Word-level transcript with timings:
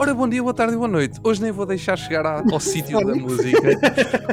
Ora, 0.00 0.14
bom 0.14 0.26
dia, 0.26 0.40
boa 0.42 0.54
tarde 0.54 0.72
e 0.72 0.76
boa 0.78 0.88
noite. 0.88 1.20
Hoje 1.22 1.42
nem 1.42 1.52
vou 1.52 1.66
deixar 1.66 1.94
chegar 1.94 2.24
à- 2.24 2.42
ao 2.50 2.56
sítio 2.58 3.04
da 3.04 3.14
música. 3.14 3.58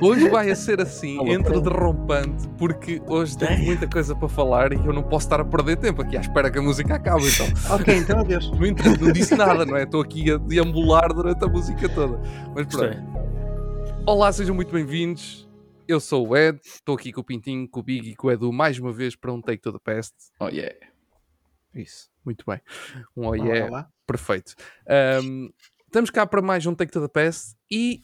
Hoje 0.02 0.30
vai 0.30 0.50
a 0.50 0.56
ser 0.56 0.80
assim, 0.80 1.20
entre 1.30 1.60
derrompante, 1.60 2.48
porque 2.58 3.02
hoje 3.06 3.38
tenho 3.38 3.66
muita 3.66 3.86
coisa 3.86 4.16
para 4.16 4.30
falar 4.30 4.72
e 4.72 4.78
eu 4.78 4.94
não 4.94 5.04
posso 5.04 5.26
estar 5.26 5.42
a 5.42 5.44
perder 5.46 5.76
tempo 5.76 6.02
aqui 6.02 6.16
à 6.16 6.22
espera 6.22 6.50
que 6.50 6.58
a 6.58 6.62
música 6.62 6.96
acabe. 6.96 7.24
Então, 7.28 7.48
Ok, 7.76 7.98
então 7.98 8.20
adeus. 8.22 8.50
no 8.52 8.66
entanto, 8.66 9.04
não 9.04 9.12
disse 9.12 9.36
nada, 9.36 9.66
não 9.66 9.76
é? 9.76 9.84
Estou 9.84 10.00
aqui 10.02 10.32
a 10.32 10.38
deambular 10.38 11.14
durante 11.14 11.44
a 11.44 11.48
música 11.50 11.90
toda. 11.90 12.18
Mas 12.56 12.66
pronto. 12.68 12.98
Olá, 14.06 14.32
sejam 14.32 14.56
muito 14.56 14.72
bem-vindos. 14.72 15.46
Eu 15.86 16.00
sou 16.00 16.30
o 16.30 16.38
Ed, 16.38 16.60
estou 16.64 16.96
aqui 16.96 17.12
com 17.12 17.20
o 17.20 17.24
Pintinho, 17.26 17.68
com 17.68 17.82
o 17.82 17.84
Big 17.84 18.10
e 18.12 18.16
com 18.16 18.28
o 18.28 18.32
Edu 18.32 18.54
mais 18.54 18.80
uma 18.80 18.94
vez 18.94 19.18
para 19.18 19.34
um 19.34 19.42
Take 19.42 19.62
to 19.62 19.74
the 19.74 19.80
Past. 19.84 20.14
Oh 20.40 20.48
yeah. 20.48 20.74
Isso, 21.76 22.10
muito 22.28 22.44
bem. 22.46 22.60
Um 23.16 23.28
oh 23.28 23.34
yeah. 23.36 23.70
olá. 23.72 23.90
Perfeito. 24.06 24.54
Ahm, 24.88 25.50
estamos 25.86 26.10
cá 26.10 26.28
para 26.28 26.42
mais 26.42 26.66
um 26.66 26.76
Take 26.76 26.92
to 26.92 27.02
the 27.02 27.08
Past 27.08 27.56
e, 27.72 28.02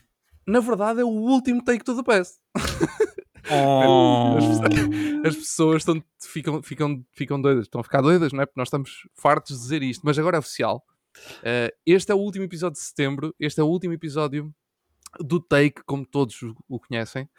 na 0.47 0.61
verdade, 0.61 1.01
é 1.01 1.03
o 1.03 1.09
último 1.09 1.61
Take 1.63 1.83
to 1.83 1.95
the 1.95 2.03
Past. 2.03 2.39
Oh. 3.51 4.37
As, 4.37 4.45
pessoas- 4.45 5.25
as 5.25 5.35
pessoas 5.35 5.81
estão, 5.81 6.03
ficam, 6.21 6.63
ficam, 6.63 7.05
ficam 7.11 7.41
doidas, 7.41 7.65
estão 7.65 7.81
a 7.81 7.83
ficar 7.83 8.01
doidas, 8.01 8.31
não 8.31 8.41
é? 8.41 8.45
Porque 8.45 8.59
nós 8.59 8.69
estamos 8.69 9.05
fartos 9.13 9.57
de 9.57 9.61
dizer 9.61 9.83
isto, 9.83 10.01
mas 10.05 10.17
agora 10.17 10.37
é 10.37 10.39
oficial. 10.39 10.81
Ah, 11.43 11.69
este 11.85 12.11
é 12.11 12.15
o 12.15 12.19
último 12.19 12.45
episódio 12.45 12.79
de 12.79 12.85
setembro, 12.85 13.35
este 13.37 13.59
é 13.59 13.63
o 13.63 13.67
último 13.67 13.93
episódio 13.93 14.53
do 15.19 15.41
Take, 15.41 15.83
como 15.85 16.05
todos 16.05 16.41
o, 16.41 16.55
o 16.69 16.79
conhecem. 16.79 17.29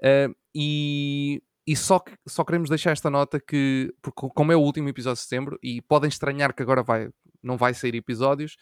Ah, 0.00 0.32
e 0.54 1.42
e 1.66 1.76
só, 1.76 1.98
que- 1.98 2.16
só 2.26 2.44
queremos 2.44 2.68
deixar 2.68 2.92
esta 2.92 3.10
nota 3.10 3.40
que, 3.40 3.92
porque 4.02 4.28
como 4.34 4.52
é 4.52 4.56
o 4.56 4.60
último 4.60 4.88
episódio 4.88 5.16
de 5.16 5.22
setembro, 5.22 5.58
e 5.62 5.80
podem 5.82 6.08
estranhar 6.08 6.54
que 6.54 6.62
agora 6.62 6.82
vai, 6.82 7.08
não 7.42 7.56
vai 7.56 7.74
sair 7.74 7.94
episódios, 7.94 8.56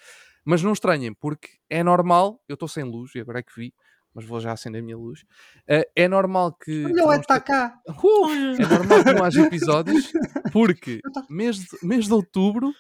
mas 0.45 0.63
não 0.63 0.73
estranhem, 0.73 1.13
porque 1.15 1.49
é 1.69 1.83
normal, 1.83 2.43
eu 2.49 2.55
estou 2.55 2.69
sem 2.69 2.85
luz, 2.85 3.15
e 3.15 3.21
agora 3.21 3.39
é 3.41 3.43
que 3.43 3.53
vi, 3.55 3.75
mas 4.15 4.25
vou 4.25 4.41
já 4.41 4.53
acender 4.53 4.81
a 4.81 4.85
minha 4.85 4.97
luz. 4.97 5.25
Ah, 5.69 5.85
é 5.95 6.09
normal 6.09 6.53
que. 6.55 6.87
o 6.87 6.89
não 6.89 7.13
Ed 7.13 7.21
está 7.21 7.39
cá. 7.41 7.79
Uh, 7.89 8.31
é 8.59 8.67
normal 8.67 9.05
que 9.05 9.13
não 9.13 9.25
haja 9.25 9.43
episódios 9.47 10.11
porque 10.53 11.01
mês 11.29 11.57
de, 11.59 11.67
mês 11.83 12.07
de 12.07 12.13
outubro 12.13 12.73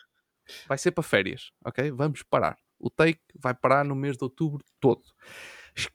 vai 0.66 0.78
ser 0.78 0.90
para 0.92 1.04
férias, 1.04 1.50
ok? 1.64 1.90
Vamos 1.92 2.22
parar. 2.22 2.56
O 2.80 2.88
take 2.90 3.20
vai 3.38 3.54
parar 3.54 3.84
no 3.84 3.94
mês 3.94 4.16
de 4.16 4.24
outubro 4.24 4.64
todo. 4.80 5.02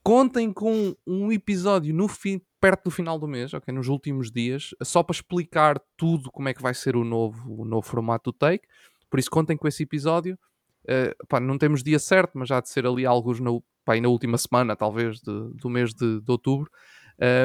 Contem 0.04 0.52
com 0.54 0.96
um 1.06 1.32
episódio 1.32 1.94
no 1.94 2.08
fim, 2.08 2.42
perto 2.62 2.86
do 2.86 2.92
final 2.92 3.20
do 3.20 3.28
mês, 3.28 3.54
ok? 3.54 3.74
Nos 3.74 3.88
últimos 3.88 4.32
dias, 4.32 4.70
só 4.82 5.04
para 5.04 5.14
explicar 5.14 5.82
tudo 5.98 6.32
como 6.32 6.48
é 6.50 6.54
que 6.54 6.62
vai 6.62 6.74
ser 6.74 6.96
o 6.96 7.04
novo, 7.04 7.62
o 7.62 7.66
novo 7.66 7.86
formato 7.86 8.32
do 8.32 8.38
take. 8.38 8.66
Por 9.10 9.20
isso, 9.20 9.30
contem 9.30 9.58
com 9.58 9.68
esse 9.68 9.84
episódio. 9.84 10.38
Uh, 10.86 11.28
pá, 11.28 11.40
não 11.40 11.58
temos 11.58 11.84
dia 11.84 12.00
certo, 12.00 12.32
mas 12.38 12.50
já 12.50 12.58
há 12.58 12.62
de 12.62 12.70
ser 12.70 12.86
ali 12.86 13.06
alguns 13.06 13.40
na, 13.40 13.52
pá, 13.86 14.00
na 14.00 14.08
última 14.08 14.38
semana, 14.38 14.76
talvez, 14.76 15.20
de- 15.20 15.54
do 15.56 15.70
mês 15.70 15.94
de, 15.94 16.20
de 16.22 16.32
outubro. 16.32 16.70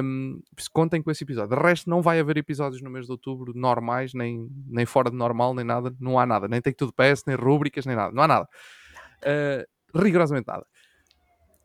Um, 0.03 0.41
isso, 0.57 0.71
contem 0.73 1.03
com 1.03 1.11
esse 1.11 1.25
episódio. 1.25 1.55
De 1.57 1.63
resto, 1.63 1.91
não 1.91 2.01
vai 2.01 2.19
haver 2.19 2.37
episódios 2.37 2.81
no 2.83 2.91
mês 2.91 3.07
de 3.07 3.13
outubro 3.13 3.53
normais, 3.55 4.15
nem, 4.15 4.49
nem 4.67 4.87
fora 4.87 5.11
de 5.11 5.17
normal, 5.17 5.55
nem 5.55 5.65
nada. 5.65 5.95
Não 6.01 6.19
há 6.19 6.25
nada. 6.27 6.49
Nem 6.49 6.61
Take 6.61 6.77
Tudo 6.77 6.93
Pass, 6.93 7.25
nem 7.27 7.37
rúbricas, 7.37 7.85
nem 7.87 7.95
nada. 7.95 8.13
Não 8.13 8.23
há 8.23 8.29
nada. 8.29 8.49
Uh, 9.23 9.99
rigorosamente 9.99 10.47
nada. 10.47 10.67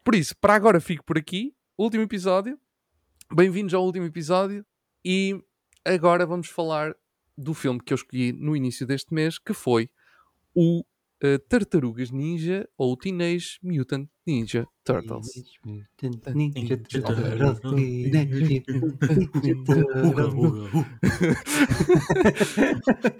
Por 0.04 0.16
isso, 0.16 0.36
para 0.36 0.54
agora 0.54 0.82
fico 0.82 1.02
por 1.06 1.18
aqui. 1.18 1.56
Último 1.78 2.04
episódio. 2.04 2.60
Bem-vindos 3.34 3.74
ao 3.74 3.86
último 3.86 4.06
episódio. 4.06 4.66
E 5.04 5.42
agora 5.86 6.26
vamos 6.26 6.50
falar 6.50 6.94
do 7.38 7.54
filme 7.54 7.80
que 7.80 7.94
eu 7.94 7.96
escolhi 7.96 8.34
no 8.34 8.54
início 8.54 8.86
deste 8.86 9.14
mês, 9.14 9.40
que 9.40 9.54
foi 9.54 9.90
o 10.54 10.84
uh, 11.24 11.40
Tartarugas 11.50 12.12
Ninja 12.12 12.68
ou 12.78 12.96
Teenage 12.98 13.58
Mutant 13.64 14.08
Ninja 14.26 14.66
Turtles. 14.84 15.28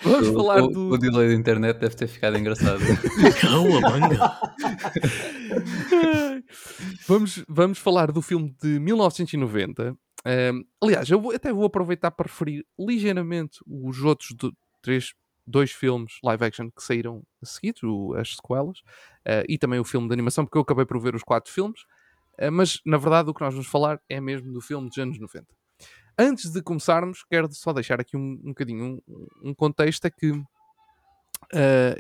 Vamos 0.04 0.28
O- 0.30 0.34
falar 0.34 0.62
do. 0.62 0.90
o 0.90 0.98
delay 0.98 1.30
da 1.30 1.34
internet 1.36 1.78
deve 1.80 1.96
ter 1.96 2.08
ficado 2.08 2.38
engraçado. 2.38 2.80
Vamos, 7.08 7.44
vamos 7.48 7.78
falar 7.80 8.12
do 8.12 8.22
filme 8.22 8.54
de 8.62 8.80
1990. 8.80 9.96
Ahm, 10.26 10.62
aliás, 10.82 11.10
eu 11.10 11.20
vou- 11.20 11.34
até 11.34 11.52
vou 11.52 11.66
aproveitar 11.66 12.12
para 12.12 12.28
referir 12.28 12.66
ligeiramente 12.80 13.60
os 13.68 14.02
outros 14.02 14.30
do- 14.38 14.54
três, 14.82 15.12
dois 15.46 15.72
filmes 15.72 16.14
live 16.24 16.44
action 16.46 16.70
que 16.72 16.84
saíram 16.84 17.24
a 17.42 17.46
seguir, 17.46 17.76
o- 17.84 18.14
as 18.16 18.36
sequelas, 18.36 18.80
ah, 19.26 19.44
e 19.48 19.58
também 19.58 19.80
o 19.80 19.84
filme 19.86 20.08
de 20.08 20.14
animação, 20.14 20.46
porque 20.46 20.58
eu 20.58 20.62
acabei 20.64 20.86
por 20.86 21.00
ver 21.00 21.16
os 21.16 21.24
quatro 21.24 21.52
filmes. 21.52 21.82
Ah, 22.40 22.52
mas 22.52 22.80
na 22.86 22.98
verdade 22.98 23.30
o 23.30 23.34
que 23.34 23.42
nós 23.42 23.54
vamos 23.54 23.68
falar 23.70 24.00
é 24.10 24.20
mesmo 24.22 24.52
do 24.54 24.62
filme 24.62 24.90
dos 24.90 24.98
anos 24.98 25.20
90. 25.20 25.48
Antes 26.18 26.52
de 26.52 26.62
começarmos, 26.62 27.24
quero 27.30 27.52
só 27.54 27.74
deixar 27.74 28.00
aqui 28.02 28.18
um, 28.18 28.34
um 28.44 28.50
bocadinho 28.50 29.02
um, 29.08 29.50
um 29.52 29.54
contexto: 29.56 30.06
é 30.06 30.12
que 30.12 30.32
ah, 31.54 31.96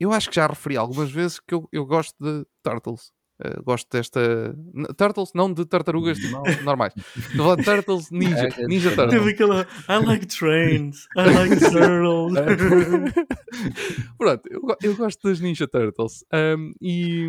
eu 0.00 0.12
acho 0.12 0.28
que 0.30 0.36
já 0.36 0.46
referi 0.46 0.76
algumas 0.76 1.10
vezes 1.10 1.40
que 1.40 1.54
eu, 1.54 1.68
eu 1.72 1.86
gosto 1.86 2.14
de 2.22 2.46
Turtles. 2.62 3.12
Uh, 3.38 3.62
gosto 3.62 3.86
desta. 3.90 4.56
Turtles, 4.96 5.32
não 5.34 5.52
de 5.52 5.64
tartarugas 5.66 6.18
tipo, 6.18 6.40
normais. 6.64 6.94
Estou 7.16 7.52
a 7.52 7.56
Turtles 7.56 8.08
Ninja. 8.12 8.48
Ninja. 8.66 8.88
Turtles. 8.96 9.10
Teve 9.10 9.30
aquela. 9.32 9.66
I 9.88 10.04
like 10.06 10.26
trains. 10.26 11.06
I 11.16 11.24
like 11.34 11.56
turtles. 11.60 12.32
Pronto, 14.18 14.42
eu, 14.50 14.62
eu 14.82 14.96
gosto 14.96 15.28
das 15.28 15.40
Ninja 15.40 15.68
Turtles. 15.68 16.24
Um, 16.32 16.72
e, 16.80 17.26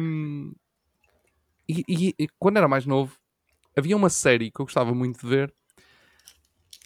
e, 1.68 1.84
e- 1.90 2.16
e 2.20 2.28
quando 2.40 2.58
era 2.58 2.68
mais 2.68 2.86
novo, 2.86 3.14
havia 3.76 3.96
uma 3.96 4.10
série 4.10 4.50
que 4.52 4.62
eu 4.62 4.66
gostava 4.66 4.94
muito 4.94 5.20
de 5.22 5.28
ver 5.28 5.54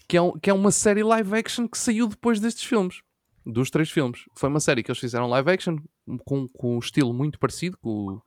que 0.08 0.16
é, 0.16 0.22
um- 0.22 0.32
que 0.38 0.50
é 0.50 0.52
uma 0.52 0.70
série 0.70 1.02
live 1.02 1.34
action 1.34 1.66
que 1.68 1.78
saiu 1.78 2.06
depois 2.08 2.38
destes 2.40 2.64
filmes. 2.64 3.00
Dos 3.46 3.70
três 3.70 3.90
filmes. 3.90 4.20
Foi 4.36 4.48
uma 4.48 4.60
série 4.60 4.82
que 4.82 4.90
eles 4.90 4.98
fizeram 5.00 5.26
live 5.28 5.50
action 5.50 5.76
com, 6.24 6.46
com 6.48 6.76
um 6.76 6.78
estilo 6.78 7.12
muito 7.14 7.38
parecido, 7.38 7.76
com, 7.80 8.20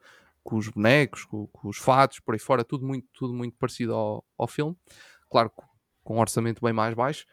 com 0.46 0.58
os 0.58 0.70
bonecos, 0.70 1.26
com, 1.26 1.48
com 1.48 1.68
os 1.68 1.78
fatos, 1.78 2.20
por 2.20 2.36
aí 2.36 2.40
fora, 2.40 2.64
tudo 2.64 2.86
muito, 2.86 3.08
tudo 3.12 3.34
muito 3.34 3.58
parecido 3.58 3.96
ao, 3.96 4.24
ao 4.38 4.48
filme. 4.48 4.78
Claro, 5.28 5.50
com, 5.50 5.66
com 6.04 6.18
um 6.18 6.20
orçamento 6.20 6.62
bem 6.62 6.72
mais 6.72 6.94
baixo. 6.94 7.26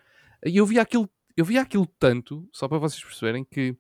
E 0.45 0.57
eu 0.57 0.65
via 0.65 0.81
aquilo, 0.81 1.09
eu 1.37 1.45
via 1.45 1.61
aquilo 1.61 1.87
tanto, 1.99 2.49
só 2.51 2.67
para 2.67 2.79
vocês 2.79 3.05
perceberem, 3.05 3.45
que 3.45 3.77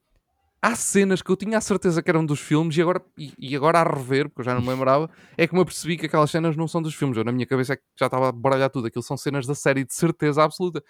há 0.60 0.76
cenas 0.76 1.22
que 1.22 1.30
eu 1.30 1.36
tinha 1.36 1.56
a 1.56 1.62
certeza 1.62 2.02
que 2.02 2.10
eram 2.10 2.26
dos 2.26 2.40
filmes 2.40 2.76
e 2.76 2.82
agora, 2.82 3.02
e, 3.16 3.32
e 3.38 3.56
agora 3.56 3.80
a 3.80 3.82
rever, 3.82 4.28
porque 4.28 4.42
eu 4.42 4.44
já 4.44 4.54
não 4.54 4.60
me 4.60 4.68
lembrava, 4.70 5.10
é 5.38 5.46
que 5.46 5.54
me 5.54 5.62
apercebi 5.62 5.96
que 5.96 6.04
aquelas 6.04 6.30
cenas 6.30 6.54
não 6.54 6.68
são 6.68 6.82
dos 6.82 6.94
filmes. 6.94 7.16
Eu 7.16 7.24
na 7.24 7.32
minha 7.32 7.46
cabeça 7.46 7.72
é 7.72 7.76
que 7.76 7.82
já 7.98 8.06
estava 8.06 8.28
a 8.28 8.32
baralhar 8.32 8.68
tudo. 8.68 8.86
Aquilo 8.86 9.02
são 9.02 9.16
cenas 9.16 9.46
da 9.46 9.54
série 9.54 9.82
de 9.82 9.94
certeza 9.94 10.44
absoluta. 10.44 10.84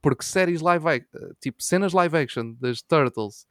Porque 0.00 0.24
séries 0.24 0.62
live 0.62 0.88
action, 0.88 1.18
tipo 1.40 1.62
cenas 1.62 1.92
live 1.92 2.16
action 2.16 2.54
das 2.58 2.80
Turtles 2.82 3.46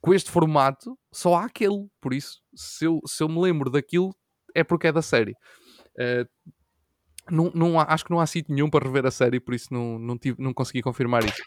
com 0.00 0.14
este 0.14 0.30
formato, 0.30 0.98
só 1.12 1.34
há 1.36 1.44
aquele. 1.44 1.86
Por 2.00 2.12
isso, 2.14 2.40
se 2.54 2.84
eu, 2.86 3.00
se 3.06 3.22
eu 3.22 3.28
me 3.28 3.40
lembro 3.40 3.70
daquilo, 3.70 4.14
é 4.54 4.62
porque 4.64 4.86
é 4.88 4.92
da 4.92 5.02
série. 5.02 5.34
Eh, 5.98 6.26
não, 7.30 7.50
não 7.54 7.80
há- 7.80 7.86
acho 7.92 8.04
que 8.04 8.10
não 8.10 8.20
há 8.20 8.26
sítio 8.26 8.54
nenhum 8.54 8.68
para 8.68 8.84
rever 8.84 9.06
a 9.06 9.10
série, 9.10 9.40
por 9.40 9.54
isso 9.54 9.72
não, 9.72 9.98
não, 9.98 10.18
tive, 10.18 10.40
não 10.42 10.52
consegui 10.52 10.82
confirmar 10.82 11.24
isso. 11.24 11.42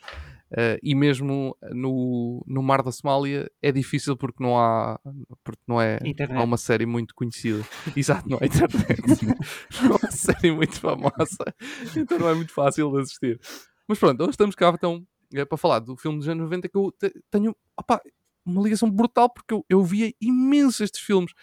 Eh, 0.55 0.79
e 0.81 0.95
mesmo 0.95 1.55
no, 1.73 2.43
no 2.47 2.63
Mar 2.63 2.81
da 2.81 2.91
Somália 2.91 3.51
é 3.61 3.71
difícil 3.71 4.15
porque 4.15 4.41
não 4.41 4.57
há 4.57 4.97
porque 5.43 5.61
não 5.67 5.79
é 5.81 5.99
Internet. 6.05 6.39
há 6.39 6.43
uma 6.43 6.57
série 6.57 6.85
muito 6.85 7.13
conhecida. 7.13 7.63
Exato, 7.95 8.27
não 8.29 8.39
há 8.41 8.45
internet. 8.45 9.01
não 9.83 9.91
há 9.95 9.99
uma 10.01 10.11
série 10.11 10.51
muito 10.51 10.79
famosa. 10.79 11.53
Então 11.95 12.17
não 12.17 12.29
é 12.29 12.33
muito 12.33 12.53
fácil 12.53 12.91
de 12.93 13.01
assistir. 13.01 13.39
Mas 13.88 14.00
pronto, 14.00 14.19
hoje 14.21 14.31
estamos 14.31 14.56
cá 14.56 14.69
então 14.73 15.06
é, 15.33 15.44
para 15.45 15.57
falar 15.57 15.79
do 15.79 15.95
filme 15.97 16.17
dos 16.17 16.27
anos 16.29 16.44
90 16.45 16.69
que 16.69 16.77
eu 16.77 16.91
te- 16.97 17.13
tenho 17.29 17.56
opá, 17.77 18.01
uma 18.47 18.61
ligação 18.63 18.89
brutal 18.91 19.29
porque 19.29 19.53
eu, 19.53 19.65
eu 19.69 19.83
via 19.83 20.13
imenso 20.21 20.83
estes 20.83 21.01
filmes, 21.01 21.33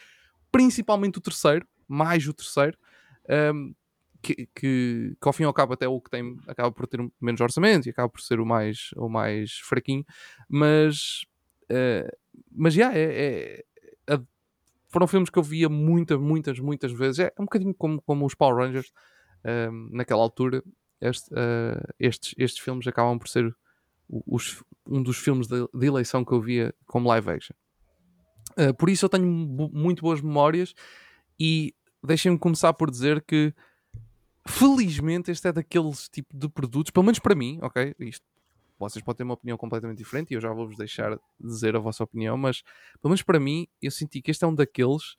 principalmente 0.52 1.18
o 1.18 1.20
terceiro, 1.20 1.66
mais 1.88 2.26
o 2.26 2.34
terceiro. 2.34 2.76
ehm, 3.28 3.72
que, 4.22 4.48
que, 4.54 5.16
que 5.20 5.28
ao 5.28 5.34
fim 5.34 5.42
e 5.42 5.46
ao 5.46 5.52
cabo 5.52 5.74
até 5.74 5.86
o 5.86 6.00
que 6.00 6.08
tem 6.10 6.36
acaba 6.48 6.72
por 6.72 6.86
ter 6.86 6.98
menos 7.20 7.40
orçamento 7.42 7.86
e 7.86 7.90
acaba 7.90 8.08
por 8.08 8.22
ser 8.22 8.40
o 8.40 8.46
mais, 8.46 8.90
o 8.96 9.06
mais 9.08 9.52
fraquinho, 9.58 10.04
mas 10.48 11.26
eh, 11.70 12.08
mas 12.50 12.72
já 12.74 12.92
é, 12.94 13.62
é- 14.08 14.14
a- 14.14 14.22
foram 14.90 15.06
filmes 15.06 15.30
que 15.30 15.38
eu 15.38 15.42
via 15.42 15.68
muitas, 15.68 16.18
muitas, 16.20 16.58
muitas 16.60 16.92
vezes. 16.92 17.18
É 17.20 17.32
um 17.38 17.44
bocadinho 17.44 17.74
como, 17.74 18.00
como 18.02 18.26
os 18.26 18.34
Power 18.34 18.56
Rangers 18.56 18.92
ehm, 19.44 19.88
naquela 19.92 20.22
altura. 20.22 20.62
Este, 21.00 21.30
eh, 21.36 21.82
estes, 21.98 22.34
estes 22.38 22.62
filmes 22.64 22.86
acabam 22.86 23.18
por 23.18 23.28
ser 23.28 23.54
os- 24.08 24.62
um 24.86 25.02
dos 25.02 25.16
filmes 25.18 25.46
de, 25.46 25.66
de 25.72 25.86
eleição 25.86 26.24
que 26.24 26.32
eu 26.32 26.40
via 26.40 26.74
como 26.86 27.08
live 27.08 27.30
action. 27.30 27.54
Eh, 28.56 28.72
por 28.72 28.88
isso 28.88 29.04
eu 29.04 29.08
tenho 29.08 29.26
muito 29.26 30.02
boas 30.02 30.20
memórias 30.20 30.74
e 31.40 31.74
deixem-me 32.02 32.38
começar 32.38 32.72
por 32.74 32.90
dizer 32.90 33.22
que 33.22 33.52
felizmente 34.46 35.30
este 35.30 35.48
é 35.48 35.52
daqueles 35.52 36.08
tipo 36.08 36.36
de 36.36 36.48
produtos, 36.48 36.90
pelo 36.90 37.04
menos 37.04 37.18
para 37.18 37.34
mim, 37.34 37.58
ok? 37.62 37.94
Isto 37.98 38.24
vocês 38.78 39.02
podem 39.04 39.18
ter 39.18 39.22
uma 39.22 39.34
opinião 39.34 39.56
completamente 39.56 39.98
diferente 39.98 40.32
e 40.32 40.34
eu 40.34 40.40
já 40.40 40.52
vou-vos 40.52 40.76
deixar 40.76 41.18
dizer 41.40 41.74
a 41.76 41.78
vossa 41.78 42.04
opinião, 42.04 42.36
mas 42.36 42.60
pelo 43.00 43.10
menos 43.10 43.22
para 43.22 43.40
mim, 43.40 43.66
eu 43.80 43.90
senti 43.90 44.20
que 44.20 44.30
este 44.30 44.44
é 44.44 44.48
um 44.48 44.54
daqueles 44.54 45.16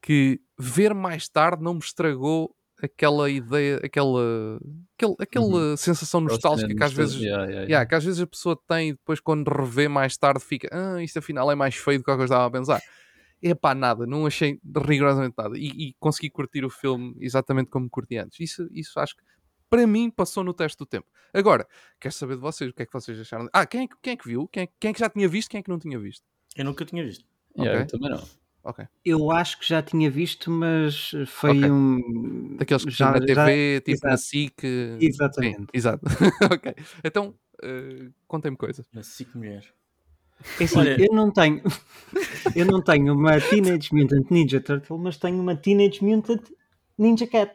que 0.00 0.40
ver 0.58 0.94
mais 0.94 1.28
tarde 1.28 1.62
não 1.62 1.74
me 1.74 1.80
estragou 1.80 2.54
aquela 2.82 3.30
ideia, 3.30 3.80
aquela, 3.82 4.58
aquele, 4.96 5.14
aquela 5.18 5.76
sensação 5.76 6.20
nostálgica 6.20 6.74
que 6.74 6.82
às 6.84 6.92
vezes, 6.92 7.14
Yeah, 7.16 7.36
yeah, 7.44 7.50
yeah. 7.52 7.64
yeah, 7.68 7.86
que 7.88 7.94
às 7.94 8.04
vezes 8.04 8.20
a 8.20 8.26
pessoa 8.26 8.58
tem 8.68 8.90
e 8.90 8.92
depois 8.92 9.20
quando 9.20 9.48
revê 9.48 9.88
mais 9.88 10.16
tarde 10.16 10.40
fica, 10.44 10.68
ah, 10.72 11.02
isto 11.02 11.18
afinal 11.18 11.50
é 11.50 11.54
mais 11.54 11.74
feio 11.74 11.98
do 11.98 12.04
que 12.04 12.10
eu 12.10 12.22
estava 12.22 12.46
a 12.46 12.50
pensar. 12.50 12.82
É 13.42 13.54
pá, 13.54 13.74
nada, 13.74 14.06
não 14.06 14.26
achei 14.26 14.58
rigorosamente 14.86 15.34
nada. 15.36 15.56
E, 15.58 15.66
e 15.66 15.94
consegui 16.00 16.30
curtir 16.30 16.64
o 16.64 16.70
filme 16.70 17.14
exatamente 17.20 17.70
como 17.70 17.88
curti 17.88 18.16
antes. 18.16 18.40
Isso, 18.40 18.68
isso 18.72 18.98
acho 18.98 19.14
que 19.16 19.22
para 19.68 19.86
mim 19.86 20.10
passou 20.10 20.42
no 20.42 20.54
teste 20.54 20.78
do 20.78 20.86
tempo. 20.86 21.06
Agora, 21.34 21.66
quero 22.00 22.14
saber 22.14 22.36
de 22.36 22.40
vocês, 22.40 22.70
o 22.70 22.72
que 22.74 22.82
é 22.82 22.86
que 22.86 22.92
vocês 22.92 23.18
acharam? 23.20 23.48
Ah, 23.52 23.66
quem 23.66 23.82
é, 23.84 23.88
que- 23.88 23.96
quem 24.02 24.12
é 24.14 24.16
que 24.16 24.26
viu? 24.26 24.48
Quem 24.48 24.62
é, 24.62 24.68
quem 24.80 24.90
é 24.90 24.92
que 24.94 25.00
já 25.00 25.10
tinha 25.10 25.28
visto? 25.28 25.50
Quem 25.50 25.60
é 25.60 25.62
que 25.62 25.68
não 25.70 25.78
tinha 25.78 25.98
visto? 25.98 26.24
Eu 26.56 26.64
nunca 26.64 26.84
tinha 26.84 27.04
visto. 27.04 27.24
Yeah, 27.58 27.80
Ok. 27.82 27.94
eu 27.94 27.98
também 28.00 28.10
não. 28.10 28.26
Ok. 28.68 28.84
Eu 29.04 29.30
acho 29.30 29.60
que 29.60 29.68
já 29.68 29.80
tinha 29.80 30.10
visto, 30.10 30.50
mas 30.50 31.12
foi 31.28 31.50
Ok. 31.58 31.70
um. 31.70 32.56
Daqueles 32.58 32.84
que 32.84 32.90
já, 32.90 33.12
já, 33.12 33.12
na 33.12 33.18
já- 33.26 33.44
TV, 33.46 33.80
tipo 33.80 34.06
na 34.06 34.12
exato. 34.14 34.22
SIC. 34.22 34.60
Sim, 34.60 34.98
Exatamente. 35.00 35.66
exato. 35.72 36.00
ok. 36.52 36.74
Então, 37.04 37.34
eh, 37.62 38.08
contem-me 38.26 38.56
coisas. 38.56 38.84
Na 38.92 39.04
SIC 39.04 39.36
Mulher. 39.36 39.64
É 40.60 40.64
assim, 40.64 40.78
Olha- 40.80 40.96
eu 41.00 41.14
não 41.14 41.30
tenho. 41.30 41.62
eu 42.56 42.66
não 42.66 42.82
tenho 42.82 43.14
uma 43.14 43.40
Teenage 43.40 43.94
Mutant 43.94 44.30
Ninja 44.30 44.60
Turtle, 44.60 44.98
mas 44.98 45.16
tenho 45.16 45.40
uma 45.40 45.54
Teenage 45.54 46.04
Mutant 46.04 46.42
Ninja 46.98 47.26
Cat. 47.28 47.54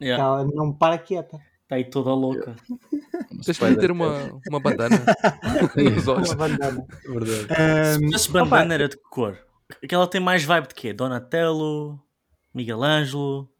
Yeah. 0.00 0.22
Ela 0.24 0.44
não 0.44 0.72
para 0.72 0.96
quieta. 0.96 1.38
Está 1.64 1.76
aí 1.76 1.84
toda 1.84 2.14
louca. 2.14 2.56
Deixa-me 3.44 3.76
ter 3.76 3.90
uma, 3.90 4.40
uma 4.48 4.58
bandana 4.60 5.04
nos 5.76 6.08
olhos. 6.08 6.30
Uma 6.30 6.48
bandana. 6.48 6.86
Verdade. 7.06 7.46
Ahm, 8.02 8.14
Esse 8.14 8.30
opa, 8.30 8.44
bandana 8.44 8.74
era 8.74 8.88
de 8.88 8.96
que 8.96 9.02
cor? 9.02 9.38
Aquela 9.82 10.08
tem 10.08 10.20
mais 10.20 10.44
vibe 10.44 10.68
de 10.68 10.74
quê? 10.74 10.92
Donatello? 10.92 12.00
Miguel 12.54 12.82
Ângelo? 12.82 13.50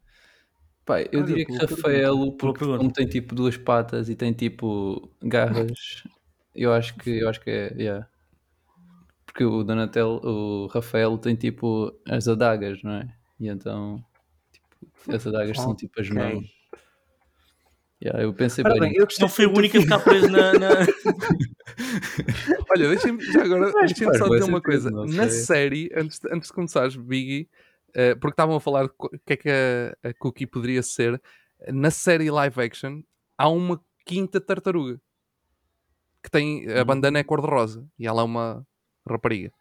Pá, 0.85 1.01
eu 1.01 1.19
Olha, 1.19 1.23
diria 1.23 1.45
que. 1.45 1.55
Rafaelo, 1.55 2.31
porque 2.33 2.65
como 2.65 2.91
tem 2.91 3.07
tipo 3.07 3.35
duas 3.35 3.55
patas 3.55 4.09
e 4.09 4.15
tem 4.15 4.33
tipo 4.33 5.09
garras, 5.21 6.03
eu 6.55 6.73
acho 6.73 6.95
que 6.95 7.19
eu 7.19 7.29
acho 7.29 7.39
que 7.41 7.49
é. 7.49 7.73
Yeah. 7.77 8.07
Porque 9.25 9.43
o 9.43 9.63
Donatello, 9.63 10.19
o 10.23 10.67
Rafael 10.67 11.17
tem 11.17 11.35
tipo 11.35 11.93
as 12.07 12.27
adagas, 12.27 12.81
não 12.81 12.93
é? 12.93 13.15
E 13.39 13.47
então 13.47 14.03
tipo, 14.51 15.15
as 15.15 15.27
adagas 15.27 15.57
são 15.57 15.75
tipo 15.75 16.01
as 16.01 16.09
mãos. 16.09 16.58
Yeah, 18.01 18.23
eu 18.23 18.33
pensei 18.33 18.63
Ora 18.63 18.75
bem. 18.75 18.91
bem, 18.91 18.97
eu 18.97 19.05
Não 19.19 19.27
foi 19.27 19.45
o 19.45 19.53
único 19.57 19.77
a 19.77 19.81
ficar 19.81 19.99
preso 19.99 20.29
na. 20.29 20.53
na... 20.53 20.69
Olha, 22.71 22.87
deixem-me 22.89 23.21
já 23.31 23.43
agora 23.43 23.71
só 24.17 24.29
dizer 24.29 24.43
uma 24.45 24.61
coisa. 24.61 24.89
não 24.89 25.05
Na 25.05 25.27
sei. 25.29 25.43
série, 25.43 25.91
antes 25.95 26.19
de, 26.19 26.33
antes 26.33 26.47
de 26.47 26.53
começares, 26.53 26.95
Biggie, 26.95 27.49
eh, 27.93 28.15
porque 28.15 28.33
estavam 28.33 28.55
a 28.55 28.61
falar 28.61 28.85
o 28.85 28.89
que 29.25 29.33
é 29.33 29.37
que 29.37 29.49
a, 29.49 30.09
a 30.09 30.13
Cookie 30.13 30.47
poderia 30.47 30.81
ser, 30.81 31.21
na 31.67 31.91
série 31.91 32.31
live 32.31 32.61
action 32.61 33.01
há 33.37 33.49
uma 33.49 33.81
quinta 34.05 34.39
tartaruga 34.39 34.99
que 36.23 36.31
tem 36.31 36.69
a 36.71 36.83
bandana 36.85 37.19
é 37.19 37.23
cor-de-rosa 37.23 37.85
e 37.97 38.07
ela 38.07 38.21
é 38.21 38.25
uma 38.25 38.65
rapariga, 39.07 39.51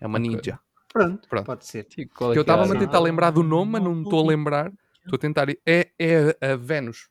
é 0.00 0.06
uma 0.06 0.18
Ok. 0.18 0.28
ninja. 0.30 0.58
Pronto, 0.92 1.28
Pronto. 1.28 1.46
pode 1.46 1.66
ser. 1.66 1.80
É 1.80 1.82
Que 1.84 2.02
eu 2.02 2.08
que 2.08 2.24
é 2.24 2.38
a 2.38 2.40
estava-me 2.40 2.72
a 2.72 2.74
área? 2.74 2.86
tentar 2.86 2.98
lembrar 3.00 3.30
do 3.30 3.42
nome, 3.42 3.72
mas 3.72 3.82
não 3.82 3.94
me 3.94 4.02
estou 4.02 4.24
a 4.24 4.28
lembrar. 4.28 4.72
Estou 5.04 5.16
a 5.16 5.18
tentar. 5.18 5.48
É, 5.66 5.90
é 5.98 6.36
a 6.40 6.56
Vênus, 6.56 7.08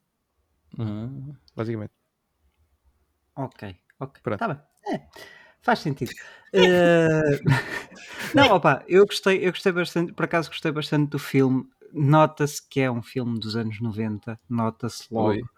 Ah, 0.80 1.10
basicamente. 1.56 1.94
Ok, 3.36 3.64
ok. 4.00 4.20
Pronto. 4.24 4.40
Tá 4.40 4.48
bem. 4.48 4.58
É, 4.94 5.08
faz 5.62 5.80
sentido. 5.80 6.12
Eh, 6.54 7.22
Não, 8.34 8.48
opa, 8.56 8.84
eu 8.88 9.06
gostei, 9.06 9.46
eu 9.46 9.52
gostei 9.52 9.72
bastante, 9.72 10.14
por 10.14 10.26
acaso 10.26 10.50
gostei 10.50 10.72
bastante 10.72 11.10
do 11.12 11.20
filme. 11.20 11.66
Nota-se 11.94 12.62
que 12.70 12.80
é 12.82 12.92
um 12.92 13.02
filme 13.02 13.40
dos 13.40 13.56
anos 13.56 13.80
90, 13.82 14.40
nota-se 14.50 15.06
logo. 15.12 15.50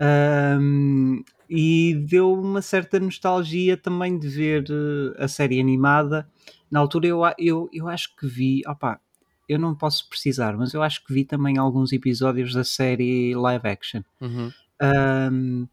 Ahm, 0.00 1.22
e 1.48 1.94
deu 2.08 2.32
uma 2.32 2.62
certa 2.62 3.00
nostalgia 3.00 3.76
também 3.76 4.18
de 4.18 4.28
ver 4.28 4.64
eh, 4.70 5.24
a 5.24 5.28
série 5.28 5.60
animada. 5.60 6.28
Na 6.70 6.80
altura 6.80 7.06
eu, 7.08 7.22
eu, 7.38 7.68
eu 7.72 7.88
acho 7.88 8.14
que 8.16 8.26
vi, 8.26 8.62
opá, 8.66 9.00
eu 9.48 9.58
não 9.58 9.74
posso 9.74 10.08
precisar, 10.08 10.56
mas 10.56 10.74
eu 10.74 10.82
acho 10.82 11.04
que 11.04 11.12
vi 11.12 11.24
também 11.24 11.58
alguns 11.58 11.92
episódios 11.92 12.52
da 12.54 12.64
série 12.64 13.34
live 13.34 13.68
action. 13.68 14.02
Uhum. 14.20 14.52
Ahm, 14.80 15.66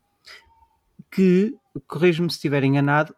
que, 1.12 1.56
corrijo-me 1.88 2.30
se 2.30 2.38
estiver 2.38 2.64
enganado, 2.64 3.16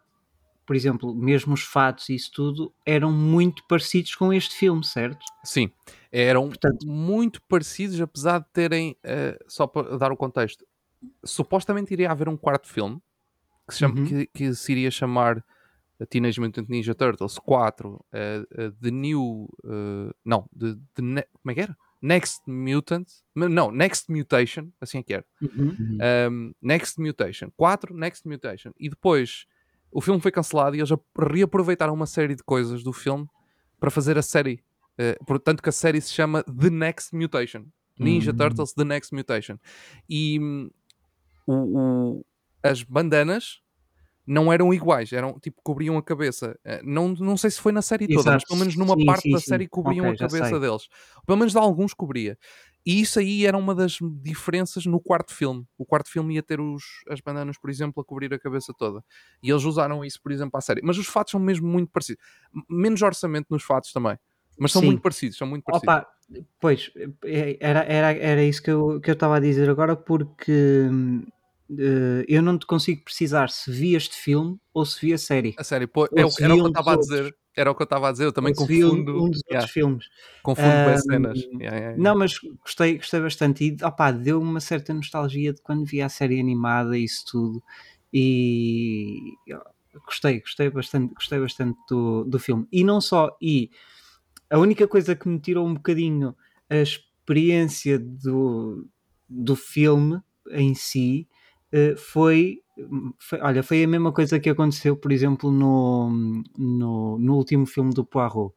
por 0.66 0.74
exemplo, 0.74 1.14
mesmo 1.14 1.54
os 1.54 1.62
fatos 1.62 2.08
e 2.08 2.14
isso 2.14 2.30
tudo 2.32 2.72
eram 2.84 3.12
muito 3.12 3.62
parecidos 3.68 4.14
com 4.14 4.32
este 4.32 4.54
filme, 4.56 4.84
certo? 4.84 5.24
Sim, 5.44 5.70
eram 6.10 6.48
Portanto- 6.48 6.86
muito 6.86 7.40
parecidos, 7.42 8.00
apesar 8.00 8.40
de 8.40 8.46
terem, 8.52 8.96
eh, 9.04 9.38
só 9.46 9.66
para 9.66 9.96
dar 9.96 10.10
o 10.10 10.16
contexto, 10.16 10.64
supostamente 11.24 11.92
iria 11.92 12.10
haver 12.10 12.28
um 12.28 12.36
quarto 12.36 12.66
filme 12.68 13.00
que 13.68 13.74
se, 13.74 13.80
chama- 13.80 14.00
Uhum. 14.00 14.06
que, 14.06 14.26
que 14.26 14.54
se 14.54 14.72
iria 14.72 14.90
chamar 14.90 15.42
Teenage 16.04 16.38
Mutant 16.40 16.68
Ninja 16.68 16.94
Turtles 16.94 17.38
4, 17.38 18.04
eh, 18.12 18.42
eh, 18.58 18.70
The 18.82 18.90
New. 18.90 19.48
eh, 19.64 20.12
não, 20.24 20.46
the, 20.58 20.74
the 20.94 21.02
Ne- 21.02 21.26
como 21.42 21.50
é 21.52 21.54
que 21.54 21.60
era? 21.60 21.76
Next 22.02 22.42
Mutant. 22.46 23.08
Não, 23.34 23.70
Next 23.72 24.12
Mutation, 24.12 24.68
assim 24.80 24.98
é 24.98 25.02
que 25.02 25.14
era. 25.14 25.24
Uhum. 25.40 25.98
Um, 26.30 26.52
Next 26.60 27.00
Mutation. 27.00 27.50
4, 27.56 27.94
Next 27.94 28.28
Mutation. 28.28 28.72
E 28.78 28.90
depois 28.90 29.46
o 29.90 30.00
filme 30.02 30.20
foi 30.20 30.30
cancelado 30.30 30.76
e 30.76 30.80
eles 30.80 30.92
ap- 30.92 31.02
reaproveitaram 31.18 31.94
uma 31.94 32.06
série 32.06 32.34
de 32.34 32.42
coisas 32.42 32.82
do 32.82 32.92
filme 32.92 33.26
para 33.80 33.90
fazer 33.90 34.18
a 34.18 34.22
série. 34.22 34.62
Eh, 34.98 35.18
portanto, 35.26 35.62
que 35.62 35.68
a 35.70 35.72
série 35.72 36.00
se 36.00 36.12
chama 36.12 36.42
The 36.44 36.68
Next 36.70 37.16
Mutation. 37.16 37.64
Ninja 37.98 38.30
Hum. 38.32 38.36
Turtles 38.36 38.74
The 38.74 38.84
Next 38.84 39.14
Mutation. 39.14 39.58
E 40.08 40.38
o- 41.46 41.78
o- 41.78 42.26
as 42.62 42.82
bandanas 42.82 43.62
não 44.26 44.52
eram 44.52 44.72
iguais, 44.74 45.12
eram 45.12 45.38
tipo 45.40 45.60
cobriam 45.62 45.96
a 45.96 46.02
cabeça. 46.02 46.58
Eh, 46.64 46.80
Não, 46.82 47.08
não 47.08 47.36
sei 47.36 47.50
se 47.50 47.60
foi 47.60 47.72
na 47.72 47.82
série 47.82 48.06
toda, 48.08 48.32
mas 48.32 48.42
Exato. 48.42 48.46
pelo 48.48 48.58
menos 48.58 48.76
numa 48.76 48.96
Sim, 48.96 49.04
parte 49.06 49.22
sim, 49.22 49.30
da 49.32 49.38
sim. 49.38 49.44
série 49.46 49.68
cobriam 49.68 50.06
Ok, 50.06 50.14
a 50.14 50.18
cabeça 50.18 50.48
sei. 50.50 50.60
deles. 50.60 50.88
Pelo 51.26 51.38
menos 51.38 51.52
de 51.52 51.58
alguns 51.58 51.94
cobria. 51.94 52.36
E 52.84 53.00
isso 53.00 53.18
aí 53.18 53.44
era 53.44 53.56
uma 53.58 53.74
das 53.74 53.98
diferenças 54.22 54.86
no 54.86 55.00
quarto 55.00 55.34
filme. 55.34 55.64
O 55.76 55.84
quarto 55.84 56.08
filme 56.08 56.34
ia 56.36 56.42
ter 56.42 56.60
os, 56.60 56.84
as 57.08 57.20
bandanas, 57.20 57.58
por 57.58 57.68
exemplo, 57.68 58.00
a 58.00 58.04
cobrir 58.04 58.32
a 58.32 58.38
cabeça 58.38 58.72
toda. 58.78 59.02
E 59.42 59.50
eles 59.50 59.64
usaram 59.64 60.04
isso, 60.04 60.20
por 60.22 60.30
exemplo, 60.30 60.56
à 60.56 60.60
série. 60.60 60.80
Mas 60.84 60.96
os 60.96 61.06
fatos 61.08 61.32
são 61.32 61.40
mesmo 61.40 61.66
muito 61.66 61.90
parecidos. 61.90 62.22
Menos 62.70 63.02
orçamento 63.02 63.46
nos 63.50 63.64
fatos 63.64 63.92
também. 63.92 64.16
Mas 64.58 64.72
são 64.72 64.82
muito 64.82 65.02
parecidos, 65.02 65.36
são 65.36 65.46
muito 65.48 65.64
parecidos. 65.64 65.94
Opa, 65.94 66.06
pois, 66.60 66.90
é- 67.24 67.56
era, 67.60 67.80
era, 67.84 68.12
era 68.12 68.42
isso 68.44 68.62
que 68.62 68.70
eu 68.70 69.00
que 69.00 69.10
eu 69.10 69.14
estava 69.14 69.36
a 69.36 69.40
dizer 69.40 69.68
agora, 69.68 69.94
porque 69.96 70.86
hum, 70.90 71.26
eh, 71.70 72.24
eu 72.28 72.42
não 72.42 72.58
te 72.58 72.66
consigo 72.66 73.02
precisar 73.02 73.50
se 73.50 73.70
vi 73.70 73.94
este 73.94 74.16
filme 74.16 74.58
ou 74.72 74.84
se 74.84 75.00
vi 75.04 75.12
a 75.12 75.18
série. 75.18 75.54
A 75.58 75.64
série, 75.64 75.86
pô, 75.86 76.04
é 76.06 76.08
era 76.20 76.26
o 76.26 76.30
que 76.30 76.44
eu 76.44 76.66
estava 76.68 76.90
a 76.90 76.92
outros. 76.92 77.08
dizer. 77.08 77.36
Era 77.56 77.70
o 77.70 77.74
que 77.74 77.82
eu 77.82 77.84
estava 77.84 78.08
a 78.08 78.12
dizer. 78.12 78.24
Eu 78.24 78.32
também 78.32 78.54
confundo. 78.54 79.24
um, 79.24 79.30
dos 79.30 79.40
yeah, 79.46 79.54
outros 79.54 79.70
filmes. 79.70 80.08
confundo 80.42 80.68
com 80.68 80.90
as 80.90 81.02
cenas. 81.02 81.38
Yeah, 81.58 81.76
yeah. 81.76 81.96
Não, 81.96 82.16
mas 82.16 82.38
gostei, 82.62 82.98
gostei 82.98 83.20
bastante 83.20 83.64
e 83.64 83.84
opá, 83.84 84.10
deu 84.10 84.40
uma 84.40 84.60
certa 84.60 84.92
nostalgia 84.92 85.54
de 85.54 85.62
quando 85.62 85.84
vi 85.86 86.02
a 86.02 86.08
série 86.08 86.38
animada 86.38 86.98
e 86.98 87.04
isso 87.04 87.24
tudo. 87.30 87.62
E 88.12 89.34
gostei, 90.04 90.40
gostei 90.40 90.70
bastante, 90.70 91.14
gostei 91.14 91.40
bastante 91.40 91.78
do, 91.88 92.24
do 92.24 92.38
filme. 92.38 92.68
E 92.70 92.84
não 92.84 93.00
só, 93.00 93.34
e 93.40 93.70
a 94.50 94.58
única 94.58 94.86
coisa 94.86 95.16
que 95.16 95.28
me 95.28 95.40
tirou 95.40 95.66
um 95.66 95.74
bocadinho 95.74 96.36
a 96.68 96.76
experiência 96.76 97.98
do, 97.98 98.86
do 99.28 99.56
filme 99.56 100.20
em 100.50 100.74
si 100.74 101.26
foi, 101.96 102.58
foi- 103.18 103.40
olha, 103.40 103.62
foi 103.62 103.84
a 103.84 103.88
mesma 103.88 104.12
coisa 104.12 104.38
que 104.40 104.50
aconteceu, 104.50 104.96
por 104.96 105.12
exemplo, 105.12 105.50
no, 105.50 106.10
no, 106.58 107.18
no 107.18 107.34
último 107.36 107.66
filme 107.66 107.92
do 107.94 108.04
Poirot. 108.04 108.54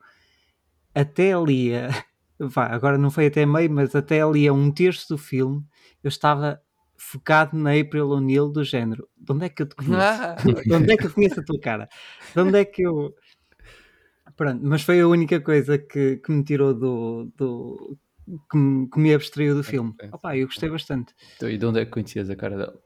Até 0.94 1.34
ali, 1.34 1.76
a- 1.76 1.90
vá, 2.40 2.66
agora 2.68 2.98
não 2.98 3.12
foi 3.12 3.28
até 3.28 3.46
meio, 3.46 3.72
mas 3.72 3.96
até 3.96 4.22
ali 4.22 4.48
a 4.48 4.54
um 4.54 4.72
terço 4.72 5.08
do 5.10 5.18
filme, 5.18 5.64
eu 6.04 6.08
estava 6.10 6.60
focado 6.98 7.58
na 7.58 7.72
April 7.80 8.10
O'Neil 8.10 8.50
do 8.50 8.64
género. 8.64 9.08
De 9.18 9.32
onde 9.34 9.46
é 9.46 9.50
que 9.50 9.62
eu 9.64 9.68
te 9.70 9.76
conheço? 9.76 10.22
Ah, 10.22 10.36
De 10.66 10.74
onde 10.74 10.94
é 10.94 10.98
que 10.98 11.06
eu 11.08 11.14
conheço 11.14 11.40
a 11.40 11.44
tua 11.44 11.60
cara? 11.60 11.88
De 12.36 12.42
onde 12.42 12.60
é 12.60 12.66
que 12.66 12.82
eu. 12.82 13.14
Pronto, 14.36 14.62
mas 14.64 14.82
foi 14.84 15.02
a 15.02 15.08
única 15.08 15.40
coisa 15.42 15.78
que, 15.78 16.18
que 16.18 16.32
me 16.32 16.44
tirou 16.44 16.74
do. 16.74 17.32
do 17.36 17.98
que, 18.50 18.58
me, 18.58 18.90
que 18.90 19.00
me 19.00 19.14
abstraiu 19.14 19.56
do 19.56 19.64
filme. 19.64 19.94
Opa, 20.12 20.38
eu 20.38 20.46
gostei 20.46 20.70
bastante. 20.70 21.14
Então, 21.36 21.50
e 21.50 21.58
de 21.58 21.66
onde 21.66 21.80
é 21.80 21.86
que 21.86 21.92
conhecias 21.92 22.30
a 22.30 22.36
cara 22.36 22.56
dela? 22.58 22.80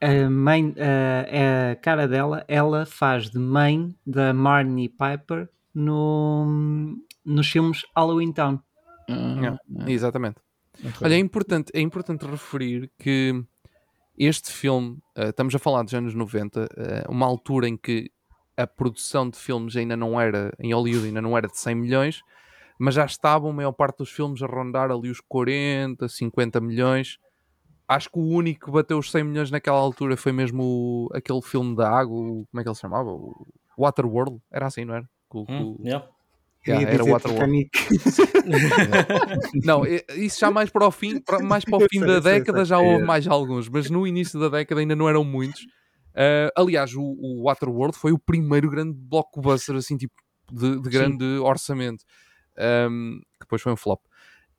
A, 0.00 0.28
mãe, 0.30 0.74
a, 0.78 1.72
a 1.72 1.76
cara 1.76 2.06
dela, 2.06 2.44
ela 2.48 2.84
faz 2.84 3.30
de 3.30 3.38
mãe 3.38 3.94
da 4.06 4.32
Marnie 4.34 4.88
Piper 4.88 5.48
no, 5.74 6.96
nos 7.24 7.48
filmes 7.50 7.82
Halloween 7.96 8.32
Town. 8.32 8.60
Ah, 9.08 9.36
Yeah. 9.38 9.58
ah, 9.78 9.90
Exatamente. 9.90 10.36
ok. 10.80 10.92
Olha, 11.02 11.14
é 11.14 11.18
importante, 11.18 11.70
é 11.74 11.80
importante 11.80 12.26
referir 12.26 12.90
que 12.98 13.44
este 14.18 14.50
filme, 14.50 14.98
eh, 15.14 15.28
estamos 15.28 15.54
a 15.54 15.58
falar 15.58 15.82
dos 15.82 15.94
anos 15.94 16.14
90, 16.14 16.68
eh, 16.76 17.04
uma 17.08 17.24
altura 17.26 17.68
em 17.68 17.76
que 17.76 18.10
a 18.56 18.66
produção 18.66 19.28
de 19.28 19.38
filmes 19.38 19.76
ainda 19.76 19.96
não 19.96 20.20
era, 20.20 20.52
em 20.58 20.72
Hollywood 20.74 21.06
ainda 21.06 21.20
não 21.22 21.36
era 21.36 21.46
de 21.46 21.58
100 21.58 21.74
milhões, 21.74 22.20
mas 22.78 22.94
já 22.94 23.04
estavam 23.04 23.50
a 23.50 23.52
maior 23.52 23.72
parte 23.72 23.98
dos 23.98 24.10
filmes 24.10 24.42
a 24.42 24.46
rondar 24.46 24.90
ali 24.90 25.10
os 25.10 25.20
40, 25.20 26.08
50 26.08 26.60
milhões. 26.60 27.18
Acho 27.88 28.10
que 28.10 28.18
o 28.18 28.22
único 28.26 28.66
que 28.66 28.70
bateu 28.72 28.98
os 28.98 29.10
100 29.10 29.24
milhões 29.24 29.50
naquela 29.50 29.78
altura 29.78 30.16
foi 30.16 30.32
mesmo 30.32 30.62
o- 30.64 31.08
aquele 31.14 31.40
filme 31.42 31.76
da 31.76 31.88
água, 31.88 32.16
o- 32.18 32.46
como 32.50 32.60
é 32.60 32.62
que 32.62 32.68
ele 32.68 32.74
se 32.74 32.80
chamava? 32.80 33.10
O 33.10 33.46
Waterworld, 33.78 34.40
era 34.50 34.66
assim, 34.66 34.84
não 34.84 34.94
era? 34.94 35.08
Com- 35.28 35.46
com- 35.46 35.52
Hum, 35.52 35.76
yeah. 35.84 36.06
Yeah, 36.66 36.84
Queria 36.84 36.94
era 36.94 37.04
Waterworld. 37.12 37.70
Não, 39.64 39.84
isso 40.16 40.40
já 40.40 40.50
mais 40.50 40.68
para 40.70 40.86
o 40.86 40.90
fim, 40.90 41.20
para- 41.20 41.38
mais 41.40 41.64
para 41.64 41.76
o 41.76 41.80
fim 41.88 41.98
sei, 42.00 42.06
da 42.08 42.18
década 42.20 42.58
sei. 42.58 42.64
já 42.66 42.78
houve 42.78 43.02
É. 43.02 43.04
mais 43.06 43.26
alguns, 43.26 43.68
mas 43.68 43.88
no 43.90 44.06
início 44.06 44.38
da 44.40 44.48
década 44.48 44.80
ainda 44.80 44.96
não 44.96 45.08
eram 45.08 45.22
muitos. 45.24 45.66
Ah, 46.14 46.50
aliás, 46.56 46.94
o, 46.94 47.02
o 47.02 47.42
Waterworld 47.44 47.96
foi 47.96 48.10
o 48.12 48.18
primeiro 48.18 48.68
grande 48.70 48.94
blockbuster 48.98 49.76
assim, 49.76 49.96
tipo, 49.96 50.14
de, 50.50 50.80
de 50.80 50.88
grande 50.90 51.24
orçamento, 51.38 52.04
Ahm, 52.58 53.18
que 53.34 53.40
depois 53.40 53.60
foi 53.62 53.72
um 53.72 53.76
flop. 53.76 54.00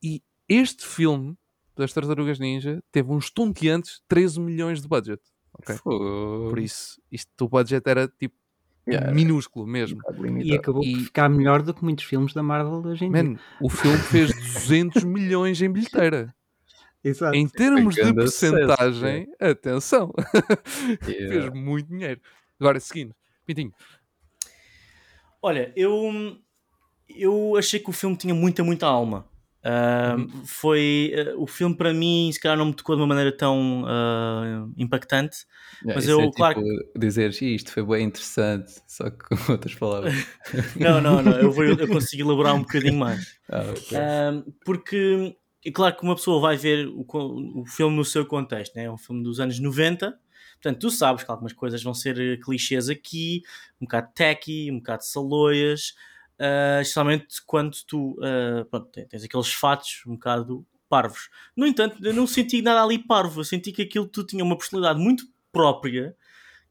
E 0.03 0.21
este 0.47 0.85
filme 0.85 1.35
das 1.77 1.93
Tartarugas 1.93 2.39
Ninja 2.39 2.81
teve 2.91 3.11
uns 3.11 3.29
tonteantes 3.29 4.01
13 4.07 4.39
milhões 4.39 4.81
de 4.81 4.87
budget. 4.87 5.21
ok? 5.53 5.75
Fogo. 5.77 6.49
Por 6.49 6.59
isso, 6.59 7.01
isto, 7.11 7.29
o 7.45 7.49
budget 7.49 7.87
era 7.87 8.07
tipo 8.07 8.35
Yeah, 8.89 9.11
minúsculo 9.11 9.67
mesmo. 9.67 9.99
E 10.41 10.55
acabou 10.55 10.81
E- 10.81 10.93
por 10.93 11.01
ficar 11.03 11.27
melhor 11.29 11.61
do 11.61 11.73
que 11.73 11.83
muitos 11.83 12.05
filmes 12.05 12.33
da 12.33 12.41
Marvel 12.41 12.89
hoje 12.89 13.03
em 13.03 13.11
dia. 13.11 13.21
Man, 13.23 13.37
o 13.61 13.69
filme 13.69 13.97
fez 13.97 14.31
200 14.63 15.03
milhões 15.03 15.61
em 15.61 15.69
bilheteira. 15.69 16.33
Exato. 17.03 17.35
Em 17.35 17.45
termos 17.49 17.95
de 17.95 18.01
grande 18.01 18.31
sucesso, 18.31 18.55
atenção, 19.41 20.13
fez 21.03 21.29
Yeah. 21.29 21.53
muito 21.53 21.89
dinheiro. 21.89 22.21
Agora, 22.59 22.79
seguindo, 22.79 23.13
Pintinho, 23.45 23.73
Olha, 25.41 25.71
eu, 25.75 26.37
eu 27.09 27.55
achei 27.57 27.79
que 27.79 27.89
o 27.89 27.93
filme 27.93 28.15
tinha 28.15 28.33
muita, 28.33 28.63
muita 28.63 28.87
alma. 28.87 29.27
Uhum. 29.65 30.45
Foi 30.45 31.11
eh, 31.13 31.33
o 31.35 31.45
filme 31.45 31.75
para 31.75 31.93
mim, 31.93 32.29
se 32.31 32.39
calhar 32.39 32.57
não 32.57 32.67
me 32.67 32.73
tocou 32.73 32.95
de 32.95 33.01
uma 33.01 33.07
maneira 33.07 33.35
tão 33.35 33.83
ah, 33.85 34.65
impactante. 34.77 35.45
Yeah, 35.83 35.95
Mas 35.95 36.07
eu, 36.07 36.21
é 36.21 36.31
claro 36.31 36.63
tipo 36.63 36.99
dizer 36.99 37.31
"Ih, 37.41 37.55
isto 37.55 37.71
foi 37.71 37.85
bem 37.85 38.05
interessante, 38.05 38.71
só 38.87 39.09
que 39.09 39.17
com 39.17 39.35
outras 39.51 39.75
palavras. 39.75 40.13
Não, 40.79 41.01
não, 41.01 41.21
não, 41.21 41.33
eu, 41.33 41.51
vou, 41.51 41.63
eu 41.65 41.87
consigo 41.87 42.23
elaborar 42.23 42.55
um 42.55 42.61
bocadinho 42.61 42.97
mais. 42.97 43.37
Ah, 43.49 43.63
ok. 43.71 43.97
Ah, 43.97 44.43
porque 44.65 45.37
é 45.65 45.71
claro 45.71 45.95
que 45.95 46.03
uma 46.03 46.15
pessoa 46.15 46.41
vai 46.41 46.57
ver 46.57 46.85
o, 46.87 47.05
o 47.61 47.65
filme 47.65 47.95
no 47.95 48.03
seu 48.03 48.25
contexto, 48.25 48.75
né? 48.75 48.83
é 48.83 48.91
um 48.91 48.97
filme 48.97 49.23
dos 49.23 49.39
anos 49.39 49.57
90. 49.57 50.19
Portanto, 50.61 50.79
tu 50.81 50.89
sabes 50.89 51.23
que 51.23 51.31
algumas 51.31 51.53
coisas 51.53 51.81
vão 51.81 51.93
ser 51.93 52.39
clichês 52.41 52.89
aqui, 52.89 53.41
um 53.79 53.85
bocado 53.85 54.09
tacky, 54.13 54.69
um 54.69 54.79
bocado 54.79 55.05
saloias, 55.05 55.93
ah, 56.39 56.79
especialmente 56.81 57.27
quando 57.45 57.75
tu 57.85 58.17
ah, 58.21 58.65
pronto, 58.69 58.89
te- 58.91 59.05
tens 59.05 59.23
aqueles 59.23 59.51
fatos 59.53 60.01
um 60.07 60.13
bocado 60.13 60.65
parvos. 60.89 61.29
No 61.55 61.67
entanto, 61.67 61.97
eu 62.05 62.13
não 62.13 62.25
senti 62.27 62.61
nada 62.61 62.81
ali 62.83 62.97
parvo, 62.99 63.41
eu 63.41 63.45
senti 63.45 63.71
que 63.71 63.81
aquilo 63.81 64.07
tu 64.07 64.23
tinha 64.25 64.43
uma 64.43 64.57
personalidade 64.57 64.99
muito 64.99 65.25
própria 65.51 66.15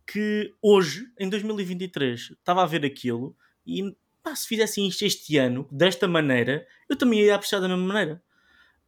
que 0.06 0.54
hoje, 0.62 1.06
em 1.18 1.28
2023, 1.28 2.30
estava 2.32 2.62
a 2.62 2.66
ver 2.66 2.85
aquilo 2.85 3.37
e 3.66 3.94
pá, 4.23 4.35
se 4.37 4.46
fizessem 4.46 4.87
isto 4.88 5.04
este 5.04 5.37
ano, 5.37 5.68
desta 5.70 6.06
maneira, 6.08 6.66
eu 6.88 6.96
também 6.96 7.20
ia 7.20 7.35
apreciar 7.35 7.61
da 7.61 7.68
mesma 7.68 7.85
maneira. 7.85 8.23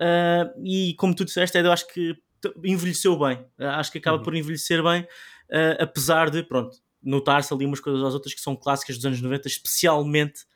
Ah, 0.00 0.52
e 0.64 0.94
como 0.94 1.14
tu 1.14 1.24
disseste, 1.24 1.58
eu 1.58 1.72
acho 1.72 1.86
que 1.88 2.16
envelheceu 2.64 3.18
bem. 3.18 3.44
Acho 3.58 3.90
que 3.92 3.98
acaba 3.98 4.18
Uhum. 4.18 4.22
por 4.22 4.34
envelhecer 4.36 4.82
bem, 4.82 5.06
ah, 5.50 5.82
apesar 5.82 6.30
de, 6.30 6.42
pronto, 6.42 6.76
notar-se 7.02 7.52
ali 7.52 7.66
umas 7.66 7.80
coisas 7.80 8.02
às 8.04 8.14
outras 8.14 8.32
que 8.34 8.40
são 8.40 8.54
clássicas 8.56 8.96
dos 8.96 9.04
anos 9.06 9.20
90, 9.20 9.48
especialmente 9.48 10.46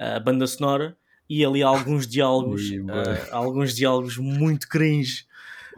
a 0.00 0.18
banda 0.18 0.46
sonora 0.46 0.96
e 1.28 1.44
ali 1.44 1.62
alguns 1.62 2.06
diálogos, 2.06 2.70
bué. 2.70 2.92
ah, 2.92 3.28
alguns 3.36 3.76
diálogos 3.76 4.16
muito 4.16 4.66
cringe, 4.66 5.26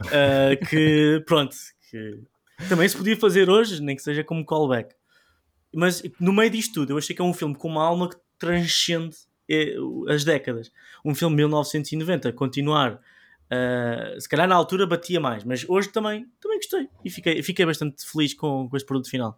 ah, 0.05 0.55
que, 0.69 1.21
pronto, 1.27 1.55
que 1.91 2.23
também 2.69 2.87
se 2.87 2.95
podia 2.95 3.17
fazer 3.17 3.49
hoje, 3.49 3.81
nem 3.81 3.95
que 3.95 4.01
seja 4.01 4.23
como 4.23 4.45
callback. 4.45 4.95
Mas 5.75 6.01
no 6.19 6.31
meio 6.31 6.49
disto 6.49 6.73
tudo, 6.73 6.93
eu 6.93 6.97
achei 6.97 7.15
que 7.15 7.21
é 7.21 7.25
um 7.25 7.33
filme 7.33 7.55
com 7.55 7.67
uma 7.67 7.83
alma 7.83 8.09
que 8.09 8.15
transcende 8.37 9.15
eh, 9.49 9.75
as 10.07 10.23
décadas. 10.23 10.71
Um 11.03 11.13
filme 11.13 11.35
de 11.35 11.41
1990, 11.41 12.31
continuar. 12.33 12.99
ah, 13.49 14.15
se 14.19 14.29
calhar 14.29 14.47
na 14.47 14.55
altura 14.55 14.87
batia 14.87 15.19
mais, 15.19 15.43
mas 15.43 15.67
hoje 15.67 15.89
também, 15.89 16.27
também 16.39 16.57
gostei 16.57 16.87
e 17.03 17.09
fiquei, 17.09 17.43
fiquei 17.43 17.65
bastante 17.65 18.05
feliz 18.05 18.33
com, 18.33 18.69
com 18.69 18.77
este 18.77 18.85
produto 18.85 19.09
final. 19.09 19.37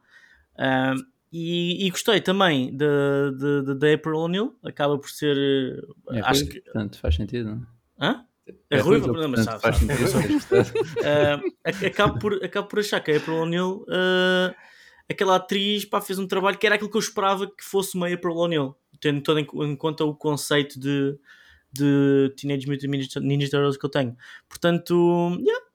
Ah, 0.57 0.93
e, 1.31 1.85
e 1.85 1.89
gostei 1.89 2.21
também 2.21 2.75
da 2.75 3.31
de, 3.31 3.61
de, 3.65 3.75
de 3.75 3.93
April 3.93 4.15
O'Neil, 4.17 4.55
acaba 4.63 4.97
por 4.97 5.09
ser. 5.09 5.35
eh, 5.37 6.17
É 6.17 6.19
acho 6.21 6.41
ruiva, 6.41 6.51
que. 6.53 6.61
portanto, 6.61 6.99
faz 6.99 7.15
sentido, 7.15 7.49
não 7.49 7.67
é? 7.99 8.05
Hã? 8.07 8.25
É 8.69 8.79
ruiva, 8.79 9.07
mas 9.07 9.43
portanto, 9.45 9.61
sabe, 9.61 9.61
faz 9.61 10.11
sabe. 10.11 10.33
Uh, 10.73 11.51
ac- 11.65 11.85
acabo, 11.85 12.19
por, 12.19 12.43
acabo 12.43 12.67
por 12.67 12.79
achar 12.79 12.99
que 12.99 13.11
a 13.11 13.17
April 13.17 13.37
O'Neil, 13.37 13.85
uh, 13.89 14.55
aquela 15.09 15.35
atriz, 15.37 15.83
pá, 15.83 15.99
fez 15.99 16.19
um 16.19 16.27
trabalho 16.27 16.57
que 16.57 16.65
era 16.65 16.75
aquilo 16.75 16.89
que 16.91 16.97
eu 16.97 17.01
esperava 17.01 17.47
que 17.47 17.63
fosse 17.63 17.95
uma 17.95 18.07
April 18.07 18.35
O'Neil, 18.35 18.75
tendo 19.01 19.21
todo 19.21 19.39
em, 19.39 19.47
em 19.63 19.75
conta 19.75 20.05
o 20.05 20.13
conceito 20.15 20.79
de, 20.79 21.17
de 21.73 22.33
Teenage 22.37 22.67
Mutant 22.67 23.23
Ninja, 23.23 23.49
Turtles 23.49 23.77
que 23.77 23.85
eu 23.85 23.89
tenho. 23.89 24.15
Portanto, 24.47 25.35
yeah, 25.39 25.65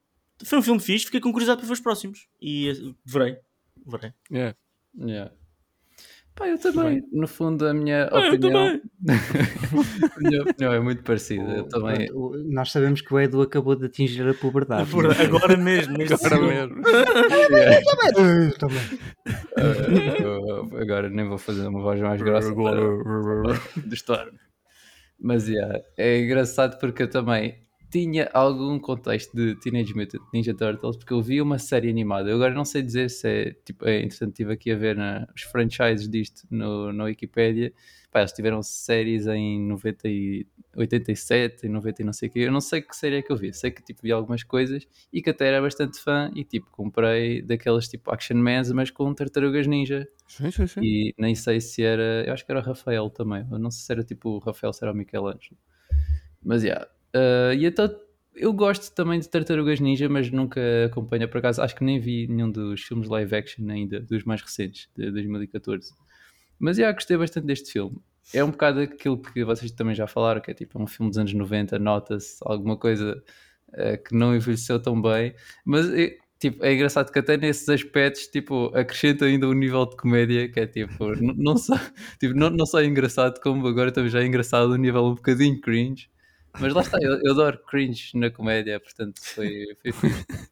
foi 0.44 0.58
um 0.60 0.62
filme 0.62 0.80
fixe, 0.80 1.06
fiquei 1.06 1.20
com 1.20 1.32
curiosidade 1.32 1.58
para 1.58 1.66
ver 1.66 1.72
os 1.74 1.80
próximos 1.80 2.28
e 2.40 2.70
uh, 2.70 2.94
verei. 3.04 3.36
verei. 3.84 4.12
yeah. 4.30 4.54
Yeah. 4.98 5.32
Pá, 6.40 6.48
eu 6.48 6.58
também, 6.58 7.06
no 7.12 7.28
fundo, 7.28 7.66
a 7.68 7.74
minha 7.74 8.08
eu 8.10 8.28
opinião. 8.28 8.80
também. 8.80 8.82
a 10.16 10.20
minha 10.20 10.42
opinião 10.42 10.72
é 10.72 10.80
muito 10.80 11.02
parecida. 11.02 11.42
Eu 11.42 11.68
também. 11.68 12.10
O- 12.12 12.28
o- 12.30 12.44
Nós 12.50 12.72
sabemos 12.72 13.02
que 13.02 13.12
o 13.12 13.20
Edu 13.20 13.42
acabou 13.42 13.76
de 13.76 13.84
atingir 13.84 14.26
a 14.26 14.32
puberdade. 14.32 14.90
Por- 14.90 15.04
Agora 15.20 15.54
mesmo, 15.58 15.98
neste 15.98 16.14
agora 16.14 16.40
mesmo. 16.40 16.82
Eu 18.16 18.58
também. 18.58 18.78
Uh, 19.58 20.22
eu 20.72 20.78
agora 20.80 21.10
nem 21.10 21.28
vou 21.28 21.36
fazer 21.36 21.66
uma 21.66 21.82
voz 21.82 22.00
mais 22.00 22.22
grossa 22.22 22.54
para 22.54 23.82
distor 23.86 24.32
Mas 25.20 25.46
yeah, 25.46 25.78
é 25.98 26.20
engraçado 26.20 26.78
porque 26.80 27.02
eu 27.02 27.10
também 27.10 27.54
tinha 27.90 28.30
algum 28.32 28.78
contexto 28.78 29.34
de 29.34 29.54
Teenage 29.56 29.94
Mutant 29.94 30.22
Ninja 30.32 30.54
Turtles 30.54 30.96
porque 30.96 31.12
eu 31.12 31.20
vi 31.20 31.40
uma 31.42 31.58
série 31.58 31.90
animada. 31.90 32.30
Eu 32.30 32.36
agora 32.36 32.54
não 32.54 32.64
sei 32.64 32.82
dizer 32.82 33.10
se 33.10 33.28
é, 33.28 33.52
tipo, 33.64 33.86
é 33.86 33.98
interessante, 33.98 34.30
estive 34.30 34.52
aqui 34.52 34.70
a 34.70 34.76
ver 34.76 34.96
na- 34.96 35.26
os 35.34 35.42
franchises 35.42 36.08
disto 36.08 36.46
no, 36.50 36.92
na 36.92 37.04
Wikipedia. 37.04 37.72
Pá, 38.12 38.20
eles 38.20 38.32
tiveram 38.32 38.62
séries 38.62 39.26
em 39.26 39.60
90 39.60 40.08
e 40.08 40.46
87 40.76 41.66
e 41.66 41.68
90 41.68 42.02
e 42.02 42.04
não 42.04 42.12
sei 42.12 42.28
o 42.28 42.32
quê. 42.32 42.38
Eu 42.40 42.52
não 42.52 42.60
sei 42.60 42.80
que 42.82 42.94
série 42.96 43.16
é 43.16 43.22
que 43.22 43.30
eu 43.32 43.36
vi. 43.36 43.52
Sei 43.52 43.70
que 43.70 43.82
tipo, 43.82 44.02
vi 44.02 44.10
algumas 44.12 44.42
coisas 44.42 44.86
e 45.12 45.20
que 45.22 45.30
até 45.30 45.46
era 45.46 45.60
bastante 45.60 46.00
fã 46.00 46.30
e 46.34 46.42
tipo 46.44 46.68
comprei 46.70 47.40
daquelas 47.42 47.86
tipo 47.88 48.10
Action 48.12 48.36
Mans, 48.36 48.72
mas 48.72 48.90
com 48.90 49.12
tartarugas 49.14 49.66
ninja. 49.66 50.08
Sim, 50.26 50.50
sim, 50.50 50.66
sim. 50.66 50.80
E 50.82 51.14
nem 51.18 51.34
sei 51.34 51.60
se 51.60 51.82
era. 51.82 52.24
Eu 52.26 52.32
acho 52.32 52.44
que 52.44 52.50
era 52.52 52.60
o 52.60 52.64
Rafael 52.64 53.10
também. 53.10 53.46
Eu 53.50 53.58
não 53.58 53.70
sei 53.70 53.84
se 53.84 53.92
era 53.92 54.02
tipo 54.04 54.30
o 54.30 54.38
Rafael, 54.38 54.72
se 54.72 54.84
era 54.84 54.92
o 54.92 54.96
Michelangelo. 54.96 55.56
Mas 56.42 56.62
yeah. 56.64 56.88
Uh, 57.14 57.54
e 57.54 57.66
então 57.66 57.88
eu 58.34 58.52
gosto 58.52 58.94
também 58.94 59.18
de 59.18 59.28
Tartarugas 59.28 59.80
Ninja, 59.80 60.08
mas 60.08 60.30
nunca 60.30 60.60
acompanho 60.86 61.28
por 61.28 61.38
acaso. 61.38 61.60
Acho 61.62 61.74
que 61.74 61.84
nem 61.84 61.98
vi 61.98 62.26
nenhum 62.28 62.50
dos 62.50 62.82
filmes 62.82 63.08
live 63.08 63.34
action 63.34 63.68
ainda, 63.68 64.00
dos 64.00 64.24
mais 64.24 64.40
recentes, 64.42 64.88
de 64.96 65.10
2014. 65.10 65.92
Mas 66.58 66.78
yeah, 66.78 66.94
gostei 66.94 67.16
bastante 67.16 67.46
deste 67.46 67.72
filme. 67.72 67.98
É 68.32 68.44
um 68.44 68.50
bocado 68.50 68.80
aquilo 68.80 69.20
que 69.20 69.44
vocês 69.44 69.70
também 69.72 69.94
já 69.94 70.06
falaram, 70.06 70.40
que 70.40 70.50
é 70.50 70.54
tipo 70.54 70.80
um 70.80 70.86
filme 70.86 71.10
dos 71.10 71.18
anos 71.18 71.32
90, 71.34 71.78
nota-se 71.78 72.36
alguma 72.42 72.76
coisa 72.76 73.22
uh, 73.70 74.02
que 74.04 74.14
não 74.14 74.34
envelheceu 74.36 74.80
tão 74.80 75.00
bem. 75.00 75.34
Mas 75.64 75.86
tipo, 76.38 76.64
é 76.64 76.72
engraçado 76.74 77.10
que 77.12 77.18
até 77.18 77.36
nesses 77.36 77.68
aspectos 77.68 78.26
tipo, 78.28 78.66
acrescenta 78.74 79.24
ainda 79.26 79.46
um 79.48 79.52
nível 79.52 79.84
de 79.86 79.96
comédia 79.96 80.48
que 80.50 80.60
é 80.60 80.66
tipo, 80.66 81.12
n- 81.14 81.34
não 81.36 81.56
só, 81.56 81.74
tipo, 82.20 82.34
não, 82.34 82.50
não 82.50 82.66
só 82.66 82.80
é 82.80 82.86
engraçado, 82.86 83.40
como 83.40 83.66
agora 83.66 83.92
também 83.92 84.10
já 84.10 84.20
é 84.22 84.26
engraçado 84.26 84.70
o 84.70 84.76
nível 84.76 85.04
um 85.06 85.14
bocadinho 85.14 85.60
cringe. 85.60 86.08
Mas 86.58 86.74
lá 86.74 86.82
está, 86.82 86.98
eu, 87.00 87.18
eu 87.22 87.32
adoro 87.32 87.58
cringe 87.66 88.10
na 88.16 88.30
comédia, 88.30 88.78
portanto 88.80 89.20
foi, 89.34 89.66
foi 89.82 89.92
fixe. 89.92 90.26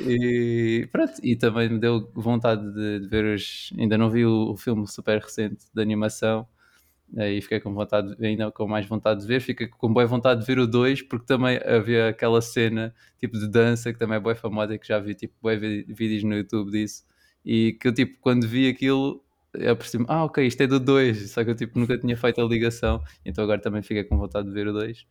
E 0.00 0.88
pronto, 0.92 1.14
e 1.24 1.36
também 1.36 1.68
me 1.68 1.78
deu 1.80 2.10
vontade 2.14 2.62
de, 2.72 3.00
de 3.00 3.08
ver 3.08 3.24
os. 3.34 3.72
Ainda 3.78 3.98
não 3.98 4.08
vi 4.10 4.24
o, 4.24 4.52
o 4.52 4.56
filme 4.56 4.86
super 4.86 5.20
recente 5.20 5.66
de 5.74 5.82
animação, 5.82 6.46
aí 7.16 7.40
fiquei 7.42 7.60
com 7.60 7.74
vontade, 7.74 8.14
ainda 8.24 8.50
com 8.52 8.66
mais 8.68 8.86
vontade 8.86 9.20
de 9.22 9.26
ver. 9.26 9.40
Fiquei 9.40 9.68
com 9.68 9.92
boa 9.92 10.06
vontade 10.06 10.40
de 10.40 10.46
ver 10.46 10.58
o 10.58 10.66
2, 10.66 11.02
porque 11.02 11.26
também 11.26 11.58
havia 11.64 12.08
aquela 12.08 12.40
cena 12.42 12.94
tipo 13.18 13.38
de 13.38 13.48
dança 13.48 13.92
que 13.92 13.98
também 13.98 14.16
é 14.18 14.20
boa 14.20 14.34
famosa 14.36 14.74
e 14.74 14.78
que 14.78 14.88
já 14.88 14.98
vi 15.00 15.14
tipo 15.14 15.34
vi- 15.58 15.84
vídeos 15.88 16.24
no 16.24 16.34
YouTube 16.36 16.70
disso. 16.72 17.04
E 17.44 17.74
que 17.80 17.88
eu 17.88 17.94
tipo, 17.94 18.18
quando 18.20 18.46
vi 18.48 18.68
aquilo, 18.68 19.24
eu 19.54 19.76
percebi 19.76 20.04
ah, 20.08 20.24
ok, 20.24 20.46
isto 20.46 20.62
é 20.62 20.66
do 20.66 20.78
2, 20.80 21.30
só 21.30 21.44
que 21.44 21.50
eu 21.50 21.54
tipo 21.56 21.78
nunca 21.78 21.98
tinha 21.98 22.16
feito 22.16 22.40
a 22.40 22.44
ligação, 22.44 23.02
então 23.24 23.42
agora 23.44 23.60
também 23.60 23.82
fiquei 23.82 24.04
com 24.04 24.18
vontade 24.18 24.48
de 24.48 24.54
ver 24.54 24.68
o 24.68 24.72
2. 24.72 25.06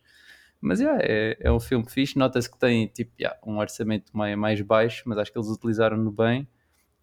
Mas 0.61 0.79
yeah, 0.79 0.99
é, 1.03 1.37
é 1.39 1.51
um 1.51 1.59
filme 1.59 1.85
fixe. 1.89 2.17
Nota-se 2.17 2.49
que 2.51 2.57
tem 2.59 2.87
tipo, 2.87 3.11
yeah, 3.19 3.37
um 3.45 3.57
orçamento 3.59 4.11
mais, 4.17 4.35
mais 4.37 4.61
baixo, 4.61 5.03
mas 5.05 5.17
acho 5.19 5.31
que 5.31 5.37
eles 5.37 5.49
utilizaram-no 5.49 6.11
bem. 6.11 6.47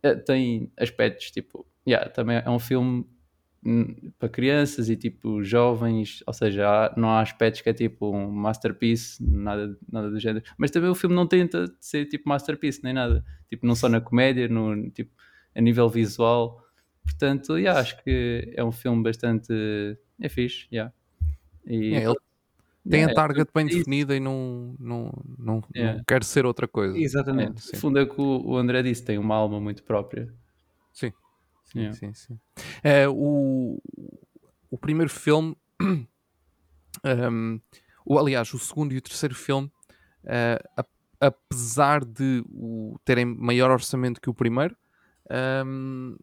Eh, 0.03 0.15
tem 0.17 0.73
aspectos 0.79 1.31
tipo, 1.31 1.67
yeah, 1.89 2.09
também 2.11 2.43
é 2.45 2.51
um 2.51 2.59
filme 2.59 3.07
hum, 3.65 4.13
para 4.19 4.29
crianças 4.29 4.89
e 4.89 4.97
tipo 4.97 5.43
jovens, 5.43 6.23
ou 6.27 6.33
seja, 6.35 6.69
há- 6.69 6.95
não 6.97 7.11
há 7.11 7.21
aspectos 7.21 7.61
que 7.63 7.69
é 7.71 7.75
tipo 7.75 8.11
um 8.15 8.31
masterpiece, 8.31 9.23
nada, 9.25 9.77
nada 9.91 10.11
do 10.11 10.19
género. 10.21 10.45
Mas 10.59 10.71
também 10.71 10.91
o 10.91 10.95
filme 10.95 11.15
não 11.17 11.27
tenta 11.27 11.67
ser 11.81 12.07
tipo 12.07 12.29
masterpiece 12.29 12.83
nem 12.85 12.93
nada, 12.93 13.25
tipo 13.49 13.67
não 13.67 13.75
só 13.75 13.89
na 13.89 14.01
comédia, 14.01 14.49
no, 14.49 14.91
tipo, 14.91 15.13
a 15.55 15.61
nível 15.61 15.89
visual. 15.89 16.63
Portanto, 17.05 17.57
yeah, 17.59 17.79
acho 17.79 18.03
que 18.03 18.53
é 18.57 18.65
um 18.65 18.73
filme 18.73 19.03
bastante 19.03 19.53
é 20.21 20.29
fixe, 20.29 20.67
yeah. 20.73 20.93
E, 21.67 21.95
É, 21.95 22.05
ele 22.05 22.15
tem 22.89 23.01
yeah, 23.01 23.13
a 23.13 23.15
target 23.15 23.51
bem 23.55 23.67
isso. 23.67 23.79
definida 23.79 24.17
e 24.17 24.21
não, 24.21 24.75
não, 24.79 25.13
não, 25.39 25.63
Yeah. 25.75 25.99
não 25.99 26.05
quer 26.05 26.25
ser 26.25 26.45
outra 26.47 26.67
coisa. 26.67 26.97
Exatamente. 26.99 27.63
Sim. 27.63 27.71
No 27.75 27.81
fundo 27.81 27.99
é 27.99 28.07
que 28.07 28.21
o, 28.21 28.57
André 28.57 28.83
disse, 28.83 29.05
tem 29.05 29.19
uma 29.19 29.35
alma 29.35 29.61
muito 29.61 29.83
própria. 29.85 30.33
Sim. 30.93 31.13
Sim, 31.65 31.79
Yeah. 31.79 31.97
sim, 31.99 32.15
sim. 32.15 32.39
É, 32.83 33.09
o, 33.09 33.81
o 34.71 34.79
primeiro 34.79 35.11
filme, 35.11 35.57
um, 35.81 37.61
o, 38.05 38.19
aliás, 38.19 38.53
o 38.55 38.59
segundo 38.59 38.93
e 38.93 38.99
o 38.99 39.03
terceiro 39.03 39.35
filme, 39.35 39.71
a- 40.77 40.85
apesar 41.21 42.05
de 42.05 42.45
o- 42.51 42.99
terem 43.05 43.25
maior 43.25 43.71
orçamento 43.71 44.21
que 44.21 44.29
o 44.31 44.35
primeiro, 44.35 44.77
um, 45.67 46.17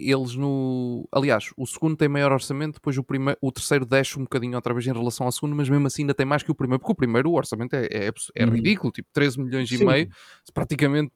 eles 0.00 0.34
no. 0.34 1.06
Aliás, 1.12 1.50
o 1.56 1.66
segundo 1.66 1.96
tem 1.96 2.08
maior 2.08 2.32
orçamento, 2.32 2.74
depois 2.74 2.96
o, 2.98 3.04
primeiro, 3.04 3.38
o 3.42 3.52
terceiro 3.52 3.84
desce 3.86 4.18
um 4.18 4.22
bocadinho 4.22 4.54
outra 4.56 4.72
vez 4.74 4.86
em 4.86 4.92
relação 4.92 5.26
ao 5.26 5.32
segundo, 5.32 5.54
mas 5.56 5.68
mesmo 5.68 5.86
assim 5.86 6.02
ainda 6.02 6.14
tem 6.14 6.26
mais 6.26 6.42
que 6.42 6.50
o 6.50 6.54
primeiro, 6.54 6.80
porque 6.80 6.92
o 6.92 6.96
primeiro 6.96 7.30
o 7.30 7.34
orçamento 7.36 7.74
é, 7.74 7.86
é, 7.90 8.10
é 8.36 8.44
Uhum. 8.44 8.50
ridículo, 8.50 8.92
tipo 8.92 9.08
13 9.12 9.38
milhões 9.40 9.70
e 9.70 9.78
Sim. 9.78 9.84
meio, 9.86 10.08
praticamente 10.54 11.12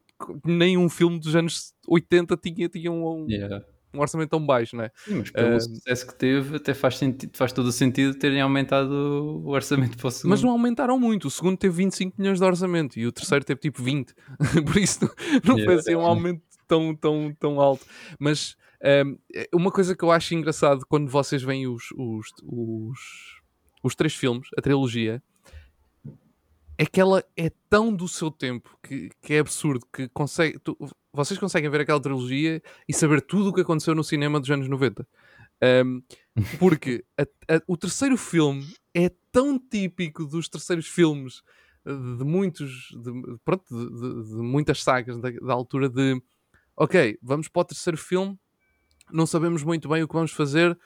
nenhum 0.47 0.89
filme 0.89 1.19
dos 1.19 1.35
anos 1.35 1.73
80 1.89 2.37
tinha, 2.37 2.69
tinha 2.69 2.91
um, 2.93 3.27
Yeah. 3.29 3.65
um 3.93 4.01
orçamento 4.01 4.31
tão 4.31 4.45
baixo, 4.45 4.77
não 4.77 4.85
é? 4.85 4.91
Sim, 5.07 5.15
mas 5.17 5.31
pelo 5.31 5.57
Ah, 5.57 5.61
sucesso 5.61 6.07
que 6.07 6.15
teve, 6.17 6.57
até 6.57 6.73
faz, 6.75 6.97
sentido, 6.99 7.37
faz 7.37 7.53
todo 7.53 7.67
o 7.67 7.73
sentido 7.73 8.15
terem 8.19 8.41
aumentado 8.41 8.91
o 9.45 9.51
orçamento 9.51 9.97
para 9.97 10.09
o 10.09 10.11
segundo. 10.11 10.31
Mas 10.31 10.43
não 10.43 10.51
aumentaram 10.51 10.99
muito. 10.99 11.29
O 11.29 11.31
segundo 11.31 11.57
teve 11.57 11.75
25 11.77 12.15
milhões 12.19 12.39
de 12.39 12.45
orçamento 12.45 12.99
e 12.99 13.07
o 13.07 13.13
terceiro 13.13 13.45
teve 13.45 13.61
tipo 13.61 13.83
20. 13.83 14.15
Por 14.67 14.77
isso 14.79 15.01
não, 15.03 15.11
não 15.45 15.55
foi 15.57 15.63
Yeah. 15.65 15.81
assim 15.81 15.95
um 15.97 16.07
aumento 16.07 16.43
tão, 16.67 16.95
tão, 16.95 17.35
tão 17.39 17.61
alto. 17.61 17.85
Mas 18.19 18.57
ehm, 18.85 19.17
é 19.35 19.49
uma 19.53 19.71
coisa 19.73 19.97
que 19.97 20.05
eu 20.05 20.11
acho 20.13 20.35
engraçado 20.35 20.85
quando 20.87 21.09
vocês 21.11 21.43
veem 21.43 21.67
os, 21.67 21.91
os, 21.97 22.27
os, 22.45 22.99
os 23.83 23.95
três 23.95 24.15
filmes, 24.15 24.49
a 24.57 24.63
trilogia, 24.63 25.23
é 26.77 26.85
que 26.85 27.01
ela 27.01 27.25
é 27.37 27.51
tão 27.71 27.95
do 27.95 28.09
seu 28.09 28.31
tempo 28.31 28.77
que, 28.83 29.11
que 29.23 29.35
é 29.35 29.39
absurdo 29.39 29.87
que 29.93 30.09
consegue, 30.09 30.59
tu- 30.59 30.77
vocês 31.13 31.39
conseguem 31.39 31.71
ver 31.71 31.83
aquela 31.83 32.01
trilogia 32.01 32.61
e 32.89 32.93
saber 32.93 33.21
tudo 33.23 33.51
o 33.51 33.53
que 33.53 33.61
aconteceu 33.61 33.95
no 33.95 34.03
cinema 34.03 34.41
dos 34.41 34.51
anos 34.51 34.69
90. 34.69 35.07
Um, 35.87 36.03
porque 36.59 37.05
a- 37.17 37.23
a- 37.55 37.63
o 37.69 37.77
terceiro 37.77 38.17
filme 38.17 38.67
é 38.93 39.09
tão 39.31 39.57
típico 39.59 40.25
dos 40.27 40.49
terceiros 40.49 40.87
filmes 40.89 41.43
eh, 41.87 41.93
de 42.19 42.25
muitos 42.25 42.89
de, 42.91 43.39
pronto, 43.45 43.65
de, 43.69 44.01
de- 44.25 44.29
de 44.31 44.43
muitas 44.43 44.83
sagas 44.83 45.17
da, 45.21 45.31
da 45.31 45.53
altura 45.53 45.89
de 45.89 46.21
ok, 46.77 47.17
vamos 47.23 47.47
para 47.49 47.61
o 47.61 47.65
terceiro 47.67 47.97
filme 47.97 48.37
não 49.13 49.27
sabemos 49.27 49.63
muito 49.63 49.89
bem 49.89 50.03
o 50.03 50.09
que 50.09 50.15
vamos 50.15 50.33
fazer 50.33 50.77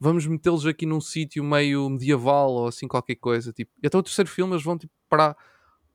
vamos 0.00 0.26
metê-los 0.26 0.66
aqui 0.66 0.86
num 0.86 1.00
sítio 1.00 1.42
meio 1.42 1.88
medieval 1.90 2.50
ou 2.50 2.66
assim 2.68 2.86
qualquer 2.86 3.16
coisa 3.16 3.52
tipo, 3.52 3.70
e 3.82 3.86
até 3.86 3.96
o 3.98 4.02
terceiro 4.02 4.30
filme 4.30 4.52
eles 4.52 4.64
vão 4.64 4.78
tipo 4.78 4.92
para 5.08 5.36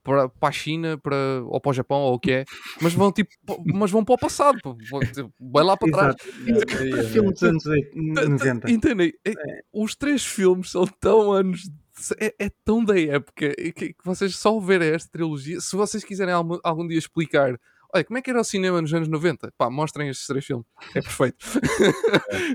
para, 0.02 0.28
para 0.28 0.48
a 0.50 0.52
China 0.52 0.98
para, 0.98 1.16
ou 1.46 1.58
para 1.58 1.70
o 1.70 1.72
Japão 1.72 2.00
ou 2.00 2.14
o 2.14 2.18
que 2.18 2.30
é 2.32 2.44
mas 2.82 2.92
vão 2.92 3.10
tipo 3.10 3.30
mas 3.64 3.90
vão 3.90 4.04
para 4.04 4.14
o 4.14 4.18
passado 4.18 4.58
vão, 4.90 5.00
tipo, 5.00 5.32
vai 5.40 5.64
lá 5.64 5.76
para 5.76 5.90
trás 5.90 6.16
Exato. 6.46 6.74
Yeah, 6.74 6.84
yeah, 6.84 7.08
Filme 7.08 7.32
dos 7.32 7.42
anos 7.42 7.64
90. 7.94 8.70
Entendem? 8.70 9.12
É- 9.24 9.62
Os 9.72 9.94
três 9.96 10.24
filmes 10.24 10.70
são 10.70 10.86
tão 10.86 11.32
anos. 11.32 11.70
É, 12.18 12.34
é 12.38 12.50
tão 12.64 12.84
da 12.84 12.98
época 13.00 13.54
que, 13.54 13.72
que 13.72 14.04
vocês 14.04 14.36
só 14.36 14.58
verem 14.58 14.88
esta 14.88 15.10
trilogia. 15.10 15.60
Se 15.60 15.76
vocês 15.76 16.04
quiserem 16.04 16.34
algum, 16.34 16.58
algum 16.62 16.86
dia 16.86 16.98
explicar, 16.98 17.58
olha, 17.94 18.04
como 18.04 18.18
é 18.18 18.22
que 18.22 18.30
era 18.30 18.40
o 18.40 18.44
cinema 18.44 18.82
nos 18.82 18.92
anos 18.92 19.08
90? 19.08 19.52
Pá, 19.56 19.70
mostrem 19.70 20.08
estes 20.08 20.26
três 20.26 20.44
filmes. 20.44 20.66
É 20.94 21.00
perfeito. 21.00 21.38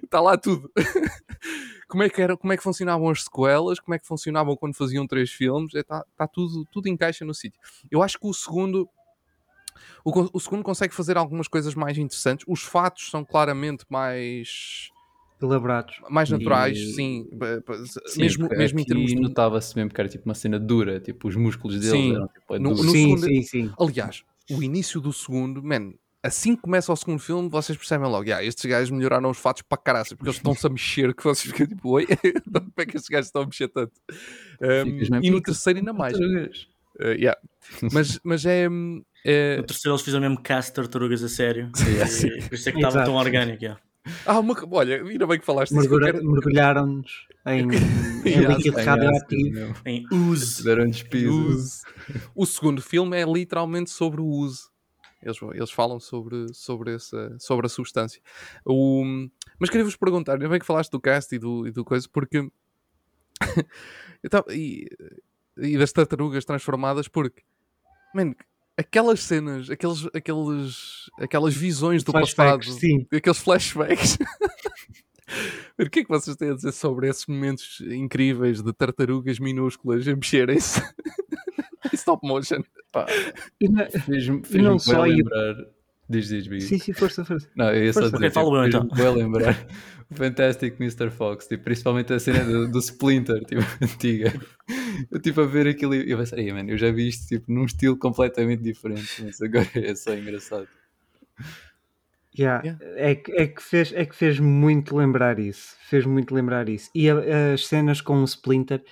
Está 0.03 0.19
lá 0.21 0.37
tudo. 0.37 0.69
como, 1.87 2.03
é 2.03 2.09
que 2.09 2.21
era, 2.21 2.35
como 2.37 2.51
é 2.53 2.57
que 2.57 2.63
funcionavam 2.63 3.09
as 3.09 3.23
sequelas? 3.23 3.79
Como 3.79 3.95
é 3.95 3.99
que 3.99 4.05
funcionavam 4.07 4.55
quando 4.55 4.75
faziam 4.75 5.07
três 5.07 5.31
filmes? 5.31 5.73
Está 5.73 6.03
tá 6.17 6.27
tudo, 6.27 6.65
tudo 6.71 6.87
encaixa 6.89 7.23
no 7.25 7.33
sítio. 7.33 7.59
Eu 7.89 8.03
acho 8.03 8.19
que 8.19 8.27
o 8.27 8.33
segundo. 8.33 8.87
O, 10.03 10.11
o 10.33 10.39
segundo 10.39 10.63
consegue 10.63 10.93
fazer 10.93 11.17
algumas 11.17 11.47
coisas 11.47 11.73
mais 11.75 11.97
interessantes. 11.97 12.45
Os 12.47 12.61
fatos 12.61 13.09
são 13.09 13.23
claramente 13.25 13.85
mais 13.89 14.89
Elaborados. 15.41 15.95
mais 16.09 16.29
naturais, 16.29 16.77
E- 16.77 16.93
sim, 16.93 17.29
Sim, 18.07 18.21
mesmo, 18.21 18.43
porque 18.47 18.57
mesmo 18.57 18.79
em 18.79 18.85
termos 18.85 19.11
de... 19.11 19.19
notava-se 19.21 19.73
mesmo 19.75 19.89
que 19.93 19.99
era 20.01 20.09
tipo 20.09 20.25
uma 20.25 20.33
cena 20.35 20.59
dura, 20.59 20.99
tipo 20.99 21.27
os 21.29 21.35
músculos 21.35 21.75
deles 21.79 21.91
Sim. 21.91 22.15
eram 22.15 22.27
tipo, 22.27 22.55
é 22.55 22.59
No- 22.59 22.71
no 22.71 22.77
sim, 22.77 23.17
segundo- 23.17 23.25
sim, 23.25 23.41
sim. 23.43 23.71
Aliás, 23.79 24.23
o 24.49 24.61
início 24.63 24.99
do 25.01 25.11
segundo, 25.13 25.63
man, 25.63 25.93
assim 26.23 26.55
que 26.55 26.61
começa 26.61 26.91
o 26.91 26.95
segundo 26.95 27.19
filme, 27.19 27.49
vocês 27.49 27.77
percebem 27.77 28.09
logo, 28.09 28.25
yeah, 28.25 28.43
estes 28.43 28.65
gajos 28.65 28.89
melhoraram 28.89 29.29
os 29.29 29.37
fatos 29.37 29.61
para 29.61 29.77
caraças, 29.77 30.13
porque 30.13 30.27
eles 30.29 30.37
estão-se 30.37 30.65
a 30.65 30.69
mexer, 30.69 31.13
que 31.15 31.23
vocês 31.23 31.51
ficam 31.51 31.67
tipo, 31.67 31.89
oi, 31.89 32.05
como 32.51 32.73
é 32.77 32.85
que 32.85 32.97
estes 32.97 33.09
gajos 33.09 33.27
estão 33.27 33.43
a 33.43 33.45
mexer 33.45 33.67
tanto? 33.69 33.93
Um, 34.61 34.85
mesmo, 34.85 35.15
e 35.17 35.29
no 35.29 35.37
"Ih, 35.37 35.39
que 35.39 35.45
terceiro 35.45 35.79
ainda 35.79 35.93
mais. 35.93 36.13
tartarugas." 36.13 36.67
Uh, 36.99 37.13
yeah. 37.13 37.39
mas, 37.93 38.19
mas 38.25 38.45
é... 38.45 38.67
é- 39.23 39.57
No 39.57 39.63
terceiro 39.63 39.93
eles 39.93 40.01
fizeram 40.01 40.21
mesmo 40.21 40.41
cast 40.43 40.73
tartarugas 40.73 41.23
a 41.23 41.29
sério. 41.29 41.71
Yeah. 41.87 42.37
E 42.37 42.41
por 42.49 42.55
isso 42.55 42.67
é 42.67 42.71
que 42.73 42.77
estava 42.79 43.05
tão 43.05 43.15
orgânico. 43.15 43.63
yeah. 43.63 43.81
Ah, 44.25 44.39
uma... 44.39 44.55
olha, 44.71 45.03
ainda 45.03 45.25
bem 45.27 45.39
que 45.39 45.45
falaste 45.45 45.73
Mergulha- 45.73 46.13
quero- 46.13 46.25
Mergulharam-nos 46.25 47.27
em, 47.45 47.61
em 48.25 48.39
líquido 48.55 48.77
radioativo. 48.77 49.75
Em. 49.85 50.05
Deram-nos 50.63 51.03
pisos. 51.03 51.31
Use. 51.31 51.81
O 52.35 52.45
segundo 52.45 52.81
filme 52.81 53.17
é 53.17 53.25
literalmente 53.25 53.89
sobre 53.89 54.21
o 54.21 54.25
uso. 54.25 54.69
Eles, 55.21 55.37
eles 55.53 55.71
falam 55.71 55.99
sobre, 55.99 56.47
sobre, 56.53 56.95
essa, 56.95 57.35
sobre 57.39 57.65
a 57.65 57.69
substância. 57.69 58.21
O, 58.65 59.03
mas 59.59 59.69
queria 59.69 59.83
vos 59.83 59.97
perguntar, 59.97 60.33
ainda 60.33 60.47
bem 60.47 60.59
que 60.59 60.65
falaste 60.65 60.91
do 60.91 60.99
cast 60.99 61.35
e 61.35 61.39
do, 61.39 61.67
e 61.67 61.71
do 61.71 61.83
coisa, 61.83 62.07
porque. 62.11 62.49
eu 64.23 64.29
tava- 64.29 64.53
e, 64.53 64.87
e 65.57 65.77
das 65.77 65.91
tartarugas 65.91 66.45
transformadas, 66.45 67.07
porque. 67.07 67.41
Man, 68.15 68.33
aquelas 68.79 69.19
cenas, 69.21 69.69
aqueles, 69.69 70.07
aqueles, 70.13 71.09
aquelas 71.19 71.53
visões 71.55 72.03
do 72.03 72.11
Flashbacks, 72.11 72.67
passado, 72.67 72.79
sim. 72.79 73.05
aqueles 73.13 73.37
flashbacks. 73.39 74.17
O 75.77 75.87
que 75.87 75.99
é 75.99 76.03
que 76.03 76.09
vocês 76.09 76.35
têm 76.35 76.49
a 76.49 76.55
dizer 76.55 76.71
sobre 76.71 77.07
esses 77.07 77.25
momentos 77.27 77.81
incríveis 77.81 78.63
de 78.63 78.73
tartarugas 78.73 79.37
minúsculas 79.39 80.07
a 80.07 80.15
mexerem-se 80.15 80.81
em 80.81 81.93
stop 81.93 82.27
motion? 82.27 82.63
Pá, 82.91 83.05
Fez-me 84.05 84.43
fez 84.43 84.63
não 84.63 84.79
só 84.79 85.05
ir- 85.05 85.17
lembrar. 85.17 85.55
Diz, 86.09 86.27
diz, 86.29 86.47
Big. 86.47 86.61
Sim, 86.63 86.79
sim, 86.79 86.91
força, 86.93 87.23
força. 87.23 87.47
Não, 87.55 87.71
eu 87.71 87.85
ia 87.85 87.93
só 87.93 88.01
dizer, 88.01 88.15
Ok, 88.15 88.29
fala 88.31 88.65
eu, 88.65 88.71
fez-me 88.71 88.87
então. 88.91 89.13
lembrar 89.13 89.67
Fantastic 90.11 90.75
Mr. 90.79 91.11
Fox, 91.11 91.47
tipo, 91.47 91.63
principalmente 91.63 92.11
a 92.13 92.19
cena 92.19 92.43
do, 92.43 92.71
do 92.71 92.79
Splinter, 92.79 93.39
tipo, 93.45 93.61
antiga. 93.81 94.33
Eu 95.11 95.21
tipo 95.21 95.41
a 95.41 95.45
ver 95.45 95.67
aquilo 95.67 95.93
e 95.95 96.09
eu 96.11 96.17
pensei, 96.17 96.45
"Ei, 96.45 96.53
mano, 96.53 96.71
eu 96.71 96.77
já 96.77 96.91
vi 96.91 97.07
isto 97.07 97.27
tipo, 97.27 97.51
num 97.51 97.65
estilo 97.65 97.97
completamente 97.97 98.63
diferente, 98.63 99.23
mas 99.23 99.41
agora 99.41 99.67
é 99.75 99.93
só 99.95 100.13
engraçado. 100.15 100.67
Yeah. 102.37 102.63
Yeah. 102.63 102.79
É, 102.95 103.15
que, 103.15 103.31
é, 103.33 103.47
que 103.47 103.61
fez, 103.61 103.91
é 103.93 104.05
que 104.05 104.15
fez 104.15 104.39
muito 104.39 104.95
lembrar 104.95 105.39
isso. 105.39 105.75
Fez 105.89 106.05
muito 106.05 106.33
lembrar 106.33 106.69
isso. 106.69 106.89
E 106.95 107.09
a- 107.09 107.53
as 107.53 107.67
cenas 107.67 108.01
com 108.01 108.21
o 108.21 108.25
Splinter, 108.25 108.83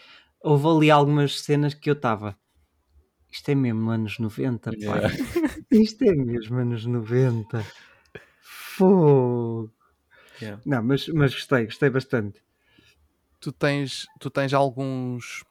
houve 0.42 0.68
ali 0.68 0.92
algumas 0.92 1.40
cenas 1.42 1.74
que 1.74 1.90
eu 1.90 1.94
estava. 1.94 2.36
Isto 3.32 3.50
é 3.52 3.56
mesmo 3.56 3.90
anos 3.90 4.18
90, 4.20 4.72
pá. 4.72 4.78
Yeah. 4.78 5.10
Isto 5.72 6.04
é 6.06 6.16
mesmo 6.16 6.58
anos 6.58 6.86
90. 6.86 7.64
Fogo. 8.42 9.72
Yeah. 10.42 10.62
Não, 10.66 10.84
mas, 10.84 11.08
mas 11.08 11.34
gostei, 11.34 11.66
gostei 11.66 11.90
bastante. 11.90 12.42
Tu 13.40 13.52
tens, 13.52 14.06
tu 14.20 14.30
tens 14.30 14.54
alguns. 14.54 15.44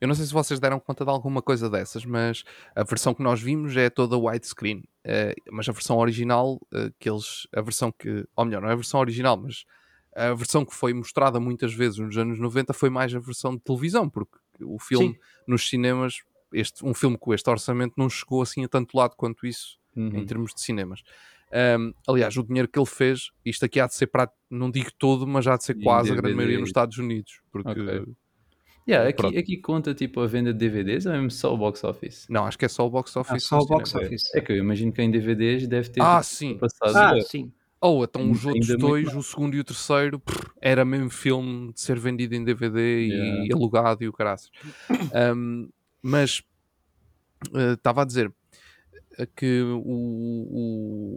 Eu 0.00 0.06
não 0.08 0.14
sei 0.14 0.26
se 0.26 0.32
vocês 0.32 0.60
deram 0.60 0.78
conta 0.78 1.04
de 1.04 1.10
alguma 1.10 1.40
coisa 1.40 1.70
dessas, 1.70 2.04
mas 2.04 2.44
a 2.74 2.82
versão 2.84 3.14
que 3.14 3.22
nós 3.22 3.40
vimos 3.40 3.74
é 3.76 3.88
toda 3.88 4.16
widescreen. 4.18 4.84
Eh, 5.04 5.34
mas 5.50 5.66
a 5.68 5.72
versão 5.72 5.96
original, 5.96 6.60
eh, 6.74 6.90
que 6.98 7.08
eles. 7.08 7.46
A 7.54 7.62
versão 7.62 7.90
que. 7.90 8.26
Ou 8.36 8.44
melhor, 8.44 8.60
não 8.60 8.68
é 8.68 8.72
a 8.72 8.76
versão 8.76 9.00
original, 9.00 9.36
mas 9.38 9.64
a 10.14 10.34
versão 10.34 10.64
que 10.64 10.74
foi 10.74 10.92
mostrada 10.92 11.40
muitas 11.40 11.72
vezes 11.72 11.98
nos 11.98 12.16
anos 12.18 12.38
90 12.38 12.72
foi 12.74 12.90
mais 12.90 13.14
a 13.14 13.18
versão 13.18 13.54
de 13.54 13.62
televisão, 13.62 14.08
porque 14.08 14.36
o 14.62 14.78
filme 14.78 15.14
Sim. 15.14 15.18
nos 15.46 15.68
cinemas, 15.68 16.20
este, 16.52 16.84
um 16.84 16.92
filme 16.94 17.16
com 17.18 17.32
este 17.32 17.48
orçamento 17.48 17.94
não 17.96 18.08
chegou 18.10 18.42
assim 18.42 18.64
a 18.64 18.68
tanto 18.68 18.96
lado 18.96 19.14
quanto 19.16 19.46
isso 19.46 19.78
Uhum. 19.94 20.08
em 20.18 20.26
termos 20.26 20.52
de 20.54 20.60
cinemas. 20.60 21.02
Um, 21.52 21.92
aliás, 22.08 22.36
o 22.36 22.42
dinheiro 22.42 22.68
que 22.68 22.78
ele 22.78 22.86
fez, 22.86 23.30
isto 23.44 23.64
aqui 23.64 23.78
há 23.80 23.86
de 23.86 23.94
ser, 23.94 24.08
para, 24.08 24.30
não 24.50 24.70
digo 24.70 24.90
todo, 24.98 25.26
mas 25.26 25.46
há 25.46 25.56
de 25.56 25.64
ser 25.64 25.76
E 25.76 25.82
quase 25.84 26.12
a 26.12 26.14
grande 26.14 26.34
maioria 26.34 26.58
nos 26.58 26.68
Estados 26.68 26.98
Unidos, 26.98 27.40
porque 27.52 27.68
Ok. 27.70 28.04
Yeah, 28.88 29.08
aqui, 29.08 29.36
aqui 29.36 29.56
conta 29.56 29.92
tipo 29.94 30.20
a 30.20 30.28
venda 30.28 30.52
de 30.52 30.58
DVDs 30.60 31.06
ou 31.06 31.12
é 31.12 31.16
mesmo 31.16 31.32
só 31.32 31.52
o 31.52 31.56
box 31.58 31.82
office? 31.82 32.26
Não, 32.28 32.46
acho 32.46 32.56
que 32.56 32.64
é 32.64 32.68
só 32.68 32.86
o 32.86 32.90
box 32.90 33.16
office. 33.16 33.44
Ah, 33.44 33.48
só 33.48 33.58
o 33.58 33.66
box 33.66 33.90
cinema. 33.90 34.06
office. 34.06 34.22
É 34.34 34.40
que 34.40 34.52
eu 34.52 34.56
imagino 34.56 34.92
que 34.92 35.02
em 35.02 35.10
DVDs 35.10 35.66
deve 35.66 35.88
ter 35.88 36.02
Ah, 36.02 36.22
tipo, 36.22 36.34
sim. 36.34 36.56
passado. 36.58 36.96
Ah, 36.96 37.20
sim. 37.20 37.52
Ou 37.80 38.04
então 38.04 38.30
os 38.30 38.46
Ainda 38.46 38.48
outros 38.48 38.76
dois, 38.78 39.14
o 39.14 39.22
segundo 39.24 39.56
e 39.56 39.60
o 39.60 39.64
terceiro, 39.64 40.20
prr, 40.20 40.50
era 40.62 40.84
mesmo 40.84 41.10
filme 41.10 41.72
de 41.72 41.80
ser 41.80 41.98
vendido 41.98 42.34
em 42.36 42.44
DVD 42.44 43.00
e 43.02 43.08
Yeah. 43.10 43.54
alugado 43.54 44.04
e 44.04 44.08
o 44.08 44.12
caraças. 44.12 44.50
Um, 45.34 45.68
mas 46.00 46.42
eh, 47.54 47.72
estava 47.72 48.02
a 48.02 48.04
dizer 48.04 48.32
que 49.36 49.62
o, 49.62 49.80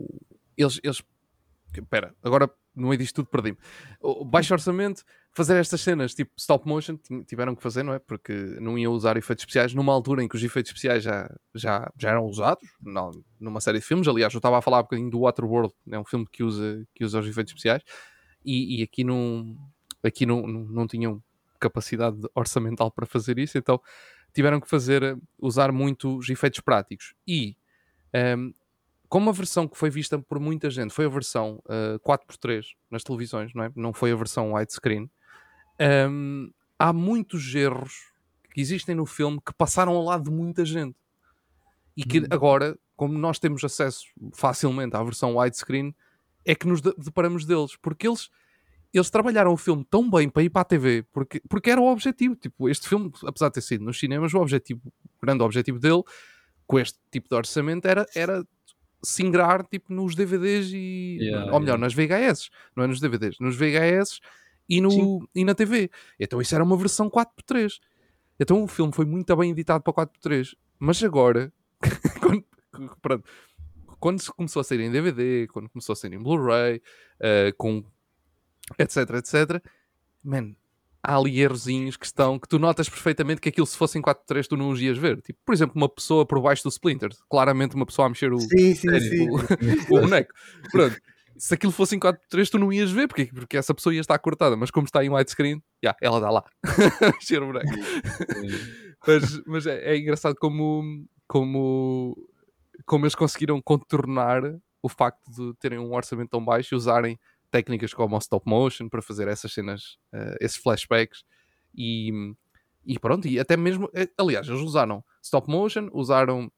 o- 0.06 0.20
eles, 0.58 0.80
eles 0.84 1.04
Espera, 1.76 2.16
agora 2.24 2.50
no 2.76 2.88
meio 2.90 2.98
disto 2.98 3.18
tudo 3.18 3.30
perdi-me. 3.30 3.58
Baixo 4.26 4.54
orçamento, 4.54 5.04
fazer 5.34 5.58
estas 5.58 5.82
cenas 5.82 6.16
tipo 6.16 6.32
stop 6.38 6.68
motion, 6.68 6.98
ti- 6.98 7.24
tiveram 7.26 7.56
que 7.56 7.62
fazer, 7.62 7.84
não 7.84 7.94
é? 7.94 8.00
Porque 8.00 8.34
não 8.60 8.78
iam 8.78 8.92
usar 8.94 9.18
efeitos 9.18 9.44
especiais 9.44 9.74
numa 9.74 9.94
altura 9.94 10.24
em 10.24 10.28
que 10.28 10.36
os 10.36 10.44
efeitos 10.44 10.72
especiais 10.72 11.04
já, 11.04 11.30
já, 11.54 11.92
já 11.98 12.10
eram 12.10 12.26
usados 12.26 12.68
não, 12.82 13.12
numa 13.40 13.62
série 13.62 13.80
de 13.80 13.86
filmes. 13.86 14.08
Aliás, 14.08 14.34
eu 14.34 14.40
estava 14.40 14.58
a 14.58 14.62
falar 14.62 14.80
um 14.80 14.84
bocadinho 14.84 15.10
do 15.12 15.20
Waterworld, 15.22 15.74
é 15.92 16.00
um 16.00 16.06
filme 16.06 16.26
que 16.32 16.44
usa, 16.44 16.84
que 16.96 17.06
usa 17.06 17.20
os 17.20 17.28
efeitos 17.28 17.52
especiais, 17.52 17.84
e, 18.44 18.80
e 18.80 18.84
aqui, 18.84 19.04
não, 19.04 19.56
aqui 20.04 20.26
não, 20.26 20.48
não, 20.48 20.62
não 20.66 20.88
tinham 20.88 21.22
capacidade 21.60 22.18
orçamental 22.34 22.90
para 22.92 23.06
fazer 23.06 23.38
isso, 23.38 23.58
então 23.58 23.80
tiveram 24.34 24.60
que 24.60 24.70
fazer, 24.70 25.04
eh, 25.04 25.16
usar 25.38 25.72
muito 25.72 26.18
os 26.18 26.30
efeitos 26.30 26.60
práticos. 26.62 27.14
E 27.28 27.56
ehm, 28.13 28.52
como 29.10 29.30
a 29.32 29.34
versão 29.34 29.67
que 29.67 29.76
foi 29.76 29.89
vista 29.89 30.19
por 30.19 30.39
muita 30.39 30.69
gente 30.69 30.93
foi 30.93 31.06
a 31.06 31.10
versão 31.10 31.62
uh, 31.65 32.00
4x3 32.00 32.63
nas 32.91 33.04
televisões, 33.04 33.54
não 33.56 33.63
é? 33.63 33.72
Não 33.76 33.91
foi 33.91 34.12
a 34.12 34.15
versão 34.15 34.54
widescreen. 34.54 35.10
Um, 36.10 36.52
há 36.78 36.93
muitos 36.93 37.54
erros 37.56 38.12
que 38.54 38.62
existem 38.62 38.93
no 38.93 39.08
filme 39.08 39.41
que 39.43 39.52
passaram 39.54 39.93
ao 39.93 40.04
lado 40.04 40.26
de 40.26 40.32
muita 40.32 40.63
gente. 40.63 40.95
E 41.98 42.04
que 42.04 42.24
agora, 42.30 42.78
como 42.95 43.17
nós 43.17 43.39
temos 43.39 43.63
acesso 43.63 44.06
facilmente 44.34 44.95
à 44.95 45.04
versão 45.04 45.36
widescreen, 45.38 45.93
é 46.45 46.54
que 46.54 46.67
nos 46.67 46.80
de- 46.80 46.93
deparamos 46.95 47.45
deles. 47.45 47.76
Porque 47.82 48.08
eles, 48.08 48.30
eles 48.93 49.10
trabalharam 49.10 49.52
o 49.52 49.58
filme 49.58 49.84
tão 49.89 50.10
bem 50.10 50.30
para 50.30 50.43
ir 50.43 50.50
para 50.50 50.62
a 50.62 50.65
TV, 50.65 51.04
porque, 51.12 51.41
porque 51.50 51.72
era 51.72 51.82
o 51.82 51.91
objetivo. 51.91 52.36
Tipo, 52.36 52.69
este 52.69 52.88
filme, 52.88 53.12
apesar 53.26 53.48
de 53.50 53.56
ter 53.56 53.62
sido 53.62 53.84
nos 53.84 54.00
cinemas, 54.00 54.34
o 54.34 54.39
objetivo, 54.39 54.82
o 54.86 55.26
grande 55.26 55.43
objetivo 55.43 55.80
dele, 55.80 56.04
com 56.70 56.78
este 56.78 57.00
tipo 57.12 57.28
de 57.28 57.36
orçamento, 57.36 57.88
era, 57.88 58.06
era 58.16 58.46
singrar 59.04 59.66
tipo, 59.66 59.92
nos 59.92 60.14
DVDs 60.14 60.72
e. 60.72 61.18
Yeah, 61.20 61.52
ou 61.52 61.60
melhor, 61.60 61.80
yeah. 61.80 61.82
nas 61.82 61.94
VHS, 61.96 62.52
não 62.76 62.84
é 62.84 62.88
nos 62.88 63.00
DVDs, 63.00 63.38
nos 63.40 63.56
VHS 63.56 64.20
e, 64.70 64.80
no, 64.80 64.92
Sim. 64.92 65.20
e 65.34 65.44
na 65.44 65.56
TV. 65.56 65.90
Então 66.20 66.40
isso 66.40 66.54
era 66.54 66.64
uma 66.64 66.78
versão 66.78 67.10
4x3. 67.10 67.80
Então 68.40 68.64
o 68.64 68.68
filme 68.68 68.94
foi 68.94 69.06
muito 69.06 69.36
bem 69.36 69.50
editado 69.50 69.84
para 69.84 70.06
4x3. 70.06 70.56
Mas 70.78 71.04
agora, 71.04 71.52
quando, 72.22 72.46
pronto, 73.02 73.28
quando 74.00 74.22
se 74.22 74.32
começou 74.32 74.60
a 74.60 74.64
sair 74.64 74.82
em 74.82 74.92
DVD, 74.92 75.48
quando 75.48 75.70
começou 75.70 75.94
a 75.94 75.96
sair 75.96 76.14
em 76.14 76.22
Blu-ray, 76.22 76.84
eh, 77.20 77.52
com 77.58 77.84
etc, 78.78 79.10
etc, 79.16 79.66
man, 80.24 80.54
há 81.04 81.16
ali 81.16 81.40
errozinhos 81.40 81.98
que 81.98 82.06
estão 82.06 82.38
que 82.38 82.48
tu 82.48 82.60
notas 82.60 82.90
perfeitamente 82.90 83.42
que 83.42 83.50
aquilo 83.50 83.66
se 83.66 83.78
fosse 83.78 83.98
em 83.98 84.02
4x3 84.02 84.48
tu 84.48 84.58
não 84.58 84.70
os 84.70 84.82
ias 84.82 84.98
ver. 84.98 85.22
Tipo, 85.22 85.40
por 85.46 85.54
exemplo, 85.54 85.74
uma 85.76 85.90
pessoa 85.90 86.26
por 86.26 86.42
baixo 86.42 86.64
do 86.64 86.70
Splinter, 86.70 87.10
claramente 87.30 87.76
uma 87.76 87.86
pessoa 87.86 88.06
a 88.06 88.10
mexer 88.10 88.32
o, 88.34 88.40
Sim, 88.40 88.76
sim, 88.76 89.00
sim. 89.00 89.30
o, 89.30 89.36
o 89.96 90.02
boneco. 90.02 90.34
Pronto. 90.72 90.96
Se 91.38 91.54
aquilo 91.54 91.72
fosse 91.72 91.96
em 91.96 92.00
4x3, 92.00 92.50
tu 92.50 92.60
não 92.60 92.72
ias 92.74 92.92
ver, 92.92 93.08
porque, 93.08 93.28
porque 93.28 93.56
essa 93.56 93.74
pessoa 93.74 93.96
ia 93.96 94.02
estar 94.02 94.20
cortada, 94.20 94.58
mas 94.58 94.70
como 94.72 94.86
está 94.86 95.04
em 95.06 95.10
widescreen, 95.10 95.64
já, 95.82 95.96
ela 96.02 96.20
dá 96.20 96.30
lá. 96.30 96.44
Mexer 97.16 97.42
o 97.42 97.48
boneco. 97.48 97.72
mas 99.08 99.42
mas 99.46 99.66
é, 99.66 99.94
é 99.94 99.98
engraçado 99.98 100.36
como, 100.36 101.06
como, 101.26 102.14
como 102.86 103.06
eles 103.06 103.16
conseguiram 103.16 103.62
contornar 103.62 104.42
o 104.82 104.90
facto 104.90 105.30
de 105.32 105.54
terem 105.60 105.80
um 105.80 105.94
orçamento 105.94 106.30
tão 106.30 106.44
baixo 106.44 106.74
e 106.74 106.78
usarem 106.78 107.18
técnicas 107.52 107.94
como 107.94 108.16
o 108.16 108.20
stop 108.20 108.48
motion 108.50 108.88
para 108.90 109.02
fazer 109.02 109.28
essas 109.28 109.52
cenas, 109.54 109.98
eh, 110.14 110.38
esses 110.42 110.58
flashbacks 110.58 111.24
e, 111.76 112.12
e 112.86 112.98
pronto, 113.00 113.28
e 113.28 113.40
até 113.40 113.56
mesmo, 113.58 113.90
eh, 113.94 114.10
aliás, 114.18 114.48
eles 114.48 114.62
usaram 114.62 115.04
stop 115.22 115.50
motion, 115.50 115.90
usaram 115.94 116.52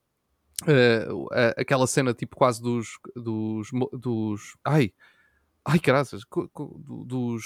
a- 1.31 1.61
aquela 1.61 1.87
cena 1.87 2.13
tipo 2.13 2.35
quase 2.35 2.61
dos 2.61 2.89
dos, 3.15 3.69
dos 3.93 4.55
ai, 4.63 4.93
ai 5.65 5.79
caraças, 5.79 6.23
co- 6.23 6.47
co- 6.49 6.79
do- 6.85 7.03
dos 7.05 7.45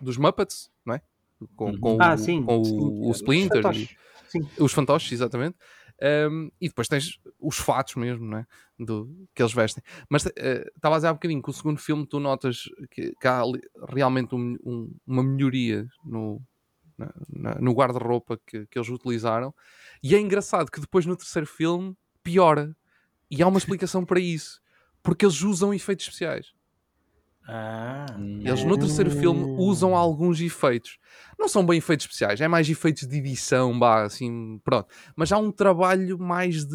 dos 0.00 0.16
Muppets, 0.16 0.70
não 0.86 0.94
é? 0.94 1.02
Com, 1.56 1.70
Uhum. 1.70 1.80
com 1.80 1.98
Ah, 2.02 2.14
o, 2.14 2.18
sim. 2.18 2.42
com 2.44 2.60
o- 2.60 2.64
sim. 2.64 2.78
o 3.08 3.10
Splinter 3.12 3.58
e- 3.58 3.62
Fantoches. 3.62 3.96
Sim. 4.28 4.48
os 4.58 4.72
fantoches, 4.72 5.12
exatamente. 5.12 5.56
Um, 6.00 6.50
e 6.60 6.68
depois 6.68 6.86
tens 6.86 7.18
os 7.40 7.56
fatos 7.58 7.96
mesmo, 7.96 8.24
não 8.24 8.38
é? 8.38 8.46
Do, 8.78 9.08
que 9.34 9.42
eles 9.42 9.52
vestem. 9.52 9.82
Mas 10.08 10.26
eh, 10.36 10.70
estava 10.76 10.94
a 10.94 10.98
dizer 10.98 11.08
há 11.08 11.12
bocadinho 11.12 11.42
que 11.42 11.50
o 11.50 11.52
segundo 11.52 11.78
filme 11.80 12.06
tu 12.06 12.20
notas 12.20 12.62
que, 12.90 13.12
que 13.20 13.26
há 13.26 13.42
realmente 13.88 14.32
um- 14.34 14.56
um- 14.64 14.94
uma 15.04 15.24
melhoria 15.24 15.88
no, 16.04 16.40
no 17.60 17.72
guarda-roupa 17.72 18.38
que, 18.46 18.66
que 18.66 18.78
eles 18.78 18.88
utilizaram. 18.88 19.54
E 20.02 20.14
é 20.14 20.20
engraçado 20.20 20.70
que 20.70 20.80
depois 20.80 21.06
no 21.06 21.16
terceiro 21.16 21.46
filme 21.46 21.96
piora. 22.22 22.76
E 23.30 23.42
há 23.42 23.46
uma 23.48 23.58
explicação 23.58 24.04
para 24.04 24.20
isso. 24.20 24.60
Porque 25.02 25.24
eles 25.24 25.42
usam 25.42 25.74
efeitos 25.74 26.06
especiais. 26.06 26.52
Ah, 27.50 28.04
Eles 28.44 28.62
no 28.62 28.76
terceiro 28.76 29.10
filme 29.10 29.46
usam 29.56 29.96
alguns 29.96 30.38
efeitos. 30.40 30.98
Não 31.38 31.48
são 31.48 31.64
bem 31.64 31.78
efeitos 31.78 32.04
especiais, 32.04 32.40
é 32.42 32.46
mais 32.48 32.68
efeitos 32.68 33.06
de 33.08 33.16
edição, 33.16 33.78
bah, 33.78 34.02
assim, 34.02 34.60
pronto. 34.62 34.86
Mas 35.16 35.32
há 35.32 35.38
um 35.38 35.50
trabalho 35.50 36.18
mais 36.18 36.66
de, 36.66 36.74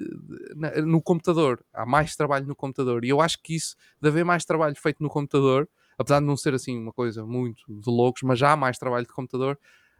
de- 0.00 0.54
na- 0.56 0.70
no 0.80 1.02
computador. 1.02 1.62
Há 1.74 1.84
mais 1.84 2.16
trabalho 2.16 2.46
no 2.46 2.56
computador. 2.56 3.04
E 3.04 3.10
eu 3.10 3.20
acho 3.20 3.38
que 3.42 3.54
isso, 3.54 3.76
de 4.00 4.08
haver 4.08 4.24
mais 4.24 4.44
trabalho 4.46 4.74
feito 4.76 5.02
no 5.02 5.10
computador, 5.10 5.68
apesar 5.98 6.20
de 6.20 6.26
não 6.26 6.36
ser 6.38 6.54
assim 6.54 6.78
uma 6.78 6.92
coisa 6.92 7.24
muito 7.26 7.62
de 7.68 7.90
loucos, 7.90 8.22
mas 8.22 8.38
já 8.38 8.52
há 8.52 8.56
mais 8.56 8.78
trabalho 8.78 9.06
de 9.06 9.12
computador, 9.12 9.58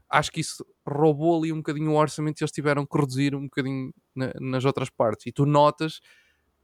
acho 0.09 0.31
que 0.33 0.41
isso 0.41 0.65
roubou 0.89 1.39
ali 1.39 1.53
um 1.53 1.57
bocadinho 1.59 1.91
o 1.91 1.97
orçamento 1.97 2.41
e 2.41 2.45
eles 2.45 2.53
tiveram 2.53 2.87
que 2.87 2.97
reduzir 2.99 3.35
um 3.35 3.43
bocadinho 3.45 3.93
na- 4.15 4.33
nas 4.41 4.65
outras 4.65 4.89
partes. 4.89 5.27
E 5.27 5.33
tu 5.33 5.45
notas 5.45 6.01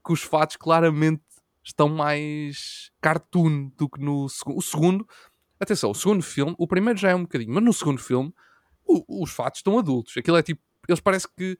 que 0.05 0.13
os 0.13 0.21
fatos 0.23 0.55
claramente 0.55 1.21
estão 1.63 1.87
mais 1.89 2.91
cartoon 3.01 3.69
do 3.77 3.89
que 3.89 3.99
no 4.01 4.27
segundo. 4.29 4.57
O 4.57 4.61
segundo, 4.61 5.07
atenção, 5.59 5.91
o 5.91 5.95
segundo 5.95 6.23
filme, 6.23 6.55
o 6.57 6.67
primeiro 6.67 6.99
já 6.99 7.09
é 7.11 7.15
um 7.15 7.21
bocadinho, 7.23 7.53
mas 7.53 7.63
no 7.63 7.73
segundo 7.73 7.99
filme 8.01 8.33
o- 8.85 9.23
os 9.23 9.31
fatos 9.31 9.59
estão 9.59 9.77
adultos. 9.79 10.15
Aquilo 10.17 10.37
é 10.37 10.43
tipo, 10.43 10.61
eles 10.87 10.99
parece 10.99 11.27
que 11.27 11.57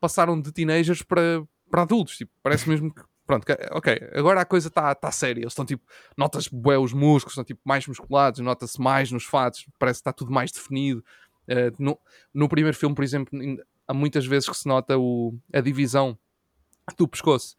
passaram 0.00 0.40
de 0.40 0.52
teenagers 0.52 1.02
para, 1.02 1.42
para 1.70 1.82
adultos. 1.82 2.16
Tipo, 2.16 2.32
parece 2.42 2.68
mesmo 2.68 2.92
que, 2.94 3.02
pronto, 3.26 3.44
ok, 3.72 3.98
agora 4.14 4.40
a 4.40 4.44
coisa 4.44 4.68
está 4.68 4.94
tá 4.94 5.10
séria. 5.12 5.40
Eles 5.40 5.52
estão 5.52 5.64
tipo, 5.64 5.84
notas 6.16 6.48
bué 6.48 6.78
os 6.78 6.92
músculos, 6.92 7.32
estão 7.32 7.44
tipo 7.44 7.60
mais 7.64 7.86
musculados, 7.86 8.40
nota-se 8.40 8.80
mais 8.80 9.10
nos 9.12 9.24
fatos, 9.24 9.66
parece 9.78 9.98
que 9.98 10.00
está 10.02 10.12
tudo 10.12 10.32
mais 10.32 10.50
definido. 10.50 11.04
Eh, 11.48 11.70
no, 11.78 11.98
no 12.34 12.48
primeiro 12.48 12.76
filme, 12.76 12.94
por 12.94 13.04
exemplo, 13.04 13.38
há 13.86 13.94
muitas 13.94 14.26
vezes 14.26 14.48
que 14.48 14.56
se 14.56 14.66
nota 14.66 14.98
o, 14.98 15.38
a 15.52 15.60
divisão 15.60 16.18
do 16.96 17.06
pescoço. 17.06 17.56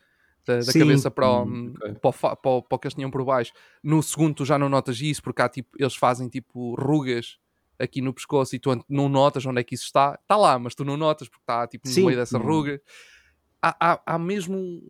Da, 0.48 0.60
da 0.60 0.74
cabeça 0.74 1.12
para 1.12 1.30
o, 1.30 1.44
Hum, 1.44 1.74
ok. 1.76 1.94
para, 1.96 2.10
o, 2.10 2.14
para, 2.14 2.50
o, 2.52 2.62
para 2.64 2.76
o 2.76 2.80
que 2.80 2.88
eles 2.88 2.94
tinham 2.96 3.12
por 3.12 3.24
baixo. 3.26 3.52
No 3.84 4.02
segundo, 4.02 4.34
tu 4.34 4.46
já 4.46 4.58
não 4.58 4.70
notas 4.70 5.00
isso, 5.02 5.22
porque 5.22 5.42
há, 5.42 5.50
tipo, 5.50 5.70
eles 5.78 5.96
fazem 5.96 6.30
tipo 6.30 6.74
rugas 6.76 7.38
aqui 7.78 8.00
no 8.02 8.14
pescoço 8.14 8.56
e 8.56 8.60
tu 8.60 8.70
não 8.88 9.10
notas 9.10 9.46
onde 9.46 9.60
é 9.60 9.64
que 9.64 9.76
isso 9.76 9.84
está. 9.84 10.18
Está 10.22 10.38
lá, 10.38 10.58
mas 10.58 10.74
tu 10.74 10.86
não 10.86 10.96
notas 10.96 11.28
porque 11.28 11.44
está 11.44 11.68
tipo, 11.68 11.88
no 11.88 11.94
Sim. 11.94 12.06
meio 12.06 12.18
dessa 12.18 12.38
Hum. 12.38 12.44
ruga. 12.44 12.82
Há, 13.62 13.76
há, 13.94 14.02
há 14.06 14.18
mesmo 14.20 14.82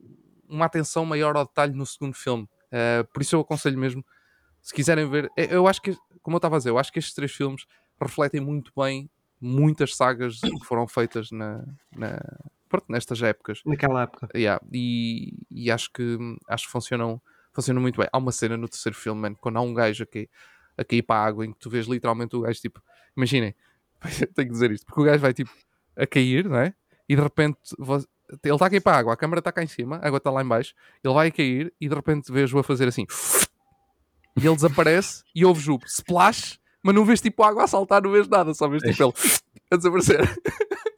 uma 0.47 0.65
atenção 0.65 1.03
maior 1.05 1.35
ao 1.35 1.45
detalhe 1.45 1.73
no 1.73 1.85
segundo 1.85 2.13
filme. 2.13 2.47
Eh, 2.71 3.03
por 3.11 3.21
isso 3.21 3.35
eu 3.35 3.39
aconselho 3.41 3.77
mesmo, 3.79 4.05
se 4.61 4.73
quiserem 4.73 5.09
ver, 5.09 5.31
eh, 5.35 5.47
eu 5.55 5.67
acho 5.67 5.81
que, 5.81 5.97
como 6.21 6.35
eu 6.35 6.37
estava 6.37 6.55
a 6.55 6.59
dizer, 6.59 6.69
eu 6.69 6.77
acho 6.77 6.91
que 6.91 6.99
estes 6.99 7.13
três 7.15 7.31
filmes 7.31 7.65
refletem 7.99 8.39
muito 8.41 8.71
bem 8.77 9.09
muitas 9.41 9.95
sagas 9.95 10.39
que 10.41 10.65
foram 10.65 10.87
feitas 10.87 11.31
na, 11.31 11.65
na- 11.95 12.19
pronto, 12.67 12.85
nestas 12.89 13.21
épocas. 13.21 13.61
Naquela 13.65 14.03
época. 14.03 14.27
Yeah, 14.35 14.63
e, 14.71 15.33
e 15.49 15.71
acho 15.71 15.91
que 15.91 16.17
acho 16.47 16.65
que 16.65 16.71
funcionam, 16.71 17.21
funcionam 17.53 17.81
muito 17.81 17.97
bem. 17.99 18.07
Há 18.11 18.17
uma 18.17 18.31
cena 18.31 18.57
no 18.57 18.67
terceiro 18.67 18.97
filme, 18.97 19.21
man, 19.21 19.35
quando 19.35 19.57
há 19.57 19.61
um 19.61 19.73
gajo 19.73 20.03
a 20.03 20.05
cair, 20.05 20.29
a 20.77 20.83
cair 20.83 21.01
para 21.01 21.21
a 21.21 21.25
água 21.25 21.45
em 21.45 21.51
que 21.51 21.59
tu 21.59 21.69
vês 21.69 21.87
literalmente 21.87 22.35
o 22.35 22.41
gajo 22.41 22.59
tipo, 22.59 22.81
imaginem, 23.15 23.55
tenho 24.35 24.47
que 24.47 24.53
dizer 24.53 24.71
isto, 24.71 24.85
porque 24.85 25.01
o 25.01 25.03
gajo 25.03 25.19
vai 25.19 25.33
tipo 25.33 25.51
a 25.95 26.05
cair, 26.05 26.47
não 26.47 26.57
é? 26.57 26.73
E 27.09 27.15
de 27.15 27.21
repente 27.21 27.57
ele 28.43 28.53
está 28.53 28.65
a 28.65 28.69
cair 28.69 28.81
para 28.81 28.97
a 28.97 28.99
água, 28.99 29.13
a 29.13 29.17
câmera 29.17 29.39
está 29.39 29.51
cá 29.51 29.63
em 29.63 29.67
cima, 29.67 29.97
a 29.97 30.07
água 30.07 30.17
está 30.17 30.29
lá 30.29 30.41
em 30.41 30.47
baixo, 30.47 30.73
ele 31.03 31.13
vai 31.13 31.27
a 31.27 31.31
cair 31.31 31.73
e 31.79 31.87
de 31.87 31.95
repente 31.95 32.31
vejo-o 32.31 32.59
a 32.59 32.63
fazer 32.63 32.87
assim 32.87 33.05
e 34.37 34.45
ele 34.45 34.55
desaparece 34.55 35.23
e 35.33 35.43
ouves 35.43 35.67
o 35.67 35.79
splash, 35.85 36.59
mas 36.83 36.93
não 36.93 37.03
vês 37.03 37.19
tipo 37.19 37.41
a 37.43 37.49
água 37.49 37.63
a 37.63 37.67
saltar, 37.67 38.01
não 38.03 38.11
vês 38.11 38.27
nada, 38.27 38.53
só 38.53 38.67
vês 38.67 38.83
tipo 38.83 39.03
ele 39.03 39.13
a 39.71 39.75
desaparecer. 39.75 40.21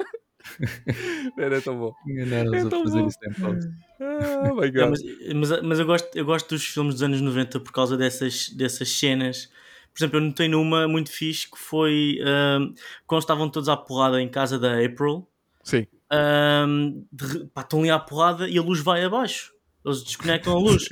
Era 1.38 1.62
tão 1.62 1.78
bom. 1.78 1.94
Enganaram-os 2.08 2.54
É 2.64 2.68
a 2.68 2.70
tão 2.70 2.84
fazer 2.84 3.00
bom. 3.02 3.08
isso 3.08 3.18
em 3.24 3.34
pausa. 3.34 3.74
Oh 4.02 4.56
my 4.56 4.72
Não, 4.72 4.90
god. 4.90 4.90
mas, 4.90 5.02
mas, 5.36 5.62
mas 5.62 5.80
eu, 5.80 5.86
gosto, 5.86 6.16
eu 6.16 6.26
gosto 6.26 6.50
dos 6.50 6.66
filmes 6.66 6.96
dos 6.96 7.04
anos 7.04 7.22
90 7.22 7.60
por 7.60 7.72
causa 7.72 7.98
dessas, 7.98 8.50
dessas 8.50 8.90
cenas, 8.90 9.50
Por 9.94 10.00
exemplo, 10.00 10.18
eu 10.20 10.22
notei 10.22 10.48
numa 10.48 10.88
muito 10.88 11.12
fixe 11.12 11.50
que 11.50 11.58
foi 11.58 12.20
ahm, 12.24 12.74
quando 13.06 13.22
estavam 13.22 13.50
todos 13.50 13.68
à 13.70 13.76
porrada 13.76 14.22
em 14.22 14.30
casa 14.30 14.58
da 14.58 14.74
April. 14.84 15.28
Sim. 15.64 15.86
ahm, 16.12 17.04
de- 17.12 17.46
pá, 17.54 17.62
estão 17.62 17.80
ali 17.82 17.90
à 17.90 18.00
porrada 18.00 18.48
e 18.50 18.58
a 18.58 18.62
luz 18.62 18.80
vai 18.80 19.04
abaixo. 19.04 19.52
Eles 19.86 20.04
desconectam 20.04 20.54
a 20.56 20.60
luz. 20.60 20.84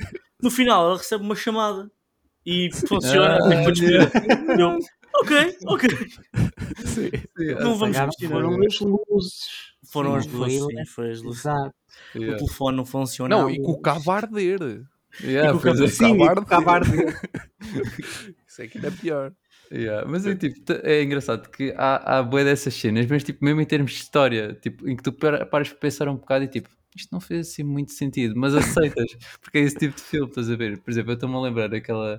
No 0.42 0.50
final, 0.50 0.84
ela 0.86 0.96
recebe 0.98 1.24
uma 1.24 1.34
chamada 1.34 1.90
e 2.46 2.70
funciona. 2.86 3.38
Ah, 3.42 3.64
e 3.74 4.62
ok, 5.14 5.56
ok. 5.66 5.88
Sim. 6.98 7.10
Não 7.62 7.76
vamos 7.76 7.96
foram 8.26 8.60
as 8.60 8.80
luzes. 8.80 9.38
Foram 9.90 10.12
Sim, 10.12 10.18
as 10.18 10.26
foi 10.26 10.38
luzes, 10.38 10.64
sim, 10.64 10.84
foi 10.86 11.10
as 11.10 11.22
luzes. 11.22 11.40
Exato. 11.40 11.74
O 12.14 12.18
Yeah. 12.18 12.38
telefone 12.38 12.76
não 12.76 12.84
funciona. 12.86 13.36
Não, 13.36 13.50
e 13.50 13.60
com 13.60 13.72
o 13.72 13.80
cabo 13.80 14.10
a 14.10 14.16
arder. 14.16 14.60
Yeah, 15.22 15.48
E 15.48 15.52
com 15.52 15.58
o 15.58 15.60
pois 15.60 15.80
é. 15.80 15.88
Sim, 15.88 16.16
e 16.16 16.22
Acabar 16.22 16.34
com 16.34 16.40
o 16.40 16.42
acabar 16.44 16.84
de... 16.84 16.96
Isso 18.46 18.62
é 18.62 18.68
que 18.68 18.78
ainda 18.78 18.88
é 18.88 18.90
pior. 18.90 19.32
Yeah, 19.70 20.08
Mas 20.08 20.24
é, 20.26 20.34
tipo, 20.34 20.72
é 20.82 21.02
engraçado 21.02 21.48
que 21.50 21.74
há, 21.76 22.18
há 22.18 22.22
boé 22.22 22.42
dessas 22.44 22.72
cenas, 22.74 23.06
mas 23.06 23.22
tipo, 23.22 23.44
mesmo 23.44 23.60
em 23.60 23.66
termos 23.66 23.92
de 23.92 23.98
história, 23.98 24.54
tipo, 24.62 24.88
em 24.88 24.96
que 24.96 25.02
tu 25.02 25.12
par- 25.12 25.44
paras 25.46 25.68
para 25.68 25.78
pensar 25.78 26.08
um 26.08 26.16
bocado 26.16 26.44
e 26.44 26.48
tipo, 26.48 26.70
isto 26.96 27.10
não 27.12 27.20
fez 27.20 27.48
assim 27.48 27.62
muito 27.62 27.92
sentido, 27.92 28.34
mas 28.36 28.54
aceitas, 28.54 29.06
porque 29.42 29.58
é 29.58 29.60
esse 29.62 29.76
tipo 29.76 29.94
de 29.94 30.02
filme, 30.02 30.28
estás 30.28 30.50
a 30.50 30.56
ver? 30.56 30.78
Por 30.78 30.90
exemplo, 30.90 31.10
eu 31.10 31.14
estou-me 31.14 31.34
a 31.36 31.40
lembrar 31.40 31.68
daquela. 31.68 32.18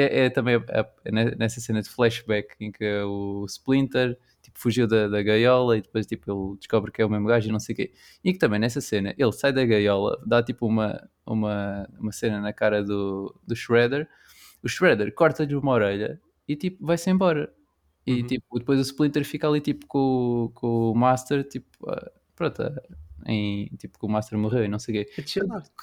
É, 0.00 0.26
é 0.26 0.30
também 0.30 0.56
a- 0.56 0.80
a- 0.80 0.88
é 1.04 1.10
ne- 1.12 1.34
nessa 1.36 1.60
cena 1.60 1.80
de 1.82 1.88
flashback 1.88 2.54
em 2.60 2.70
que 2.72 2.84
o 3.02 3.44
Splinter 3.46 4.18
tipo, 4.42 4.58
fugiu 4.58 4.86
da, 4.86 5.08
da 5.08 5.22
gaiola 5.22 5.76
e 5.76 5.82
depois 5.82 6.06
tipo, 6.06 6.30
ele 6.30 6.56
descobre 6.58 6.90
que 6.92 7.02
é 7.02 7.04
o 7.04 7.10
mesmo 7.10 7.26
gajo 7.26 7.48
e 7.48 7.52
não 7.52 7.60
sei 7.60 7.72
o 7.72 7.76
quê. 7.76 7.92
E 8.24 8.32
que 8.32 8.38
também 8.38 8.58
nessa 8.60 8.80
cena 8.80 9.14
ele 9.18 9.32
sai 9.32 9.52
da 9.52 9.64
gaiola, 9.64 10.22
dá 10.26 10.42
tipo 10.42 10.66
uma, 10.66 11.08
uma, 11.26 11.88
uma 11.98 12.12
cena 12.12 12.40
na 12.40 12.52
cara 12.52 12.82
do, 12.82 13.34
do 13.46 13.54
Shredder, 13.56 14.08
o 14.62 14.68
Shredder 14.68 15.12
corta-lhe 15.14 15.54
uma 15.54 15.72
orelha 15.72 16.20
e 16.46 16.56
tipo 16.56 16.84
vai-se 16.86 17.10
embora. 17.10 17.52
E 18.06 18.22
Uhum. 18.22 18.26
tipo, 18.26 18.58
depois 18.58 18.78
o 18.78 18.82
Splinter 18.82 19.24
fica 19.24 19.46
ali 19.48 19.60
tipo 19.60 19.86
com, 19.86 19.98
o- 20.46 20.48
com 20.54 20.92
o 20.92 20.94
Master, 20.94 21.44
tipo, 21.46 21.66
pronto, 22.34 22.62
em, 23.26 23.66
tipo, 23.76 23.98
que 23.98 24.06
o 24.06 24.08
Master 24.08 24.38
morreu 24.38 24.64
e 24.64 24.68
não 24.68 24.78
sei 24.78 25.02
o 25.02 25.04
quê. 25.04 25.12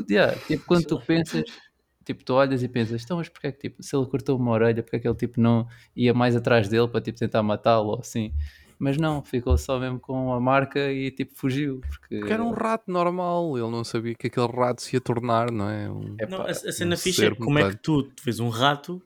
Yeah, 0.10 0.36
tipo, 0.48 0.66
quando 0.66 0.86
tu 0.88 1.00
pensas, 1.06 1.44
tipo, 2.06 2.24
tu 2.24 2.34
olhas 2.34 2.64
e 2.64 2.68
pensas, 2.68 3.04
então, 3.04 3.18
mas 3.18 3.28
porque 3.28 3.48
é 3.48 3.52
que, 3.52 3.60
tipo, 3.60 3.84
se 3.84 3.96
ele 3.96 4.06
cortou 4.06 4.38
uma 4.38 4.52
orelha, 4.52 4.82
porque 4.84 4.96
é 4.96 5.00
que 5.00 5.08
ele, 5.08 5.16
tipo, 5.16 5.42
não 5.42 5.68
ia 5.96 6.14
mais 6.14 6.36
atrás 6.36 6.70
dele 6.70 6.88
para, 6.88 7.02
tipo, 7.02 7.18
tentar 7.18 7.44
matá-lo 7.44 7.90
ou 7.90 8.00
assim? 8.00 8.32
Mas 8.78 8.98
não, 8.98 9.24
ficou 9.24 9.58
só 9.58 9.80
mesmo 9.80 10.00
com 10.00 10.34
a 10.34 10.40
marca 10.40 10.92
e, 10.92 11.10
tipo, 11.10 11.34
fugiu. 11.36 11.82
Porque, 11.88 12.20
Porque 12.20 12.34
era 12.34 12.44
um 12.44 12.52
rato 12.52 12.92
normal, 12.92 13.58
ele 13.58 13.70
não 13.70 13.84
sabia 13.84 14.14
que 14.16 14.28
aquele 14.28 14.48
rato 14.48 14.82
se 14.82 14.96
ia 14.96 15.02
tornar, 15.02 15.52
não 15.52 15.70
é? 15.70 15.90
Um... 15.90 16.16
Não, 16.30 16.42
a, 16.42 16.50
a 16.50 16.54
cena 16.54 16.96
um 16.96 16.98
fixa 16.98 17.26
é 17.26 17.36
como 17.36 17.58
é 17.58 17.70
que 17.70 17.78
tu, 17.78 18.04
tu 18.04 18.24
vês 18.24 18.40
um 18.40 18.50
rato 18.50 19.02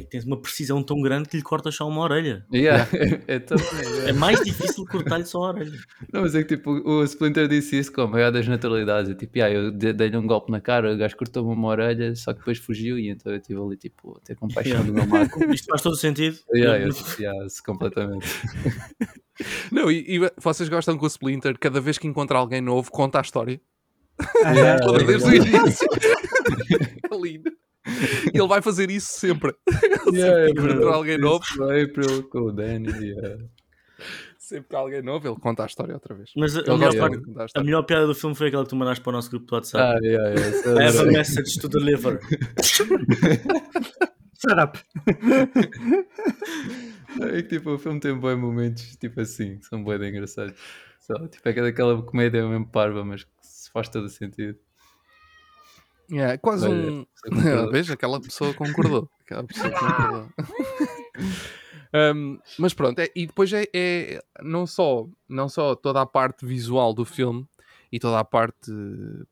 e 0.00 0.04
tens 0.04 0.24
uma 0.24 0.40
precisão 0.40 0.82
tão 0.82 1.00
grande 1.02 1.28
que 1.28 1.36
lhe 1.36 1.42
cortas 1.42 1.74
só 1.74 1.86
uma 1.86 2.00
orelha. 2.02 2.46
Yeah, 2.52 2.88
é 3.28 3.38
também, 3.38 3.64
yeah. 3.80 4.08
É 4.08 4.12
mais 4.12 4.40
difícil 4.42 4.84
cortar-lhe 4.86 5.24
só 5.26 5.44
a 5.44 5.48
orelha. 5.48 5.78
Não, 6.12 6.22
mas 6.22 6.34
é 6.34 6.42
que 6.42 6.56
tipo, 6.56 6.70
o 6.70 7.04
Splinter 7.04 7.46
disse 7.48 7.78
isso 7.78 7.92
com 7.92 8.00
a 8.02 8.06
maior 8.06 8.32
das 8.32 8.48
naturalidades. 8.48 9.10
É 9.10 9.14
tipo, 9.14 9.36
yeah, 9.36 9.54
eu 9.54 9.70
de- 9.70 9.92
dei-lhe 9.92 10.16
um 10.16 10.26
golpe 10.26 10.50
na 10.50 10.60
cara, 10.60 10.92
o 10.92 10.96
gajo 10.96 11.16
cortou-me 11.16 11.52
uma 11.52 11.68
orelha, 11.68 12.14
só 12.16 12.32
que 12.32 12.38
depois 12.38 12.58
fugiu 12.58 12.98
e 12.98 13.08
então 13.10 13.30
eu 13.32 13.38
estive 13.38 13.60
ali 13.60 13.76
tipo, 13.76 14.16
a 14.16 14.20
ter 14.26 14.34
compaixão 14.36 14.72
Yeah. 14.72 14.86
do 14.86 14.94
meu 14.94 15.06
mago. 15.06 15.44
Isto 15.52 15.66
faz 15.66 15.82
todo 15.82 15.96
sentido. 15.96 16.38
yeah, 16.54 16.82
eu, 16.82 16.90
yeah, 17.20 17.46
completamente. 17.66 18.26
Não, 19.70 19.90
e, 19.90 20.16
e 20.16 20.30
vocês 20.40 20.68
gostam 20.68 20.96
que 20.96 21.04
o 21.04 21.06
Splinter, 21.08 21.58
cada 21.58 21.80
vez 21.80 21.98
que 21.98 22.06
encontra 22.06 22.38
alguém 22.38 22.60
novo, 22.60 22.90
conta 22.90 23.18
a 23.18 23.22
história. 23.22 23.60
Yeah, 24.44 24.78
Toda 24.84 25.02
desde 25.04 25.28
o 25.28 25.32
yeah. 25.32 25.58
início. 25.58 25.86
é 27.10 27.16
lindo. 27.16 27.50
E 28.32 28.38
ele 28.38 28.48
vai 28.48 28.62
fazer 28.62 28.90
isso 28.90 29.08
sempre. 29.18 29.54
Ele 30.06 30.18
Yeah, 30.18 30.46
sempre 30.46 30.52
que 30.54 30.60
encontra 30.60 30.76
bro. 30.76 30.92
alguém 30.94 31.18
novo, 31.18 31.44
April 31.64 32.22
com 32.28 32.38
o 32.40 32.52
Danny. 32.52 32.88
Yeah. 32.90 33.44
sempre 34.38 34.68
que 34.68 34.76
há 34.76 34.78
alguém 34.80 35.00
novo, 35.02 35.26
ele 35.28 35.36
conta 35.40 35.62
a 35.62 35.66
história 35.66 35.94
outra 35.94 36.14
vez. 36.14 36.30
Mas 36.36 36.56
a, 36.56 36.60
a 36.60 36.76
melhor 36.76 36.94
parte- 36.96 37.22
a 37.56 37.60
a 37.60 37.64
melhor 37.64 37.82
piada 37.84 38.06
do 38.06 38.14
filme 38.14 38.34
foi 38.36 38.48
aquela 38.48 38.64
que 38.64 38.70
tu 38.70 38.76
mandaste 38.76 39.02
para 39.02 39.10
o 39.10 39.12
nosso 39.12 39.30
grupo 39.30 39.46
do 39.46 39.54
WhatsApp. 39.54 39.82
Ah, 39.96 39.98
yeah, 40.06 40.28
yeah, 40.30 40.40
é 40.40 40.50
I 40.50 40.52
have 40.52 40.70
a 40.70 40.90
verdade. 40.90 41.10
message 41.12 41.58
to 41.60 41.68
deliver. 41.68 42.18
Shut 44.42 44.58
up. 44.60 44.78
É 47.20 47.42
que 47.42 47.48
tipo, 47.48 47.70
o 47.74 47.78
filme 47.78 48.00
tem 48.00 48.14
bons 48.18 48.36
momentos, 48.38 48.96
tipo 48.96 49.20
assim, 49.20 49.58
que 49.58 49.66
são 49.66 49.84
bem 49.84 50.08
engraçados. 50.08 50.54
Só, 51.00 51.14
tipo, 51.28 51.48
é 51.48 51.52
aquela 51.68 52.02
comédia 52.02 52.46
mesmo 52.46 52.66
parva, 52.66 53.04
mas 53.04 53.24
que 53.24 53.30
se 53.42 53.70
faz 53.70 53.88
todo 53.88 54.04
o 54.04 54.08
sentido. 54.08 54.58
É, 56.12 56.36
quase 56.36 56.66
Olha, 56.66 56.92
um. 56.92 57.06
Veja, 57.72 57.94
aquela 57.94 58.20
pessoa 58.20 58.52
concordou. 58.52 59.08
Aquela 59.24 59.44
pessoa 59.44 59.70
concordou. 59.72 60.28
Um, 61.94 62.38
mas 62.58 62.72
pronto, 62.72 62.98
é- 62.98 63.10
e 63.14 63.26
depois 63.26 63.52
é, 63.52 63.64
é 63.74 64.22
não, 64.42 64.66
só, 64.66 65.06
não 65.28 65.48
só 65.48 65.74
toda 65.74 66.00
a 66.00 66.06
parte 66.06 66.46
visual 66.46 66.94
do 66.94 67.04
filme 67.04 67.46
e 67.90 67.98
toda 67.98 68.18
a 68.18 68.24
parte, 68.24 68.72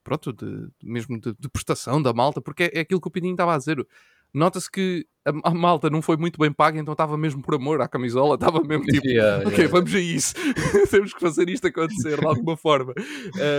pronto, 0.05 0.33
de, 0.33 0.69
mesmo 0.83 1.19
de, 1.19 1.35
de 1.38 1.49
prestação 1.49 2.03
da 2.03 2.12
malta, 2.12 2.40
porque 2.43 2.64
é, 2.64 2.71
é 2.75 2.81
aquilo 2.81 3.01
que 3.01 3.09
o 3.09 3.11
Pininho 3.11 3.33
estava 3.33 3.55
a 3.55 3.59
dizer. 3.59 3.87
Nota-se 4.33 4.71
que 4.71 5.07
a, 5.25 5.51
a 5.51 5.55
malta 5.55 5.88
não 5.90 6.03
foi 6.03 6.16
muito 6.16 6.38
bem 6.38 6.53
paga, 6.53 6.79
então 6.79 6.93
estava 6.93 7.16
mesmo 7.16 7.43
por 7.43 7.55
amor 7.55 7.81
à 7.81 7.88
camisola, 7.88 8.35
estava 8.35 8.62
mesmo 8.62 8.85
tipo, 8.87 9.07
Yeah, 9.07 9.38
ok, 9.49 9.57
yeah. 9.59 9.73
vamos 9.73 9.95
a 9.95 9.99
isso. 10.01 10.35
Temos 10.90 11.14
que 11.14 11.21
fazer 11.21 11.49
isto 11.49 11.66
acontecer 11.66 12.21
de 12.21 12.27
alguma 12.27 12.57
forma. 12.57 12.93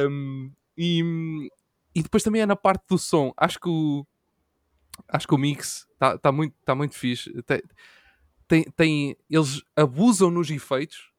Um, 0.07 0.51
e, 0.77 1.49
e 1.95 2.01
depois 2.03 2.23
também 2.23 2.41
é 2.41 2.45
na 2.45 2.55
parte 2.55 2.83
do 2.89 2.97
som. 2.97 3.33
Acho 3.37 3.59
que 3.59 3.69
o, 3.69 4.05
acho 5.09 5.27
que 5.27 5.35
o 5.35 5.37
mix 5.37 5.87
está 5.93 6.17
tá 6.17 6.31
muito, 6.31 6.55
tá 6.65 6.73
muito 6.75 6.95
fixe. 6.95 7.31
Tem, 7.43 7.61
tem, 8.47 8.63
tem- 8.75 9.17
eles 9.29 9.61
abusam 9.75 10.29
nos 10.29 10.49
efeitos, 10.49 11.09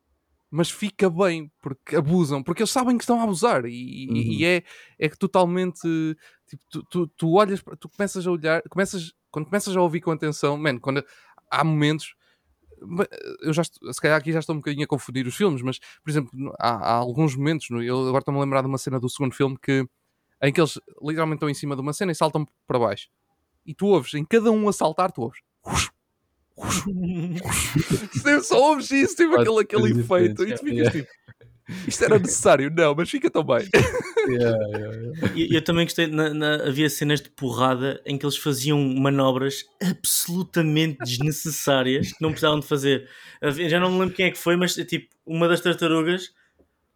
mas 0.51 0.71
fica 0.71 1.09
bem, 1.09 1.51
porque 1.61 1.97
abusam, 1.97 2.43
porque 2.43 2.63
eles 2.63 2.71
sabem 2.71 2.97
que 2.99 3.05
estão 3.05 3.21
a 3.21 3.25
abusar. 3.25 3.65
E, 3.67 4.09
Uhum. 4.11 4.17
e 4.17 4.45
é, 4.45 4.63
é 4.99 5.09
que 5.09 5.17
totalmente. 5.19 5.81
Tipo, 6.47 6.63
tu, 6.71 6.83
tu, 6.85 7.07
tu 7.09 7.33
olhas, 7.33 7.63
tu 7.81 7.89
começas 7.89 8.27
a 8.27 8.31
olhar, 8.31 8.63
começas, 8.69 9.13
quando 9.31 9.47
começas 9.47 9.75
a 9.75 9.81
ouvir 9.81 10.01
com 10.03 10.11
atenção, 10.11 10.57
man, 10.59 10.79
quando 10.79 11.03
há 11.51 11.65
momentos 11.65 12.15
eu 13.43 13.53
já 13.53 13.63
estou, 13.63 13.93
se 13.93 14.01
calhar 14.01 14.19
aqui 14.19 14.33
já 14.33 14.41
estou 14.41 14.55
um 14.55 14.59
bocadinho 14.59 14.85
a 14.85 14.89
confundir 14.89 15.25
os 15.27 15.37
filmes, 15.37 15.63
mas 15.63 15.79
por 16.03 16.11
exemplo, 16.11 16.31
há, 16.59 16.71
há 16.75 16.93
alguns 16.95 17.37
momentos, 17.37 17.69
eu 17.71 18.09
agora 18.09 18.19
estou-me 18.19 18.41
a 18.41 18.43
lembrar 18.43 18.61
de 18.63 18.67
uma 18.67 18.77
cena 18.79 18.99
do 18.99 19.09
segundo 19.09 19.33
filme 19.35 19.57
que, 19.63 19.87
em 20.43 20.53
que 20.53 20.61
eles 20.61 20.79
literalmente 21.01 21.37
estão 21.37 21.49
em 21.51 21.55
cima 21.55 21.75
de 21.77 21.81
uma 21.83 21.93
cena 21.93 22.13
e 22.13 22.15
saltam 22.15 22.47
para 22.67 22.79
baixo. 22.79 23.09
E 23.65 23.75
tu 23.75 23.87
ouves, 23.87 24.15
em 24.15 24.25
cada 24.25 24.51
um 24.51 24.69
a 24.69 24.73
saltar, 24.73 25.13
tu 25.13 25.23
ouves. 25.23 25.41
Você 28.13 28.43
só 28.43 28.59
ouves 28.71 28.91
isso, 28.91 29.17
tipo 29.17 29.35
aquele, 29.39 29.61
aquele 29.61 30.01
efeito, 30.01 30.43
e 30.47 30.55
tu 30.55 30.65
ficas 30.65 30.93
tipo. 30.93 31.09
Isto 31.87 32.05
era 32.05 32.19
necessário, 32.19 32.71
não, 32.71 32.95
mas 32.95 33.09
fica 33.09 33.31
tão 33.31 33.45
bem. 33.45 33.69
Yeah, 34.25 34.57
yeah, 34.69 34.97
yeah. 34.97 35.33
E 35.35 35.53
eu 35.57 35.65
também 35.65 35.85
gostei, 35.85 36.07
na- 36.07 36.33
na- 36.33 36.55
havia 36.69 36.89
cenas 36.89 37.21
de 37.21 37.29
porrada 37.29 38.01
em 38.07 38.17
que 38.17 38.25
eles 38.25 38.37
faziam 38.37 38.79
manobras 38.81 39.65
absolutamente 39.83 40.99
desnecessárias 41.03 42.13
que 42.13 42.23
não 42.23 42.31
precisavam 42.31 42.61
de 42.61 42.67
fazer. 42.69 43.09
Já 43.69 43.81
não 43.81 43.91
me 43.91 43.99
lembro 43.99 44.15
quem 44.15 44.27
é 44.27 44.31
que 44.31 44.39
foi, 44.39 44.55
mas 44.57 44.75
tipo, 44.77 45.09
uma 45.27 45.49
das 45.49 45.61
tartarugas, 45.61 46.33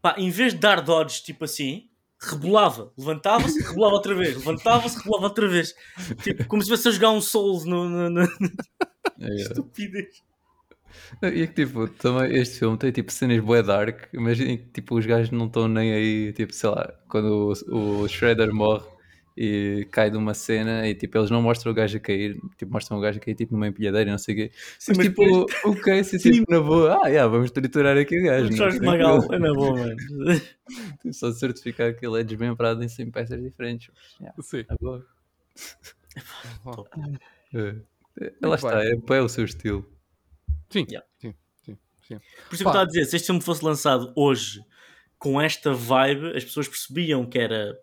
pá, 0.01 0.15
em 0.17 0.31
vez 0.31 0.53
de 0.55 0.61
dar 0.61 0.81
dodge 0.81 1.21
tipo 1.25 1.45
assim, 1.45 1.89
rebolava, 2.31 2.93
levantava-se, 2.97 3.61
rebolava 3.63 3.95
outra 3.95 4.15
vez, 4.15 4.37
levantava-se, 4.37 4.99
rebolava 4.99 5.25
outra 5.27 5.49
vez, 5.49 5.75
tipo, 6.23 6.47
como 6.47 6.63
se 6.63 6.73
estivesse 6.73 6.89
a 6.89 6.93
jogar 6.93 7.11
um 7.13 7.21
Souls 7.21 7.65
no, 7.65 7.89
no, 7.89 8.11
no... 8.11 8.21
Yeah. 9.19 9.43
estupidez. 9.43 10.25
E 11.23 11.43
é 11.43 11.47
que 11.47 11.65
tipo, 11.65 11.89
também 11.89 12.37
este 12.37 12.59
filme 12.59 12.77
tem 12.77 12.91
tipo 12.91 13.13
cenas 13.13 13.41
bué 13.41 13.63
dark, 13.63 14.09
imagina 14.13 14.57
que 14.57 14.65
tipo 14.65 14.99
os 14.99 15.07
gajos 15.07 15.31
não 15.31 15.47
estão 15.47 15.69
nem 15.69 15.93
aí, 15.93 16.33
tipo, 16.33 16.53
sei 16.53 16.71
lá, 16.71 16.93
quando 17.09 17.55
o, 17.69 18.03
o 18.03 18.09
Shredder 18.09 18.53
morre 18.53 18.85
e 19.37 19.87
cai 19.93 20.11
de 20.11 20.17
uma 20.17 20.33
cena 20.33 20.89
e 20.89 20.95
tipo 20.95 21.19
eles 21.19 21.31
não 21.31 21.43
mostram 21.43 21.73
o 21.73 21.75
gajo 21.75 21.97
a 21.97 22.01
cair, 22.01 22.41
tipo 22.57 22.73
mostram 22.73 22.97
o 22.97 23.01
gajo 23.01 23.19
a 23.19 23.21
cair 23.21 23.35
tipo 23.35 23.53
numa 23.53 23.69
empilhadeira 23.69 24.09
e 24.09 24.13
não 24.13 24.19
sei 24.19 24.35
o 24.35 24.37
quê. 24.39 24.53
Mas, 24.89 24.97
mas 24.97 25.07
tipo, 25.09 25.47
o 25.65 25.77
Casey 25.77 26.19
Sim. 26.19 26.31
tipo 26.33 26.51
na 26.51 26.61
boa, 26.61 27.01
ah, 27.05 27.09
yeah, 27.09 27.29
vamos 27.31 27.51
triturar 27.51 27.97
aqui 27.99 28.19
o 28.19 28.25
gajo. 28.25 28.51
não 28.51 28.57
Jorge. 28.57 28.81
Magal, 28.81 29.21
é 29.33 29.39
na 29.39 29.53
boa, 29.53 29.77
mano. 29.77 29.97
Tipo, 31.01 31.13
Só 31.13 31.29
de 31.31 31.39
certificar 31.39 31.95
que 31.95 32.07
ele 32.07 32.21
é 32.21 32.25
desmembrado 32.25 32.83
em 32.83 32.89
100 32.89 33.11
peças 33.11 33.43
diferentes. 33.43 33.91
Yeah, 34.21 34.43
Sim. 34.43 34.65
na 34.69 34.77
boa. 34.81 35.07
É. 37.55 37.77
É, 38.21 38.47
Lá 38.47 38.55
está, 38.57 38.77
bem. 38.81 39.03
é, 39.11 39.15
é 39.17 39.23
o 39.23 39.29
seu 39.29 39.45
estilo. 39.45 39.87
Sim, 40.71 40.87
Yeah. 40.89 41.07
sim, 41.19 41.35
sim, 41.63 41.79
sim. 42.03 42.19
Por 42.49 42.55
isso 42.55 42.63
que 42.63 42.65
eu 42.65 42.69
estava 42.69 42.83
a 42.83 42.87
dizer, 42.87 43.05
se 43.05 43.17
este 43.17 43.27
filme 43.27 43.41
fosse 43.41 43.65
lançado 43.65 44.13
hoje 44.17 44.61
com 45.19 45.41
esta 45.41 45.73
vibe, 45.73 46.37
as 46.37 46.45
pessoas 46.45 46.69
percebiam 46.69 47.25
que 47.27 47.39
era 47.39 47.79